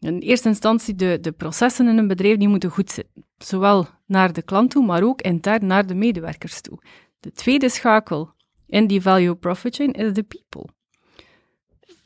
in 0.00 0.18
eerste 0.18 0.48
instantie 0.48 0.94
de, 0.94 1.18
de 1.20 1.32
processen 1.32 1.88
in 1.88 1.98
een 1.98 2.08
bedrijf 2.08 2.36
die 2.36 2.48
moeten 2.48 2.70
goed 2.70 2.90
zitten. 2.90 3.24
Zowel 3.38 3.86
naar 4.06 4.32
de 4.32 4.42
klant 4.42 4.70
toe, 4.70 4.86
maar 4.86 5.02
ook 5.02 5.22
intern 5.22 5.66
naar 5.66 5.86
de 5.86 5.94
medewerkers 5.94 6.60
toe. 6.60 6.78
De 7.20 7.32
tweede 7.32 7.68
schakel 7.68 8.30
in 8.66 8.86
die 8.86 9.02
value 9.02 9.34
profit 9.34 9.74
chain 9.74 9.92
is 9.92 10.12
de 10.12 10.22
people 10.22 10.74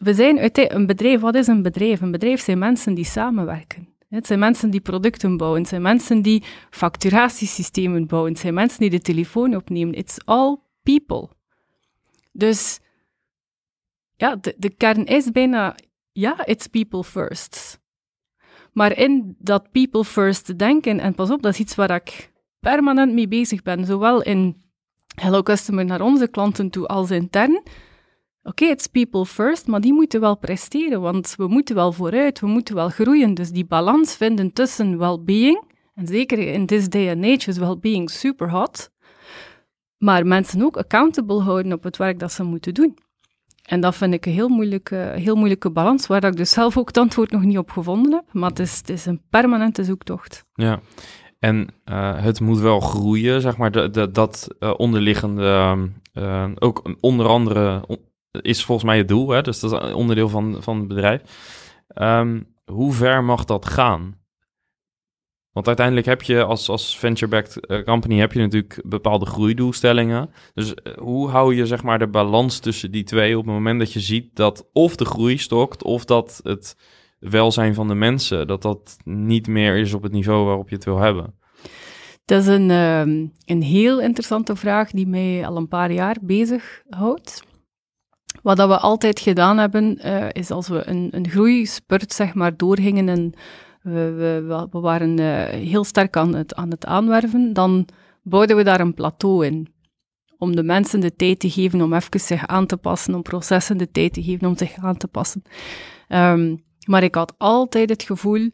we 0.00 0.14
zijn 0.14 0.38
uiteindelijk 0.38 0.81
een 0.81 0.87
bedrijf. 0.87 1.20
Wat 1.20 1.35
is 1.35 1.46
een 1.46 1.62
bedrijf? 1.62 2.00
Een 2.00 2.11
bedrijf 2.11 2.40
zijn 2.40 2.59
mensen 2.59 2.94
die 2.94 3.05
samenwerken. 3.05 3.88
Het 4.11 4.27
zijn 4.27 4.38
mensen 4.38 4.70
die 4.70 4.81
producten 4.81 5.37
bouwen. 5.37 5.61
Het 5.61 5.68
zijn 5.68 5.83
mensen 5.83 6.23
die 6.23 6.44
facturatiesystemen 6.70 8.07
bouwen. 8.07 8.33
Het 8.33 8.40
zijn 8.40 8.55
mensen 8.55 8.81
die 8.81 8.90
de 8.90 9.01
telefoon 9.01 9.57
opnemen. 9.57 9.94
It's 9.94 10.18
all 10.25 10.59
people. 10.83 11.29
Dus 12.33 12.81
ja, 14.16 14.37
de, 14.37 14.55
de 14.59 14.70
kern 14.70 15.05
is 15.05 15.31
bijna, 15.31 15.77
ja, 16.12 16.46
it's 16.46 16.66
people 16.66 17.05
first. 17.05 17.81
Maar 18.73 18.99
in 18.99 19.37
dat 19.38 19.70
people 19.70 20.05
first 20.05 20.59
denken, 20.59 21.01
en 21.01 21.14
pas 21.14 21.31
op, 21.31 21.42
dat 21.42 21.53
is 21.53 21.61
iets 21.61 21.75
waar 21.75 21.90
ik 21.90 22.33
permanent 22.61 23.12
mee 23.12 23.29
bezig 23.29 23.62
ben, 23.62 23.85
zowel 23.85 24.23
in 24.23 24.62
Hello 25.14 25.42
Customer 25.42 25.85
naar 25.85 26.01
onze 26.01 26.29
klanten 26.29 26.70
toe 26.70 26.87
als 26.87 27.11
intern, 27.11 27.62
Oké, 28.42 28.62
okay, 28.62 28.68
it's 28.68 28.87
people 28.87 29.26
first, 29.26 29.66
maar 29.66 29.81
die 29.81 29.92
moeten 29.92 30.20
wel 30.20 30.37
presteren, 30.37 31.00
want 31.00 31.35
we 31.37 31.48
moeten 31.48 31.74
wel 31.74 31.92
vooruit, 31.92 32.40
we 32.40 32.46
moeten 32.46 32.74
wel 32.74 32.88
groeien. 32.88 33.35
Dus 33.35 33.50
die 33.50 33.64
balans 33.64 34.16
vinden 34.16 34.53
tussen 34.53 34.98
well-being, 34.98 35.62
en 35.94 36.07
zeker 36.07 36.38
in 36.38 36.66
this 36.66 36.88
day 36.88 37.11
and 37.14 37.24
age 37.24 37.50
is 37.50 37.59
well-being 37.59 38.11
super 38.11 38.50
hot, 38.50 38.90
maar 39.98 40.26
mensen 40.26 40.62
ook 40.62 40.76
accountable 40.76 41.40
houden 41.40 41.72
op 41.72 41.83
het 41.83 41.96
werk 41.96 42.18
dat 42.18 42.33
ze 42.33 42.42
moeten 42.42 42.74
doen. 42.74 42.98
En 43.64 43.81
dat 43.81 43.96
vind 43.96 44.14
ik 44.14 44.26
een 44.26 44.33
heel 44.33 44.48
moeilijke, 44.48 45.12
heel 45.14 45.37
moeilijke 45.37 45.70
balans, 45.70 46.07
waar 46.07 46.24
ik 46.24 46.37
dus 46.37 46.50
zelf 46.50 46.79
ook 46.79 46.87
het 46.87 46.98
antwoord 46.98 47.31
nog 47.31 47.42
niet 47.42 47.59
op 47.59 47.70
gevonden 47.70 48.12
heb, 48.12 48.24
maar 48.33 48.50
het 48.50 48.59
is, 48.59 48.76
het 48.79 48.90
is 48.90 49.07
een 49.07 49.22
permanente 49.31 49.85
zoektocht. 49.85 50.44
Ja, 50.55 50.81
en 51.38 51.68
uh, 51.85 52.22
het 52.22 52.40
moet 52.40 52.59
wel 52.59 52.81
groeien, 52.81 53.40
zeg 53.40 53.57
maar, 53.57 53.92
dat 54.12 54.48
uh, 54.61 54.74
onderliggende, 54.76 55.76
uh, 56.14 56.50
ook 56.59 56.96
onder 57.00 57.26
andere 57.26 57.85
is 58.31 58.64
volgens 58.64 58.87
mij 58.87 58.99
het 58.99 59.09
doel, 59.09 59.29
hè? 59.29 59.43
dus 59.43 59.61
dat 59.61 59.73
is 59.73 59.93
onderdeel 59.93 60.29
van, 60.29 60.62
van 60.62 60.79
het 60.79 60.88
bedrijf. 60.88 61.23
Um, 61.95 62.55
hoe 62.64 62.93
ver 62.93 63.25
mag 63.25 63.45
dat 63.45 63.66
gaan? 63.66 64.19
Want 65.53 65.66
uiteindelijk 65.66 66.07
heb 66.07 66.23
je 66.23 66.45
als, 66.45 66.69
als 66.69 66.99
venture-backed 66.99 67.66
eh, 67.66 67.83
company 67.83 68.19
heb 68.19 68.33
je 68.33 68.40
natuurlijk 68.40 68.83
bepaalde 68.85 69.27
groeidoelstellingen. 69.27 70.31
Dus 70.55 70.75
eh, 70.75 70.97
hoe 70.97 71.29
hou 71.29 71.55
je 71.55 71.66
zeg 71.66 71.83
maar 71.83 71.99
de 71.99 72.09
balans 72.09 72.59
tussen 72.59 72.90
die 72.90 73.05
twee 73.05 73.38
op 73.38 73.45
het 73.45 73.55
moment 73.55 73.79
dat 73.79 73.93
je 73.93 74.01
ziet 74.01 74.37
dat 74.37 74.69
of 74.73 74.97
de 74.97 75.05
groei 75.05 75.38
stokt 75.38 75.83
of 75.83 76.05
dat 76.05 76.40
het 76.43 76.77
welzijn 77.19 77.75
van 77.75 77.88
de 77.88 77.95
mensen, 77.95 78.47
dat 78.47 78.62
dat 78.62 78.97
niet 79.05 79.47
meer 79.47 79.77
is 79.77 79.95
op 79.95 80.03
het 80.03 80.12
niveau 80.12 80.45
waarop 80.45 80.69
je 80.69 80.75
het 80.75 80.85
wil 80.85 80.99
hebben? 80.99 81.38
Dat 82.25 82.40
is 82.40 82.47
een, 82.47 82.71
uh, 82.71 83.01
een 83.45 83.62
heel 83.62 84.01
interessante 84.01 84.57
vraag 84.57 84.90
die 84.90 85.07
mij 85.07 85.47
al 85.47 85.57
een 85.57 85.69
paar 85.69 85.93
jaar 85.93 86.16
bezig 86.21 86.83
houdt. 86.88 87.43
Wat 88.42 88.57
dat 88.57 88.68
we 88.68 88.79
altijd 88.79 89.20
gedaan 89.20 89.59
hebben, 89.59 89.98
uh, 90.05 90.26
is 90.33 90.50
als 90.50 90.68
we 90.68 90.88
een, 90.88 91.09
een 91.11 91.29
groeispurt 91.29 92.12
zeg 92.12 92.35
maar, 92.35 92.57
doorgingen 92.57 93.09
en 93.09 93.33
we, 93.83 94.11
we, 94.46 94.66
we 94.70 94.81
waren 94.81 95.20
uh, 95.20 95.44
heel 95.44 95.85
sterk 95.85 96.16
aan 96.16 96.35
het, 96.35 96.55
aan 96.55 96.70
het 96.70 96.87
aanwerven, 96.87 97.53
dan 97.53 97.87
bouwden 98.22 98.57
we 98.57 98.62
daar 98.62 98.81
een 98.81 98.94
plateau 98.94 99.46
in. 99.46 99.68
Om 100.38 100.57
de 100.57 100.62
mensen 100.62 101.00
de 101.00 101.16
tijd 101.16 101.40
te 101.40 101.50
geven 101.50 101.83
om 101.83 101.92
even 101.92 102.20
zich 102.20 102.46
aan 102.46 102.66
te 102.66 102.76
passen, 102.76 103.14
om 103.14 103.22
processen 103.22 103.79
de 103.79 103.90
tijd 103.90 104.12
te 104.12 104.22
geven 104.22 104.48
om 104.48 104.57
zich 104.57 104.76
aan 104.76 104.96
te 104.96 105.09
passen. 105.09 105.42
Um, 106.09 106.64
maar 106.87 107.03
ik 107.03 107.14
had 107.14 107.35
altijd 107.38 107.88
het 107.88 108.03
gevoel, 108.03 108.50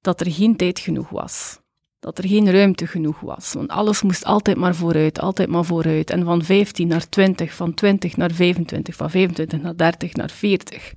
dat 0.00 0.20
er 0.20 0.30
geen 0.32 0.56
tijd 0.56 0.78
genoeg 0.78 1.08
was. 1.08 1.60
Dat 2.06 2.18
er 2.18 2.28
geen 2.28 2.50
ruimte 2.50 2.86
genoeg 2.86 3.20
was. 3.20 3.52
Want 3.52 3.68
alles 3.68 4.02
moest 4.02 4.24
altijd 4.24 4.56
maar 4.56 4.74
vooruit, 4.74 5.20
altijd 5.20 5.48
maar 5.48 5.64
vooruit. 5.64 6.10
En 6.10 6.24
van 6.24 6.42
15 6.44 6.88
naar 6.88 7.08
20, 7.08 7.54
van 7.54 7.74
20 7.74 8.16
naar 8.16 8.30
25, 8.32 8.94
van 8.96 9.10
25 9.10 9.60
naar 9.60 9.76
30 9.76 10.12
naar 10.14 10.30
40. 10.30 10.92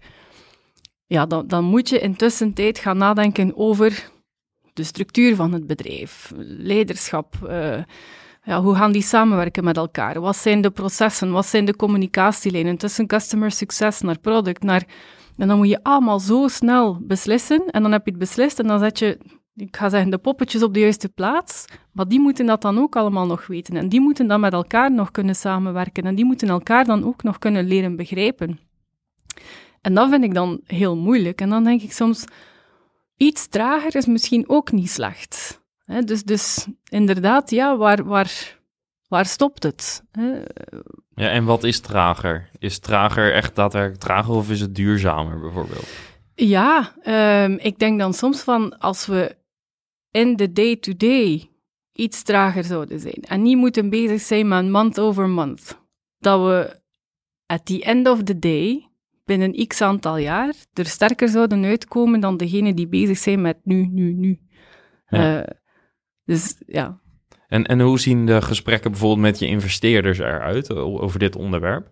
Ja, 1.06 1.26
dan, 1.26 1.48
dan 1.48 1.63
moet 1.63 1.89
je 1.89 2.00
intussen 2.00 2.54
tijd 2.54 2.80
gaan 2.80 2.98
nadenken 2.98 3.58
over 3.58 4.10
de 4.74 4.84
structuur 4.84 5.36
van 5.36 5.54
het 5.54 5.67
bedrijf, 5.67 6.32
leiderschap. 6.38 7.36
Uh, 7.43 7.78
ja, 8.43 8.62
hoe 8.62 8.76
gaan 8.76 8.91
die 8.91 9.04
samenwerken 9.04 9.63
met 9.63 9.78
elkaar? 9.78 10.22
Wat 10.22 10.38
zijn 10.38 10.62
de 10.62 10.72
processen? 10.72 11.32
Wat 11.32 11.45
zijn 11.45 11.65
de 11.65 11.76
communicatielijnen 11.76 12.78
tussen 12.78 13.08
customer 13.08 13.52
success 13.52 14.02
naar 14.02 14.19
product? 14.19 14.63
Naar... 14.63 14.84
En 15.38 15.48
dan 15.48 15.58
moet 15.58 15.69
je 15.69 15.84
allemaal 15.84 16.19
zo 16.19 16.48
snel 16.48 16.98
beslissen. 17.02 17.65
En 17.65 17.82
dan 17.82 17.91
heb 17.91 18.06
je 18.06 18.12
het 18.12 18.19
beslist 18.19 18.60
en 18.60 18.67
dan 18.67 18.80
zet 18.80 19.00
je, 19.00 19.17
ik 19.56 19.78
ga 19.78 19.90
zeggen, 19.90 20.10
de 20.10 20.18
poppetjes 20.18 20.64
op 20.64 20.74
de 20.74 20.80
juiste 20.80 21.10
plaats. 21.10 21.66
Maar 21.92 22.08
die 22.08 22.20
moeten 22.20 22.46
dat 22.46 22.62
dan 22.62 22.78
ook 22.78 22.96
allemaal 22.96 23.26
nog 23.26 23.48
weten. 23.48 23.76
En 23.76 23.90
die 23.90 24.02
moeten 24.02 24.28
dan 24.28 24.40
met 24.40 24.54
elkaar 24.54 24.92
nog 24.92 25.12
kunnen 25.12 25.36
samenwerken. 25.36 26.04
En 26.04 26.16
die 26.16 26.26
moeten 26.26 26.50
elkaar 26.50 26.86
dan 26.86 27.06
ook 27.06 27.24
nog 27.24 27.38
kunnen 27.38 27.68
leren 27.68 27.96
begrijpen. 27.96 28.60
En 29.82 29.94
dat 29.94 30.10
vind 30.10 30.24
ik 30.24 30.34
dan 30.34 30.62
heel 30.66 30.96
moeilijk. 30.96 31.42
En 31.42 31.50
dan 31.50 31.64
denk 31.64 31.82
ik 31.82 31.92
soms, 31.92 32.26
iets 33.18 33.48
trager 33.48 33.96
is 33.96 34.06
misschien 34.06 34.50
ook 34.50 34.72
niet 34.72 34.90
slecht 34.90 35.60
dus, 36.06 36.24
dus 36.24 36.68
inderdaad, 36.90 37.50
ja, 37.50 37.78
waar, 37.78 38.04
waar, 38.04 38.58
waar 39.08 39.26
stopt 39.26 39.64
het? 39.64 40.04
Ja, 41.16 41.30
en 41.30 41.46
wat 41.46 41.64
is 41.64 41.80
trager? 41.80 42.50
Is 42.60 42.80
trager 42.80 43.34
echt 43.34 43.56
daadwerkelijk 43.56 44.02
trager 44.02 44.34
of 44.34 44.50
is 44.50 44.62
het 44.62 44.76
duurzamer 44.76 45.40
bijvoorbeeld? 45.40 45.88
Ja, 46.36 46.94
um, 47.44 47.58
ik 47.58 47.80
denk 47.80 48.00
dan 48.00 48.14
soms 48.14 48.42
van 48.42 48.78
als 48.78 49.06
we 49.06 49.36
in 50.12 50.36
de 50.36 50.52
day-to-day 50.52 51.50
iets 51.93 52.24
trager 52.24 52.63
zouden 52.63 53.00
zijn 53.00 53.22
en 53.22 53.41
niet 53.41 53.58
moeten 53.58 53.89
bezig 53.89 54.22
zijn 54.22 54.48
met 54.48 54.69
month 54.69 55.00
over 55.00 55.30
month, 55.30 55.82
dat 56.19 56.39
we 56.39 56.80
at 57.45 57.65
the 57.65 57.84
end 57.84 58.08
of 58.08 58.24
the 58.24 58.39
day 58.39 58.89
binnen 59.26 59.67
x 59.67 59.82
aantal 59.82 60.17
jaar 60.17 60.54
er 60.74 60.86
sterker 60.86 61.30
zouden 61.30 61.65
uitkomen 61.65 62.19
dan 62.19 62.38
degenen 62.38 62.76
die 62.76 62.88
bezig 62.88 63.17
zijn 63.17 63.41
met 63.41 63.58
nu, 63.63 63.86
nu, 63.86 64.13
nu. 64.13 64.39
Ja. 65.08 65.39
Uh, 65.39 65.48
dus 66.26 66.56
ja. 66.65 67.00
En, 67.48 67.63
en 67.63 67.80
hoe 67.80 68.00
zien 68.00 68.26
de 68.26 68.41
gesprekken 68.41 68.91
bijvoorbeeld 68.91 69.22
met 69.22 69.39
je 69.39 69.48
investeerders 69.48 70.19
eruit 70.19 70.76
over 70.76 71.19
dit 71.19 71.36
onderwerp? 71.36 71.91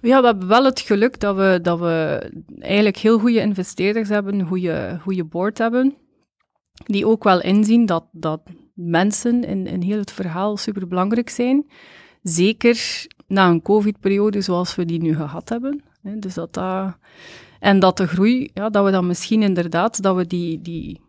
Ja, 0.00 0.20
we 0.20 0.26
hebben 0.26 0.48
wel 0.48 0.64
het 0.64 0.80
geluk 0.80 1.20
dat 1.20 1.36
we, 1.36 1.58
dat 1.62 1.78
we 1.78 2.30
eigenlijk 2.58 2.96
heel 2.96 3.18
goede 3.18 3.40
investeerders 3.40 4.08
hebben, 4.08 4.38
een 4.38 4.46
goede, 4.46 4.98
goede 5.02 5.24
board 5.24 5.58
hebben, 5.58 5.96
die 6.84 7.06
ook 7.06 7.24
wel 7.24 7.40
inzien 7.40 7.86
dat, 7.86 8.04
dat 8.12 8.40
mensen 8.74 9.44
in, 9.44 9.66
in 9.66 9.82
heel 9.82 9.98
het 9.98 10.12
verhaal 10.12 10.56
superbelangrijk 10.56 11.30
zijn. 11.30 11.70
Zeker 12.22 13.06
na 13.26 13.48
een 13.48 13.62
covid-periode 13.62 14.40
zoals 14.40 14.74
we 14.74 14.84
die 14.84 15.02
nu 15.02 15.14
gehad 15.14 15.48
hebben. 15.48 15.82
Dus 16.02 16.34
dat 16.34 16.54
dat... 16.54 16.98
En 17.60 17.78
dat 17.80 17.96
de 17.96 18.06
groei, 18.06 18.50
ja, 18.54 18.70
dat 18.70 18.84
we 18.84 18.90
dan 18.90 19.06
misschien 19.06 19.42
inderdaad, 19.42 20.02
dat 20.02 20.16
we 20.16 20.26
die, 20.26 20.60
die, 20.60 21.00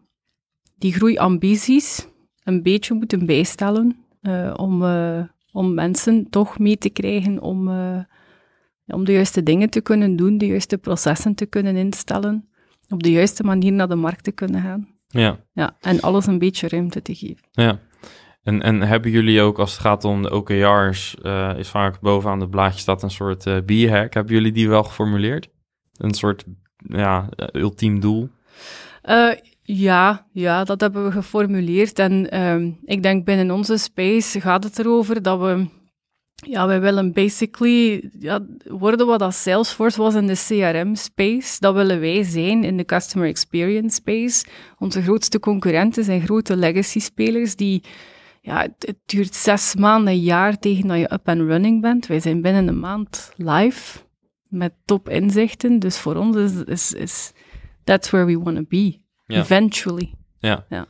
die 0.77 0.93
groeiambities 0.93 2.07
een 2.43 2.63
beetje 2.63 2.93
moeten 2.93 3.25
bijstellen 3.25 3.97
uh, 4.21 4.53
om, 4.55 4.81
uh, 4.81 5.23
om 5.51 5.73
mensen 5.73 6.29
toch 6.29 6.60
mee 6.60 6.77
te 6.77 6.89
krijgen 6.89 7.41
om, 7.41 7.67
uh, 7.67 8.03
om 8.88 9.05
de 9.05 9.12
juiste 9.12 9.43
dingen 9.43 9.69
te 9.69 9.81
kunnen 9.81 10.15
doen, 10.15 10.38
de 10.38 10.47
juiste 10.47 10.77
processen 10.77 11.36
te 11.36 11.45
kunnen 11.45 11.75
instellen, 11.75 12.49
op 12.89 13.03
de 13.03 13.12
juiste 13.12 13.43
manier 13.43 13.71
naar 13.71 13.89
de 13.89 13.95
markt 13.95 14.23
te 14.23 14.31
kunnen 14.31 14.62
gaan. 14.62 14.88
Ja. 15.12 15.39
ja 15.54 15.76
en 15.80 16.02
alles 16.02 16.28
een 16.28 16.39
beetje 16.39 16.67
ruimte 16.67 17.02
te 17.02 17.15
geven. 17.15 17.47
Ja. 17.52 17.80
En, 18.43 18.62
en 18.62 18.82
hebben 18.82 19.12
jullie 19.12 19.41
ook, 19.41 19.60
als 19.60 19.71
het 19.71 19.82
gaat 19.82 20.04
om 20.04 20.21
de 20.21 20.32
OKR's, 20.32 21.15
is 21.58 21.67
vaak 21.67 22.00
bovenaan 22.00 22.39
het 22.39 22.50
blaadje 22.50 22.80
staat 22.80 23.04
een 23.04 23.12
soort 23.12 23.45
uh, 23.45 23.58
B-hack. 23.58 24.13
Hebben 24.13 24.34
jullie 24.34 24.52
die 24.52 24.69
wel 24.69 24.84
geformuleerd? 24.84 25.50
Een 25.97 26.13
soort 26.13 26.43
ja, 26.78 27.30
ultiem 27.54 28.00
doel? 28.00 28.30
Ja, 29.63 30.28
ja, 30.32 30.63
dat 30.63 30.82
hebben 30.82 31.04
we 31.06 31.12
geformuleerd. 31.12 32.00
En 32.00 32.41
um, 32.41 32.80
ik 32.84 33.04
denk 33.04 33.26
binnen 33.26 33.52
onze 33.52 33.78
space 33.78 34.41
gaat 34.41 34.63
het 34.63 34.80
erover 34.80 35.21
dat 35.21 35.39
we, 35.39 35.67
ja, 36.47 36.67
wij 36.67 36.82
willen 36.82 37.13
basically 37.13 38.10
ja, 38.19 38.45
worden 38.63 39.06
wat 39.06 39.19
dat 39.19 39.34
Salesforce 39.34 40.01
was 40.01 40.15
in 40.15 40.27
de 40.27 40.43
CRM-space. 40.47 41.60
Dat 41.60 41.73
willen 41.73 41.99
wij 41.99 42.23
zijn 42.23 42.63
in 42.63 42.77
de 42.77 42.86
Customer 42.86 43.27
Experience 43.27 43.95
space. 43.95 44.45
Onze 44.77 45.01
grootste 45.01 45.39
concurrenten 45.39 46.04
zijn 46.04 46.21
grote 46.21 46.56
legacy-spelers 46.56 47.56
die, 47.56 47.84
ja, 48.41 48.62
het, 48.62 48.95
duurt 49.06 49.36
zes 49.36 49.75
maanden, 49.75 50.13
een 50.13 50.19
jaar 50.19 50.60
tegen 50.60 50.88
dat 50.88 50.97
je 50.97 51.13
up 51.13 51.30
and 51.30 51.39
running 51.39 51.82
bent. 51.82 52.08
Wij 52.08 52.19
zijn 52.19 52.41
binnen 52.41 52.67
een 52.67 52.80
maand 52.80 53.32
live 53.36 53.99
met 54.49 54.73
top 54.86 55.10
inzichten. 55.10 55.80
Dus 55.80 55.97
voor 55.97 56.15
ons 56.15 56.36
is, 56.36 56.63
is, 56.63 56.93
is 56.93 57.32
that's 57.84 58.10
where 58.10 58.25
we 58.25 58.39
want 58.39 58.58
to 58.58 58.65
be. 58.67 58.99
Eventually. 59.27 60.13
Ja. 60.39 60.65
ja. 60.69 60.88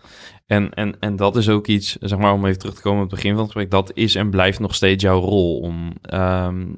En, 0.51 0.73
en, 0.73 0.99
en 0.99 1.15
dat 1.15 1.35
is 1.35 1.49
ook 1.49 1.67
iets, 1.67 1.97
zeg 1.99 2.19
maar, 2.19 2.33
om 2.33 2.45
even 2.45 2.59
terug 2.59 2.75
te 2.75 2.81
komen 2.81 3.03
op 3.03 3.09
het 3.09 3.15
begin 3.15 3.31
van 3.31 3.43
het 3.43 3.51
gesprek, 3.51 3.71
dat 3.71 3.91
is 3.93 4.15
en 4.15 4.29
blijft 4.29 4.59
nog 4.59 4.75
steeds 4.75 5.03
jouw 5.03 5.19
rol 5.19 5.59
om 5.59 5.93
um, 6.13 6.75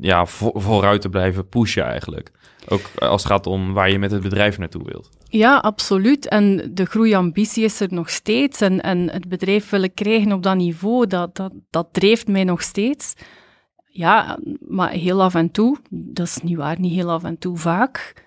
ja, 0.00 0.26
vooruit 0.26 1.00
te 1.00 1.08
blijven 1.08 1.48
pushen 1.48 1.84
eigenlijk. 1.84 2.30
Ook 2.68 2.80
als 2.98 3.22
het 3.22 3.32
gaat 3.32 3.46
om 3.46 3.72
waar 3.72 3.90
je 3.90 3.98
met 3.98 4.10
het 4.10 4.22
bedrijf 4.22 4.58
naartoe 4.58 4.84
wilt. 4.84 5.10
Ja, 5.24 5.56
absoluut. 5.56 6.28
En 6.28 6.70
de 6.74 6.84
groeiambitie 6.84 7.64
is 7.64 7.80
er 7.80 7.88
nog 7.90 8.10
steeds. 8.10 8.60
En, 8.60 8.80
en 8.80 9.10
het 9.10 9.28
bedrijf 9.28 9.70
willen 9.70 9.94
krijgen 9.94 10.32
op 10.32 10.42
dat 10.42 10.56
niveau, 10.56 11.06
dat, 11.06 11.36
dat, 11.36 11.52
dat 11.70 11.88
drijft 11.92 12.28
mij 12.28 12.44
nog 12.44 12.62
steeds. 12.62 13.14
Ja, 13.84 14.38
maar 14.68 14.90
heel 14.90 15.22
af 15.22 15.34
en 15.34 15.50
toe, 15.50 15.78
dat 15.90 16.26
is 16.26 16.38
niet 16.42 16.56
waar, 16.56 16.80
niet 16.80 16.94
heel 16.94 17.10
af 17.10 17.24
en 17.24 17.38
toe 17.38 17.56
vaak 17.56 18.26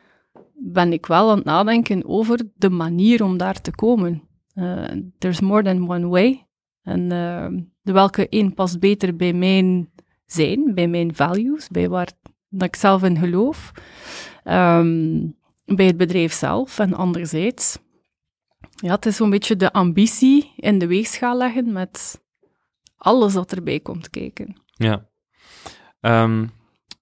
ben 0.53 0.93
ik 0.93 1.05
wel 1.05 1.29
aan 1.29 1.35
het 1.35 1.45
nadenken 1.45 2.05
over 2.05 2.39
de 2.55 2.69
manier 2.69 3.23
om 3.23 3.37
daar 3.37 3.61
te 3.61 3.75
komen. 3.75 4.29
Uh, 4.55 4.87
there's 5.17 5.39
more 5.39 5.63
than 5.63 5.89
one 5.89 6.07
way. 6.07 6.47
En 6.81 7.01
uh, 7.01 7.47
de 7.81 7.91
welke 7.91 8.27
een 8.29 8.53
past 8.53 8.79
beter 8.79 9.15
bij 9.15 9.33
mijn 9.33 9.91
zijn, 10.25 10.73
bij 10.73 10.87
mijn 10.87 11.15
values, 11.15 11.67
bij 11.67 11.89
waar 11.89 12.11
dat 12.49 12.67
ik 12.67 12.75
zelf 12.75 13.03
in 13.03 13.17
geloof, 13.17 13.71
um, 14.43 15.37
bij 15.65 15.85
het 15.85 15.97
bedrijf 15.97 16.33
zelf 16.33 16.79
en 16.79 16.93
anderzijds. 16.93 17.77
Ja, 18.75 18.95
het 18.95 19.05
is 19.05 19.15
zo'n 19.15 19.29
beetje 19.29 19.55
de 19.55 19.73
ambitie 19.73 20.53
in 20.55 20.79
de 20.79 20.87
weegschaal 20.87 21.37
leggen 21.37 21.71
met 21.71 22.21
alles 22.95 23.33
wat 23.33 23.51
erbij 23.51 23.79
komt 23.79 24.09
kijken. 24.09 24.61
Ja. 24.65 25.09
Um, 26.01 26.51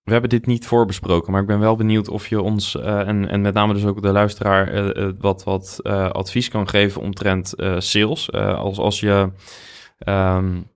we 0.09 0.15
hebben 0.15 0.39
dit 0.39 0.45
niet 0.45 0.65
voorbesproken, 0.65 1.31
maar 1.31 1.41
ik 1.41 1.47
ben 1.47 1.59
wel 1.59 1.75
benieuwd 1.75 2.09
of 2.09 2.27
je 2.27 2.41
ons 2.41 2.75
uh, 2.75 3.07
en, 3.07 3.29
en 3.29 3.41
met 3.41 3.53
name 3.53 3.73
dus 3.73 3.85
ook 3.85 4.01
de 4.01 4.11
luisteraar 4.11 4.97
uh, 4.97 5.11
wat, 5.19 5.43
wat 5.43 5.79
advies 6.11 6.49
kan 6.49 6.67
geven 6.67 7.01
omtrent 7.01 7.53
sales. 7.77 8.31
als, 8.31 8.77
als 8.77 8.99
je 8.99 9.31
um, 10.07 10.67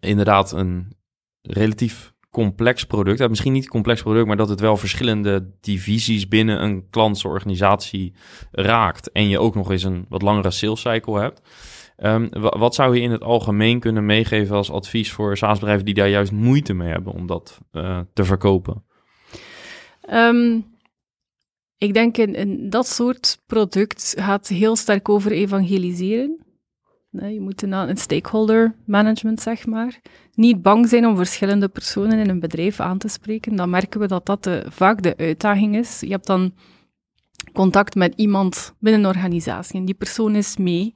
inderdaad 0.00 0.52
een 0.52 0.96
relatief 1.42 2.14
complex 2.36 2.84
product 2.84 3.28
misschien 3.28 3.52
niet 3.52 3.68
complex 3.68 4.02
product, 4.02 4.26
maar 4.26 4.36
dat 4.36 4.48
het 4.48 4.60
wel 4.60 4.76
verschillende 4.76 5.50
divisies 5.60 6.28
binnen 6.28 6.62
een 6.62 6.88
klantsorganisatie 6.90 8.14
raakt 8.50 9.12
en 9.12 9.28
je 9.28 9.38
ook 9.38 9.54
nog 9.54 9.70
eens 9.70 9.82
een 9.82 10.06
wat 10.08 10.22
langere 10.22 10.50
sales 10.50 10.80
cycle 10.80 11.20
hebt. 11.20 11.40
Um, 11.96 12.28
wat 12.40 12.74
zou 12.74 12.94
je 12.94 13.00
in 13.00 13.10
het 13.10 13.22
algemeen 13.22 13.80
kunnen 13.80 14.06
meegeven 14.06 14.56
als 14.56 14.70
advies 14.70 15.12
voor 15.12 15.36
SaaS-bedrijven 15.36 15.84
die 15.84 15.94
daar 15.94 16.08
juist 16.08 16.32
moeite 16.32 16.74
mee 16.74 16.88
hebben 16.88 17.12
om 17.12 17.26
dat 17.26 17.60
uh, 17.72 18.00
te 18.12 18.24
verkopen? 18.24 18.84
Um, 20.10 20.64
ik 21.78 21.94
denk 21.94 22.16
in, 22.16 22.70
dat 22.70 22.86
soort 22.88 23.42
product 23.46 24.14
gaat 24.18 24.48
heel 24.48 24.76
sterk 24.76 25.08
over 25.08 25.32
evangeliseren. 25.32 26.44
Je 27.10 27.40
moet 27.40 27.62
een, 27.62 27.72
een 27.72 27.96
stakeholder 27.96 28.74
management, 28.86 29.40
zeg 29.40 29.66
maar. 29.66 30.00
Niet 30.34 30.62
bang 30.62 30.88
zijn 30.88 31.06
om 31.06 31.16
verschillende 31.16 31.68
personen 31.68 32.18
in 32.18 32.28
een 32.28 32.40
bedrijf 32.40 32.80
aan 32.80 32.98
te 32.98 33.08
spreken. 33.08 33.56
Dan 33.56 33.70
merken 33.70 34.00
we 34.00 34.06
dat 34.06 34.26
dat 34.26 34.44
de, 34.44 34.66
vaak 34.68 35.02
de 35.02 35.16
uitdaging 35.16 35.76
is. 35.76 36.00
Je 36.00 36.10
hebt 36.10 36.26
dan 36.26 36.54
contact 37.52 37.94
met 37.94 38.12
iemand 38.16 38.74
binnen 38.78 39.00
een 39.00 39.16
organisatie 39.16 39.78
en 39.78 39.84
die 39.84 39.94
persoon 39.94 40.34
is 40.34 40.56
mee. 40.56 40.94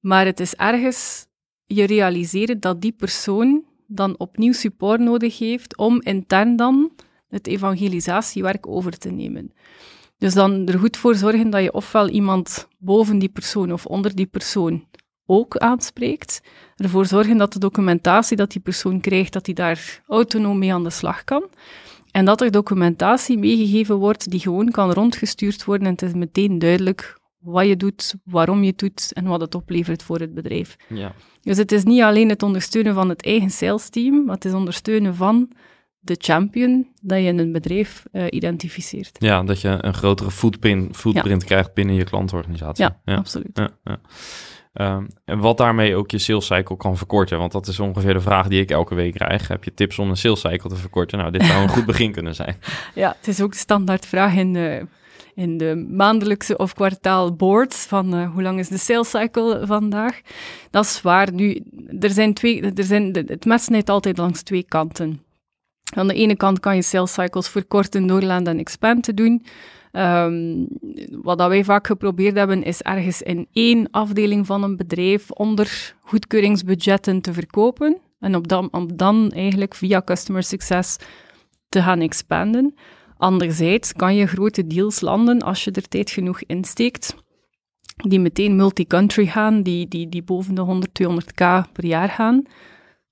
Maar 0.00 0.24
het 0.24 0.40
is 0.40 0.54
ergens 0.54 1.26
je 1.66 1.84
realiseren 1.84 2.60
dat 2.60 2.80
die 2.80 2.92
persoon 2.92 3.64
dan 3.86 4.18
opnieuw 4.18 4.52
support 4.52 5.00
nodig 5.00 5.38
heeft 5.38 5.76
om 5.76 6.02
intern 6.02 6.56
dan 6.56 6.92
het 7.28 7.46
evangelisatiewerk 7.46 8.66
over 8.66 8.98
te 8.98 9.10
nemen. 9.10 9.52
Dus 10.18 10.34
dan 10.34 10.66
er 10.66 10.78
goed 10.78 10.96
voor 10.96 11.14
zorgen 11.14 11.50
dat 11.50 11.62
je 11.62 11.72
ofwel 11.72 12.08
iemand 12.08 12.68
boven 12.78 13.18
die 13.18 13.28
persoon 13.28 13.72
of 13.72 13.86
onder 13.86 14.14
die 14.14 14.26
persoon 14.26 14.84
ook 15.26 15.56
aanspreekt. 15.56 16.40
Ervoor 16.76 17.06
zorgen 17.06 17.36
dat 17.36 17.52
de 17.52 17.58
documentatie 17.58 18.36
dat 18.36 18.50
die 18.50 18.60
persoon 18.60 19.00
krijgt, 19.00 19.32
dat 19.32 19.46
hij 19.46 19.54
daar 19.54 20.02
autonoom 20.06 20.58
mee 20.58 20.74
aan 20.74 20.84
de 20.84 20.90
slag 20.90 21.24
kan. 21.24 21.44
En 22.10 22.24
dat 22.24 22.40
er 22.40 22.50
documentatie 22.50 23.38
meegegeven 23.38 23.96
wordt 23.96 24.30
die 24.30 24.40
gewoon 24.40 24.70
kan 24.70 24.92
rondgestuurd 24.92 25.64
worden 25.64 25.86
en 25.86 25.92
het 25.92 26.02
is 26.02 26.12
meteen 26.12 26.58
duidelijk 26.58 27.19
wat 27.40 27.66
je 27.66 27.76
doet, 27.76 28.14
waarom 28.24 28.60
je 28.60 28.66
het 28.66 28.78
doet 28.78 29.12
en 29.12 29.24
wat 29.24 29.40
het 29.40 29.54
oplevert 29.54 30.02
voor 30.02 30.18
het 30.18 30.34
bedrijf. 30.34 30.76
Ja. 30.88 31.12
Dus 31.40 31.56
het 31.56 31.72
is 31.72 31.84
niet 31.84 32.02
alleen 32.02 32.28
het 32.28 32.42
ondersteunen 32.42 32.94
van 32.94 33.08
het 33.08 33.24
eigen 33.24 33.50
sales 33.50 33.88
team, 33.88 34.24
maar 34.24 34.34
het 34.34 34.44
is 34.44 34.52
ondersteunen 34.52 35.14
van 35.14 35.50
de 35.98 36.16
champion 36.18 36.88
dat 37.02 37.18
je 37.18 37.24
in 37.24 37.38
een 37.38 37.52
bedrijf 37.52 38.04
uh, 38.12 38.24
identificeert. 38.30 39.16
Ja, 39.18 39.42
dat 39.42 39.60
je 39.60 39.78
een 39.80 39.94
grotere 39.94 40.30
footprint, 40.30 40.96
footprint 40.96 41.44
krijgt 41.44 41.74
binnen 41.74 41.94
je 41.94 42.04
klantorganisatie. 42.04 42.88
Ja, 43.04 43.16
absoluut. 43.16 43.50
Ja, 43.52 43.70
ja. 43.84 44.00
Um, 44.72 45.08
en 45.24 45.38
wat 45.38 45.56
daarmee 45.56 45.96
ook 45.96 46.10
je 46.10 46.18
sales 46.18 46.46
cycle 46.46 46.76
kan 46.76 46.96
verkorten. 46.96 47.38
Want 47.38 47.52
dat 47.52 47.66
is 47.66 47.80
ongeveer 47.80 48.12
de 48.12 48.20
vraag 48.20 48.48
die 48.48 48.60
ik 48.60 48.70
elke 48.70 48.94
week 48.94 49.14
krijg. 49.14 49.48
Heb 49.48 49.64
je 49.64 49.74
tips 49.74 49.98
om 49.98 50.10
een 50.10 50.16
sales 50.16 50.40
cycle 50.40 50.68
te 50.68 50.76
verkorten? 50.76 51.18
Nou, 51.18 51.30
dit 51.30 51.44
zou 51.44 51.62
een 51.62 51.68
goed 51.76 51.86
begin 51.86 52.12
kunnen 52.12 52.34
zijn. 52.34 52.56
Ja, 52.94 53.14
het 53.16 53.28
is 53.28 53.40
ook 53.40 53.52
de 53.52 53.58
standaard 53.58 54.06
vraag 54.06 54.34
in 54.34 54.52
de, 54.52 54.86
in 55.34 55.58
de 55.58 55.86
maandelijkse 55.90 56.56
of 56.56 56.74
kwartaal 56.74 57.34
boards 57.34 57.86
van 57.86 58.14
uh, 58.14 58.30
hoe 58.32 58.42
lang 58.42 58.58
is 58.58 58.68
de 58.68 58.78
sales 58.78 59.10
cycle 59.10 59.66
vandaag. 59.66 60.20
Dat 60.70 60.84
is 60.84 61.02
waar. 61.02 61.32
Nu, 61.32 61.62
er 62.00 62.10
zijn 62.10 62.34
twee, 62.34 62.72
er 62.72 62.84
zijn, 62.84 63.12
het 63.26 63.44
mes 63.44 63.64
snijdt 63.64 63.90
altijd 63.90 64.18
langs 64.18 64.42
twee 64.42 64.64
kanten. 64.68 65.22
Aan 65.94 66.08
de 66.08 66.14
ene 66.14 66.36
kant 66.36 66.60
kan 66.60 66.74
je 66.76 66.82
sales 66.82 67.12
cycles 67.12 67.48
verkorten 67.48 68.06
door 68.06 68.22
en 68.22 68.58
expand 68.58 69.02
te 69.02 69.14
doen. 69.14 69.44
Um, 69.92 70.68
wat 71.10 71.38
dat 71.38 71.48
wij 71.48 71.64
vaak 71.64 71.86
geprobeerd 71.86 72.36
hebben, 72.36 72.62
is 72.62 72.82
ergens 72.82 73.22
in 73.22 73.48
één 73.52 73.90
afdeling 73.90 74.46
van 74.46 74.62
een 74.62 74.76
bedrijf 74.76 75.30
onder 75.30 75.94
goedkeuringsbudgetten 76.00 77.20
te 77.20 77.32
verkopen. 77.32 77.98
En 78.20 78.34
op 78.36 78.48
dan, 78.48 78.68
om 78.70 78.96
dan 78.96 79.30
eigenlijk 79.30 79.74
via 79.74 80.02
customer 80.04 80.42
success 80.42 80.96
te 81.68 81.82
gaan 81.82 82.00
expanden. 82.00 82.74
Anderzijds 83.20 83.92
kan 83.92 84.16
je 84.16 84.26
grote 84.26 84.66
deals 84.66 85.00
landen 85.00 85.42
als 85.42 85.64
je 85.64 85.70
er 85.70 85.88
tijd 85.88 86.10
genoeg 86.10 86.42
insteekt, 86.42 87.14
die 87.96 88.20
meteen 88.20 88.56
multi-country 88.56 89.26
gaan, 89.26 89.62
die, 89.62 89.88
die, 89.88 90.08
die 90.08 90.22
boven 90.22 90.54
de 90.54 90.60
100, 90.60 91.02
200k 91.02 91.72
per 91.72 91.84
jaar 91.84 92.08
gaan. 92.08 92.42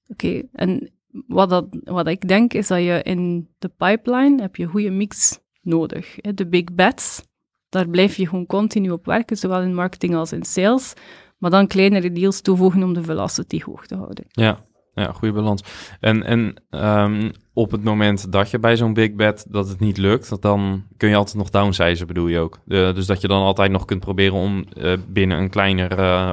Oké, 0.06 0.42
en 0.52 0.92
wat, 1.26 1.50
dat, 1.50 1.66
wat 1.84 2.06
ik 2.06 2.28
denk 2.28 2.52
is 2.52 2.66
dat 2.66 2.78
je 2.78 3.00
in 3.02 3.48
de 3.58 3.68
pipeline 3.68 4.42
heb 4.42 4.56
je 4.56 4.62
een 4.62 4.70
goede 4.70 4.90
mix 4.90 5.38
nodig. 5.62 6.16
De 6.34 6.46
big 6.46 6.64
bets, 6.64 7.22
daar 7.68 7.88
blijf 7.88 8.16
je 8.16 8.28
gewoon 8.28 8.46
continu 8.46 8.90
op 8.90 9.06
werken, 9.06 9.36
zowel 9.36 9.60
in 9.60 9.74
marketing 9.74 10.14
als 10.14 10.32
in 10.32 10.44
sales. 10.44 10.92
Maar 11.38 11.50
dan 11.50 11.66
kleinere 11.66 12.12
deals 12.12 12.40
toevoegen 12.40 12.82
om 12.82 12.94
de 12.94 13.02
velocity 13.02 13.60
hoog 13.62 13.86
te 13.86 13.96
houden. 13.96 14.24
Ja, 14.28 14.64
ja 14.98 15.12
goede 15.12 15.34
balans. 15.34 15.62
En, 16.00 16.24
en 16.24 16.54
um, 16.70 17.32
op 17.52 17.70
het 17.70 17.84
moment 17.84 18.32
dat 18.32 18.50
je 18.50 18.58
bij 18.58 18.76
zo'n 18.76 18.94
big 18.94 19.14
bet 19.14 19.46
dat 19.48 19.68
het 19.68 19.80
niet 19.80 19.98
lukt, 19.98 20.42
dan 20.42 20.84
kun 20.96 21.08
je 21.08 21.16
altijd 21.16 21.36
nog 21.36 21.50
downsizen, 21.50 22.06
bedoel 22.06 22.26
je 22.26 22.38
ook. 22.38 22.58
dus 22.66 23.06
dat 23.06 23.20
je 23.20 23.28
dan 23.28 23.42
altijd 23.42 23.70
nog 23.70 23.84
kunt 23.84 24.00
proberen 24.00 24.34
om 24.34 24.64
uh, 24.74 24.92
binnen 25.08 25.38
een 25.38 25.50
kleiner 25.50 25.98
uh, 25.98 26.30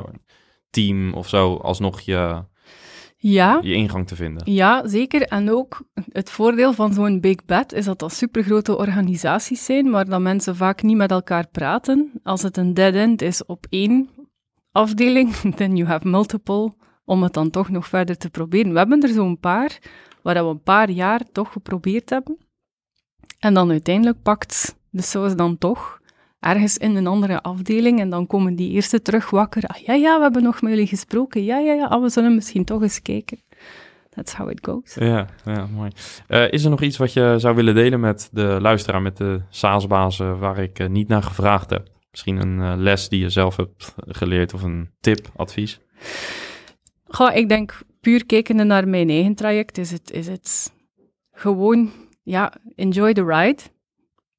team 0.70 1.13
of 1.13 1.28
zo 1.28 1.55
alsnog 1.55 1.99
je 2.01 2.43
ja. 3.18 3.59
je 3.61 3.74
ingang 3.74 4.07
te 4.07 4.16
vinden. 4.16 4.51
Ja, 4.51 4.88
zeker. 4.88 5.22
En 5.22 5.51
ook 5.51 5.82
het 6.11 6.30
voordeel 6.30 6.74
van 6.74 6.93
zo'n 6.93 7.20
big 7.20 7.45
bet 7.45 7.74
is 7.74 7.86
dat 7.86 7.99
dat 7.99 8.13
supergrote 8.13 8.78
organisaties 8.78 9.66
zijn, 9.66 9.89
maar 9.89 10.05
dat 10.05 10.22
mensen 10.22 10.55
vaak 10.55 10.84
niet 10.84 10.97
met 10.97 11.11
elkaar 11.11 11.47
praten. 11.51 12.11
Als 12.24 12.41
het 12.41 12.57
een 12.57 12.74
dead 12.74 12.93
end 12.93 13.22
is 13.22 13.45
op 13.45 13.66
één 13.70 14.09
afdeling, 14.72 15.36
then 15.57 15.76
you 15.76 15.88
have 15.88 16.07
multiple, 16.07 16.74
om 17.06 17.24
het 17.24 17.34
dan 17.34 17.49
toch 17.49 17.70
nog 17.70 17.88
verder 17.88 18.18
te 18.18 18.30
proberen. 18.30 18.72
We 18.72 18.78
hebben 18.78 19.01
er 19.01 19.10
zo'n 19.10 19.39
paar, 19.39 19.80
waar 20.22 20.43
we 20.43 20.49
een 20.49 20.64
paar 20.64 20.89
jaar 20.89 21.22
toch 21.32 21.51
geprobeerd 21.51 22.10
hebben. 22.10 22.38
En 23.39 23.53
dan 23.53 23.72
uiteindelijk 23.72 24.22
pakt 24.22 24.76
de 24.89 25.01
saus 25.01 25.36
dan 25.36 25.58
toch 25.58 25.99
ergens 26.39 26.78
in 26.78 26.95
een 26.95 27.08
andere 27.08 27.41
afdeling 27.41 27.99
en 27.99 28.10
dan 28.10 28.28
komen 28.28 28.56
die 28.56 28.72
eerste 28.72 29.01
terug 29.01 29.30
wakker. 29.30 29.64
Ah, 29.64 29.78
ja, 29.78 29.93
ja, 29.93 30.16
we 30.18 30.22
hebben 30.22 30.43
nog 30.43 30.62
met 30.62 30.72
jullie 30.72 30.88
gesproken. 30.88 31.43
Ja, 31.43 31.58
ja, 31.58 31.74
ja, 31.74 31.86
ah, 31.86 32.01
we 32.01 32.10
zullen 32.10 32.36
misschien 32.36 32.66
toch 32.66 32.82
eens 32.82 33.01
kijken. 33.01 33.39
That's 34.10 34.34
how 34.34 34.49
it 34.49 34.60
goes. 34.66 34.93
Ja, 34.93 35.28
ja 35.45 35.68
mooi. 35.74 35.91
Uh, 36.28 36.51
is 36.51 36.64
er 36.64 36.70
nog 36.70 36.82
iets 36.82 36.97
wat 36.97 37.14
je 37.14 37.36
zou 37.38 37.56
willen 37.56 37.76
delen 37.76 37.99
met 37.99 38.30
de 38.32 38.58
luisteraar, 38.62 39.01
met 39.01 39.18
de 39.18 39.41
SaaS-bazen 39.49 40.39
waar 40.39 40.58
ik 40.58 40.80
uh, 40.80 40.88
niet 40.88 41.08
naar 41.08 41.24
gevraagd 41.24 41.70
heb? 41.70 41.88
Misschien 42.12 42.38
een 42.41 42.60
uh, 42.60 42.74
les 42.78 43.10
die 43.10 43.20
je 43.20 43.30
zelf 43.30 43.56
hebt 43.56 43.95
geleerd 44.08 44.53
of 44.53 44.64
een 44.64 44.89
tip, 44.99 45.32
advies? 45.36 45.80
Goh, 47.16 47.36
ik 47.36 47.49
denk 47.49 47.80
puur 48.01 48.26
kijkende 48.26 48.63
naar 48.63 48.88
mijn 48.88 49.09
eigen 49.09 49.36
traject 49.36 49.78
is 49.78 49.91
het, 49.91 50.11
is 50.11 50.28
het 50.28 50.74
gewoon, 51.32 51.91
ja, 52.24 52.53
enjoy 52.76 53.13
the 53.13 53.26
ride. 53.26 53.61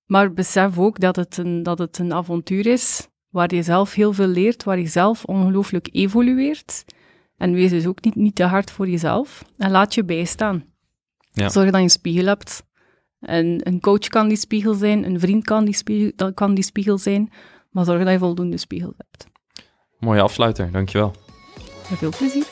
Maar 0.07 0.33
besef 0.33 0.79
ook 0.79 1.01
dat 1.01 1.17
het, 1.17 1.37
een, 1.37 1.63
dat 1.63 1.79
het 1.79 1.99
een 1.99 2.13
avontuur 2.13 2.67
is 2.67 3.09
waar 3.29 3.55
je 3.55 3.63
zelf 3.63 3.95
heel 3.95 4.13
veel 4.13 4.27
leert, 4.27 4.65
waar 4.65 4.79
je 4.79 4.87
zelf 4.87 5.25
ongelooflijk 5.25 5.89
evolueert. 5.93 6.85
En 7.37 7.53
wees 7.53 7.71
dus 7.71 7.87
ook 7.87 8.05
niet, 8.05 8.15
niet 8.15 8.35
te 8.35 8.45
hard 8.45 8.71
voor 8.71 8.89
jezelf. 8.89 9.45
En 9.57 9.71
laat 9.71 9.95
je 9.95 10.05
bijstaan. 10.05 10.65
Ja. 11.33 11.49
Zorg 11.49 11.67
dat 11.67 11.77
je 11.77 11.83
een 11.83 11.91
spiegel 11.91 12.27
hebt. 12.27 12.63
En 13.21 13.69
een 13.69 13.81
coach 13.81 14.09
kan 14.09 14.29
die 14.29 14.37
spiegel 14.37 14.75
zijn, 14.75 15.05
een 15.05 15.21
vriend 15.21 15.45
kan 15.45 15.65
die 15.65 15.75
spiegel, 15.75 16.33
kan 16.35 16.55
die 16.55 16.65
spiegel 16.65 16.99
zijn, 16.99 17.33
maar 17.71 17.85
zorg 17.85 18.03
dat 18.03 18.13
je 18.13 18.19
voldoende 18.19 18.57
spiegels 18.57 18.95
hebt. 18.97 19.27
Mooie 19.99 20.21
afsluiter, 20.21 20.73
dankjewel. 20.73 21.26
Met 21.91 21.99
veel 21.99 22.13
plezier. 22.19 22.45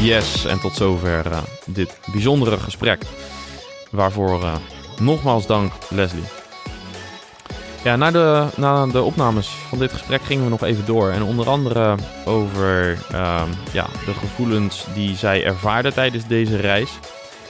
Yes, 0.00 0.44
en 0.44 0.60
tot 0.60 0.74
zover 0.74 1.26
uh, 1.26 1.38
dit 1.66 1.98
bijzondere 2.12 2.58
gesprek. 2.58 3.02
Waarvoor 3.90 4.42
uh, 4.42 4.54
nogmaals 4.98 5.46
dank, 5.46 5.72
Leslie. 5.90 6.24
Ja, 7.84 7.96
na 7.96 8.10
de, 8.10 8.46
na 8.56 8.86
de 8.86 9.02
opnames 9.02 9.48
van 9.48 9.78
dit 9.78 9.92
gesprek 9.92 10.22
gingen 10.22 10.44
we 10.44 10.50
nog 10.50 10.62
even 10.62 10.86
door. 10.86 11.10
En 11.10 11.22
onder 11.22 11.48
andere 11.48 11.94
over 12.24 12.98
uh, 13.12 13.42
ja, 13.72 13.86
de 14.04 14.14
gevoelens 14.14 14.86
die 14.94 15.16
zij 15.16 15.44
ervaarde 15.44 15.92
tijdens 15.92 16.26
deze 16.26 16.56
reis. 16.56 16.90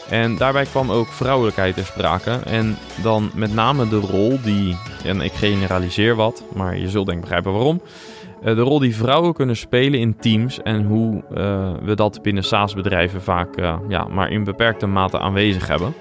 En 0.09 0.37
daarbij 0.37 0.65
kwam 0.65 0.93
ook 0.93 1.09
vrouwelijkheid 1.09 1.75
ter 1.75 1.85
sprake. 1.87 2.31
En 2.31 2.79
dan 3.03 3.31
met 3.35 3.55
name 3.55 3.89
de 3.89 4.01
rol 4.01 4.39
die, 4.43 4.77
en 5.05 5.21
ik 5.21 5.33
generaliseer 5.33 6.15
wat, 6.15 6.43
maar 6.55 6.77
je 6.77 6.89
zult 6.89 7.07
denk 7.07 7.19
ik 7.19 7.25
begrijpen 7.25 7.53
waarom. 7.53 7.81
Uh, 8.45 8.55
de 8.55 8.61
rol 8.61 8.79
die 8.79 8.97
vrouwen 8.97 9.35
kunnen 9.35 9.57
spelen 9.57 10.01
in 10.01 10.17
teams 10.17 10.63
en 10.63 10.85
hoe 10.85 11.15
uh, 11.15 11.71
we 11.83 11.95
dat 11.95 12.23
binnen 12.23 12.45
SaaS-bedrijven 12.45 13.23
vaak 13.23 13.59
uh, 13.59 13.77
ja, 13.89 14.07
maar 14.11 14.31
in 14.31 14.45
beperkte 14.45 14.87
mate 14.87 15.19
aanwezig 15.19 15.69
hebben. 15.69 15.95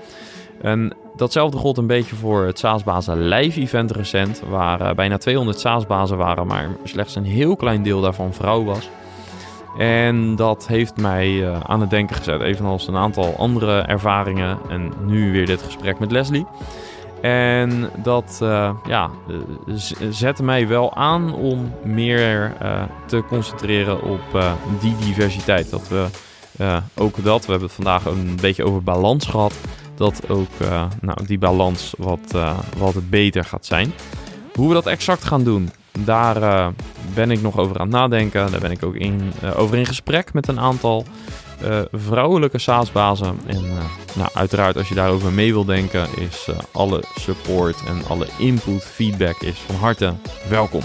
En 0.62 0.96
datzelfde 1.16 1.58
gold 1.58 1.78
een 1.78 1.88
beetje 1.88 2.16
voor 2.16 2.46
het 2.46 2.60
SaaS-bazen 2.60 3.28
live 3.28 3.62
event 3.62 3.92
recent, 3.92 4.42
waar 4.50 4.96
bijna 4.96 5.18
200 5.18 5.60
SaaS-bazen 5.60 6.18
waren, 6.18 6.48
maar 6.48 6.70
slechts 6.84 7.16
een 7.16 7.26
heel 7.26 7.56
klein 7.56 7.84
deel 7.84 8.02
daarvan 8.02 8.34
vrouw 8.34 8.64
was. 8.64 8.90
En 9.78 10.36
dat 10.36 10.68
heeft 10.68 10.98
mij 10.98 11.58
aan 11.62 11.82
het 11.82 11.90
denken 11.90 12.16
gezet, 12.16 12.42
evenals 12.42 12.88
een 12.88 12.96
aantal 12.96 13.36
andere 13.38 13.82
ervaringen 13.82 14.58
en 14.70 14.92
nu 15.06 15.32
weer 15.32 15.46
dit 15.46 15.62
gesprek 15.62 16.00
met 16.00 16.12
Leslie. 16.12 16.46
En 17.22 17.90
dat 18.04 18.40
uh, 18.44 18.72
ja, 18.88 19.10
zette 20.10 20.44
mij 20.44 20.68
wel 20.68 20.96
aan 20.96 21.34
om 21.34 21.74
meer 21.84 22.54
te 23.06 23.24
concentreren 23.28 24.02
op 24.02 24.56
die 24.82 24.96
diversiteit. 24.98 25.70
Dat 25.70 25.88
we 25.88 26.08
ook 26.96 27.24
dat, 27.24 27.46
we 27.46 27.52
hebben 27.52 27.68
het 27.68 27.78
vandaag 27.78 28.06
een 28.06 28.38
beetje 28.42 28.64
over 28.66 28.84
balans 28.84 29.26
gehad 29.26 29.54
dat 29.96 30.30
ook 30.30 30.50
nou, 31.02 31.26
die 31.26 31.38
balans 31.38 31.94
wat, 31.98 32.36
wat 32.78 33.10
beter 33.10 33.44
gaat 33.44 33.66
zijn. 33.66 33.94
Hoe 34.54 34.68
we 34.68 34.74
dat 34.74 34.86
exact 34.86 35.24
gaan 35.24 35.44
doen, 35.44 35.72
daar 36.00 36.74
ben 37.18 37.32
ik 37.32 37.42
nog 37.42 37.58
over 37.58 37.80
aan 37.80 37.88
het 37.88 37.96
nadenken. 37.96 38.52
Daar 38.52 38.60
ben 38.60 38.72
ik 38.72 38.84
ook 38.84 38.96
in, 38.96 39.34
over 39.56 39.78
in 39.78 39.86
gesprek 39.86 40.34
met 40.34 40.48
een 40.48 40.60
aantal 40.60 41.06
vrouwelijke 41.92 42.60
SaaS-bazen. 42.60 43.40
En 43.46 43.64
nou, 44.16 44.30
uiteraard, 44.34 44.78
als 44.78 44.90
je 44.90 44.96
daarover 44.96 45.32
mee 45.32 45.54
wil 45.54 45.66
denken, 45.66 46.08
is 46.16 46.48
alle 46.72 47.04
support 47.20 47.76
en 47.88 48.06
alle 48.08 48.28
input, 48.38 48.84
feedback 48.84 49.42
is 49.42 49.58
van 49.66 49.76
harte 49.76 50.14
welkom. 50.50 50.82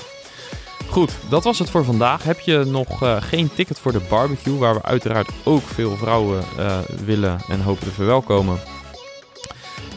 Goed, 0.89 1.13
dat 1.29 1.45
was 1.45 1.59
het 1.59 1.71
voor 1.71 1.85
vandaag. 1.85 2.23
Heb 2.23 2.41
je 2.41 2.65
nog 2.67 3.19
geen 3.21 3.51
ticket 3.55 3.79
voor 3.79 3.93
de 3.93 4.07
barbecue, 4.09 4.59
waar 4.59 4.75
we 4.75 4.83
uiteraard 4.83 5.31
ook 5.45 5.63
veel 5.63 5.97
vrouwen 5.97 6.43
willen 7.05 7.41
en 7.49 7.61
hopen 7.61 7.85
te 7.85 7.93
verwelkomen? 7.93 8.59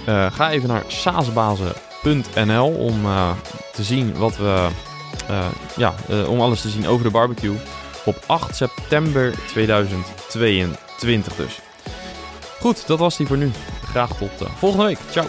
Ga 0.06 0.52
even 0.52 0.68
naar 0.68 0.84
saasbazen.nl 0.88 2.68
om 2.68 3.02
te 3.74 3.84
zien 3.84 4.18
wat 4.18 4.38
we. 4.38 4.68
Uh, 5.30 5.46
ja, 5.76 5.94
om 6.28 6.42
alles 6.42 6.62
te 6.62 6.70
zien 6.70 6.88
over 6.88 7.06
de 7.06 7.12
barbecue. 7.12 7.56
Op 8.06 8.24
8 8.26 8.56
september 8.56 9.34
2022 9.48 11.36
dus. 11.36 11.60
Goed, 12.60 12.88
dat 12.88 13.00
was 13.00 13.18
die 13.18 13.28
voor 13.28 13.38
nu. 13.38 13.52
Graag 13.84 14.18
tot 14.18 14.32
volgende 14.58 14.86
week. 14.86 15.00
Ciao. 15.12 15.26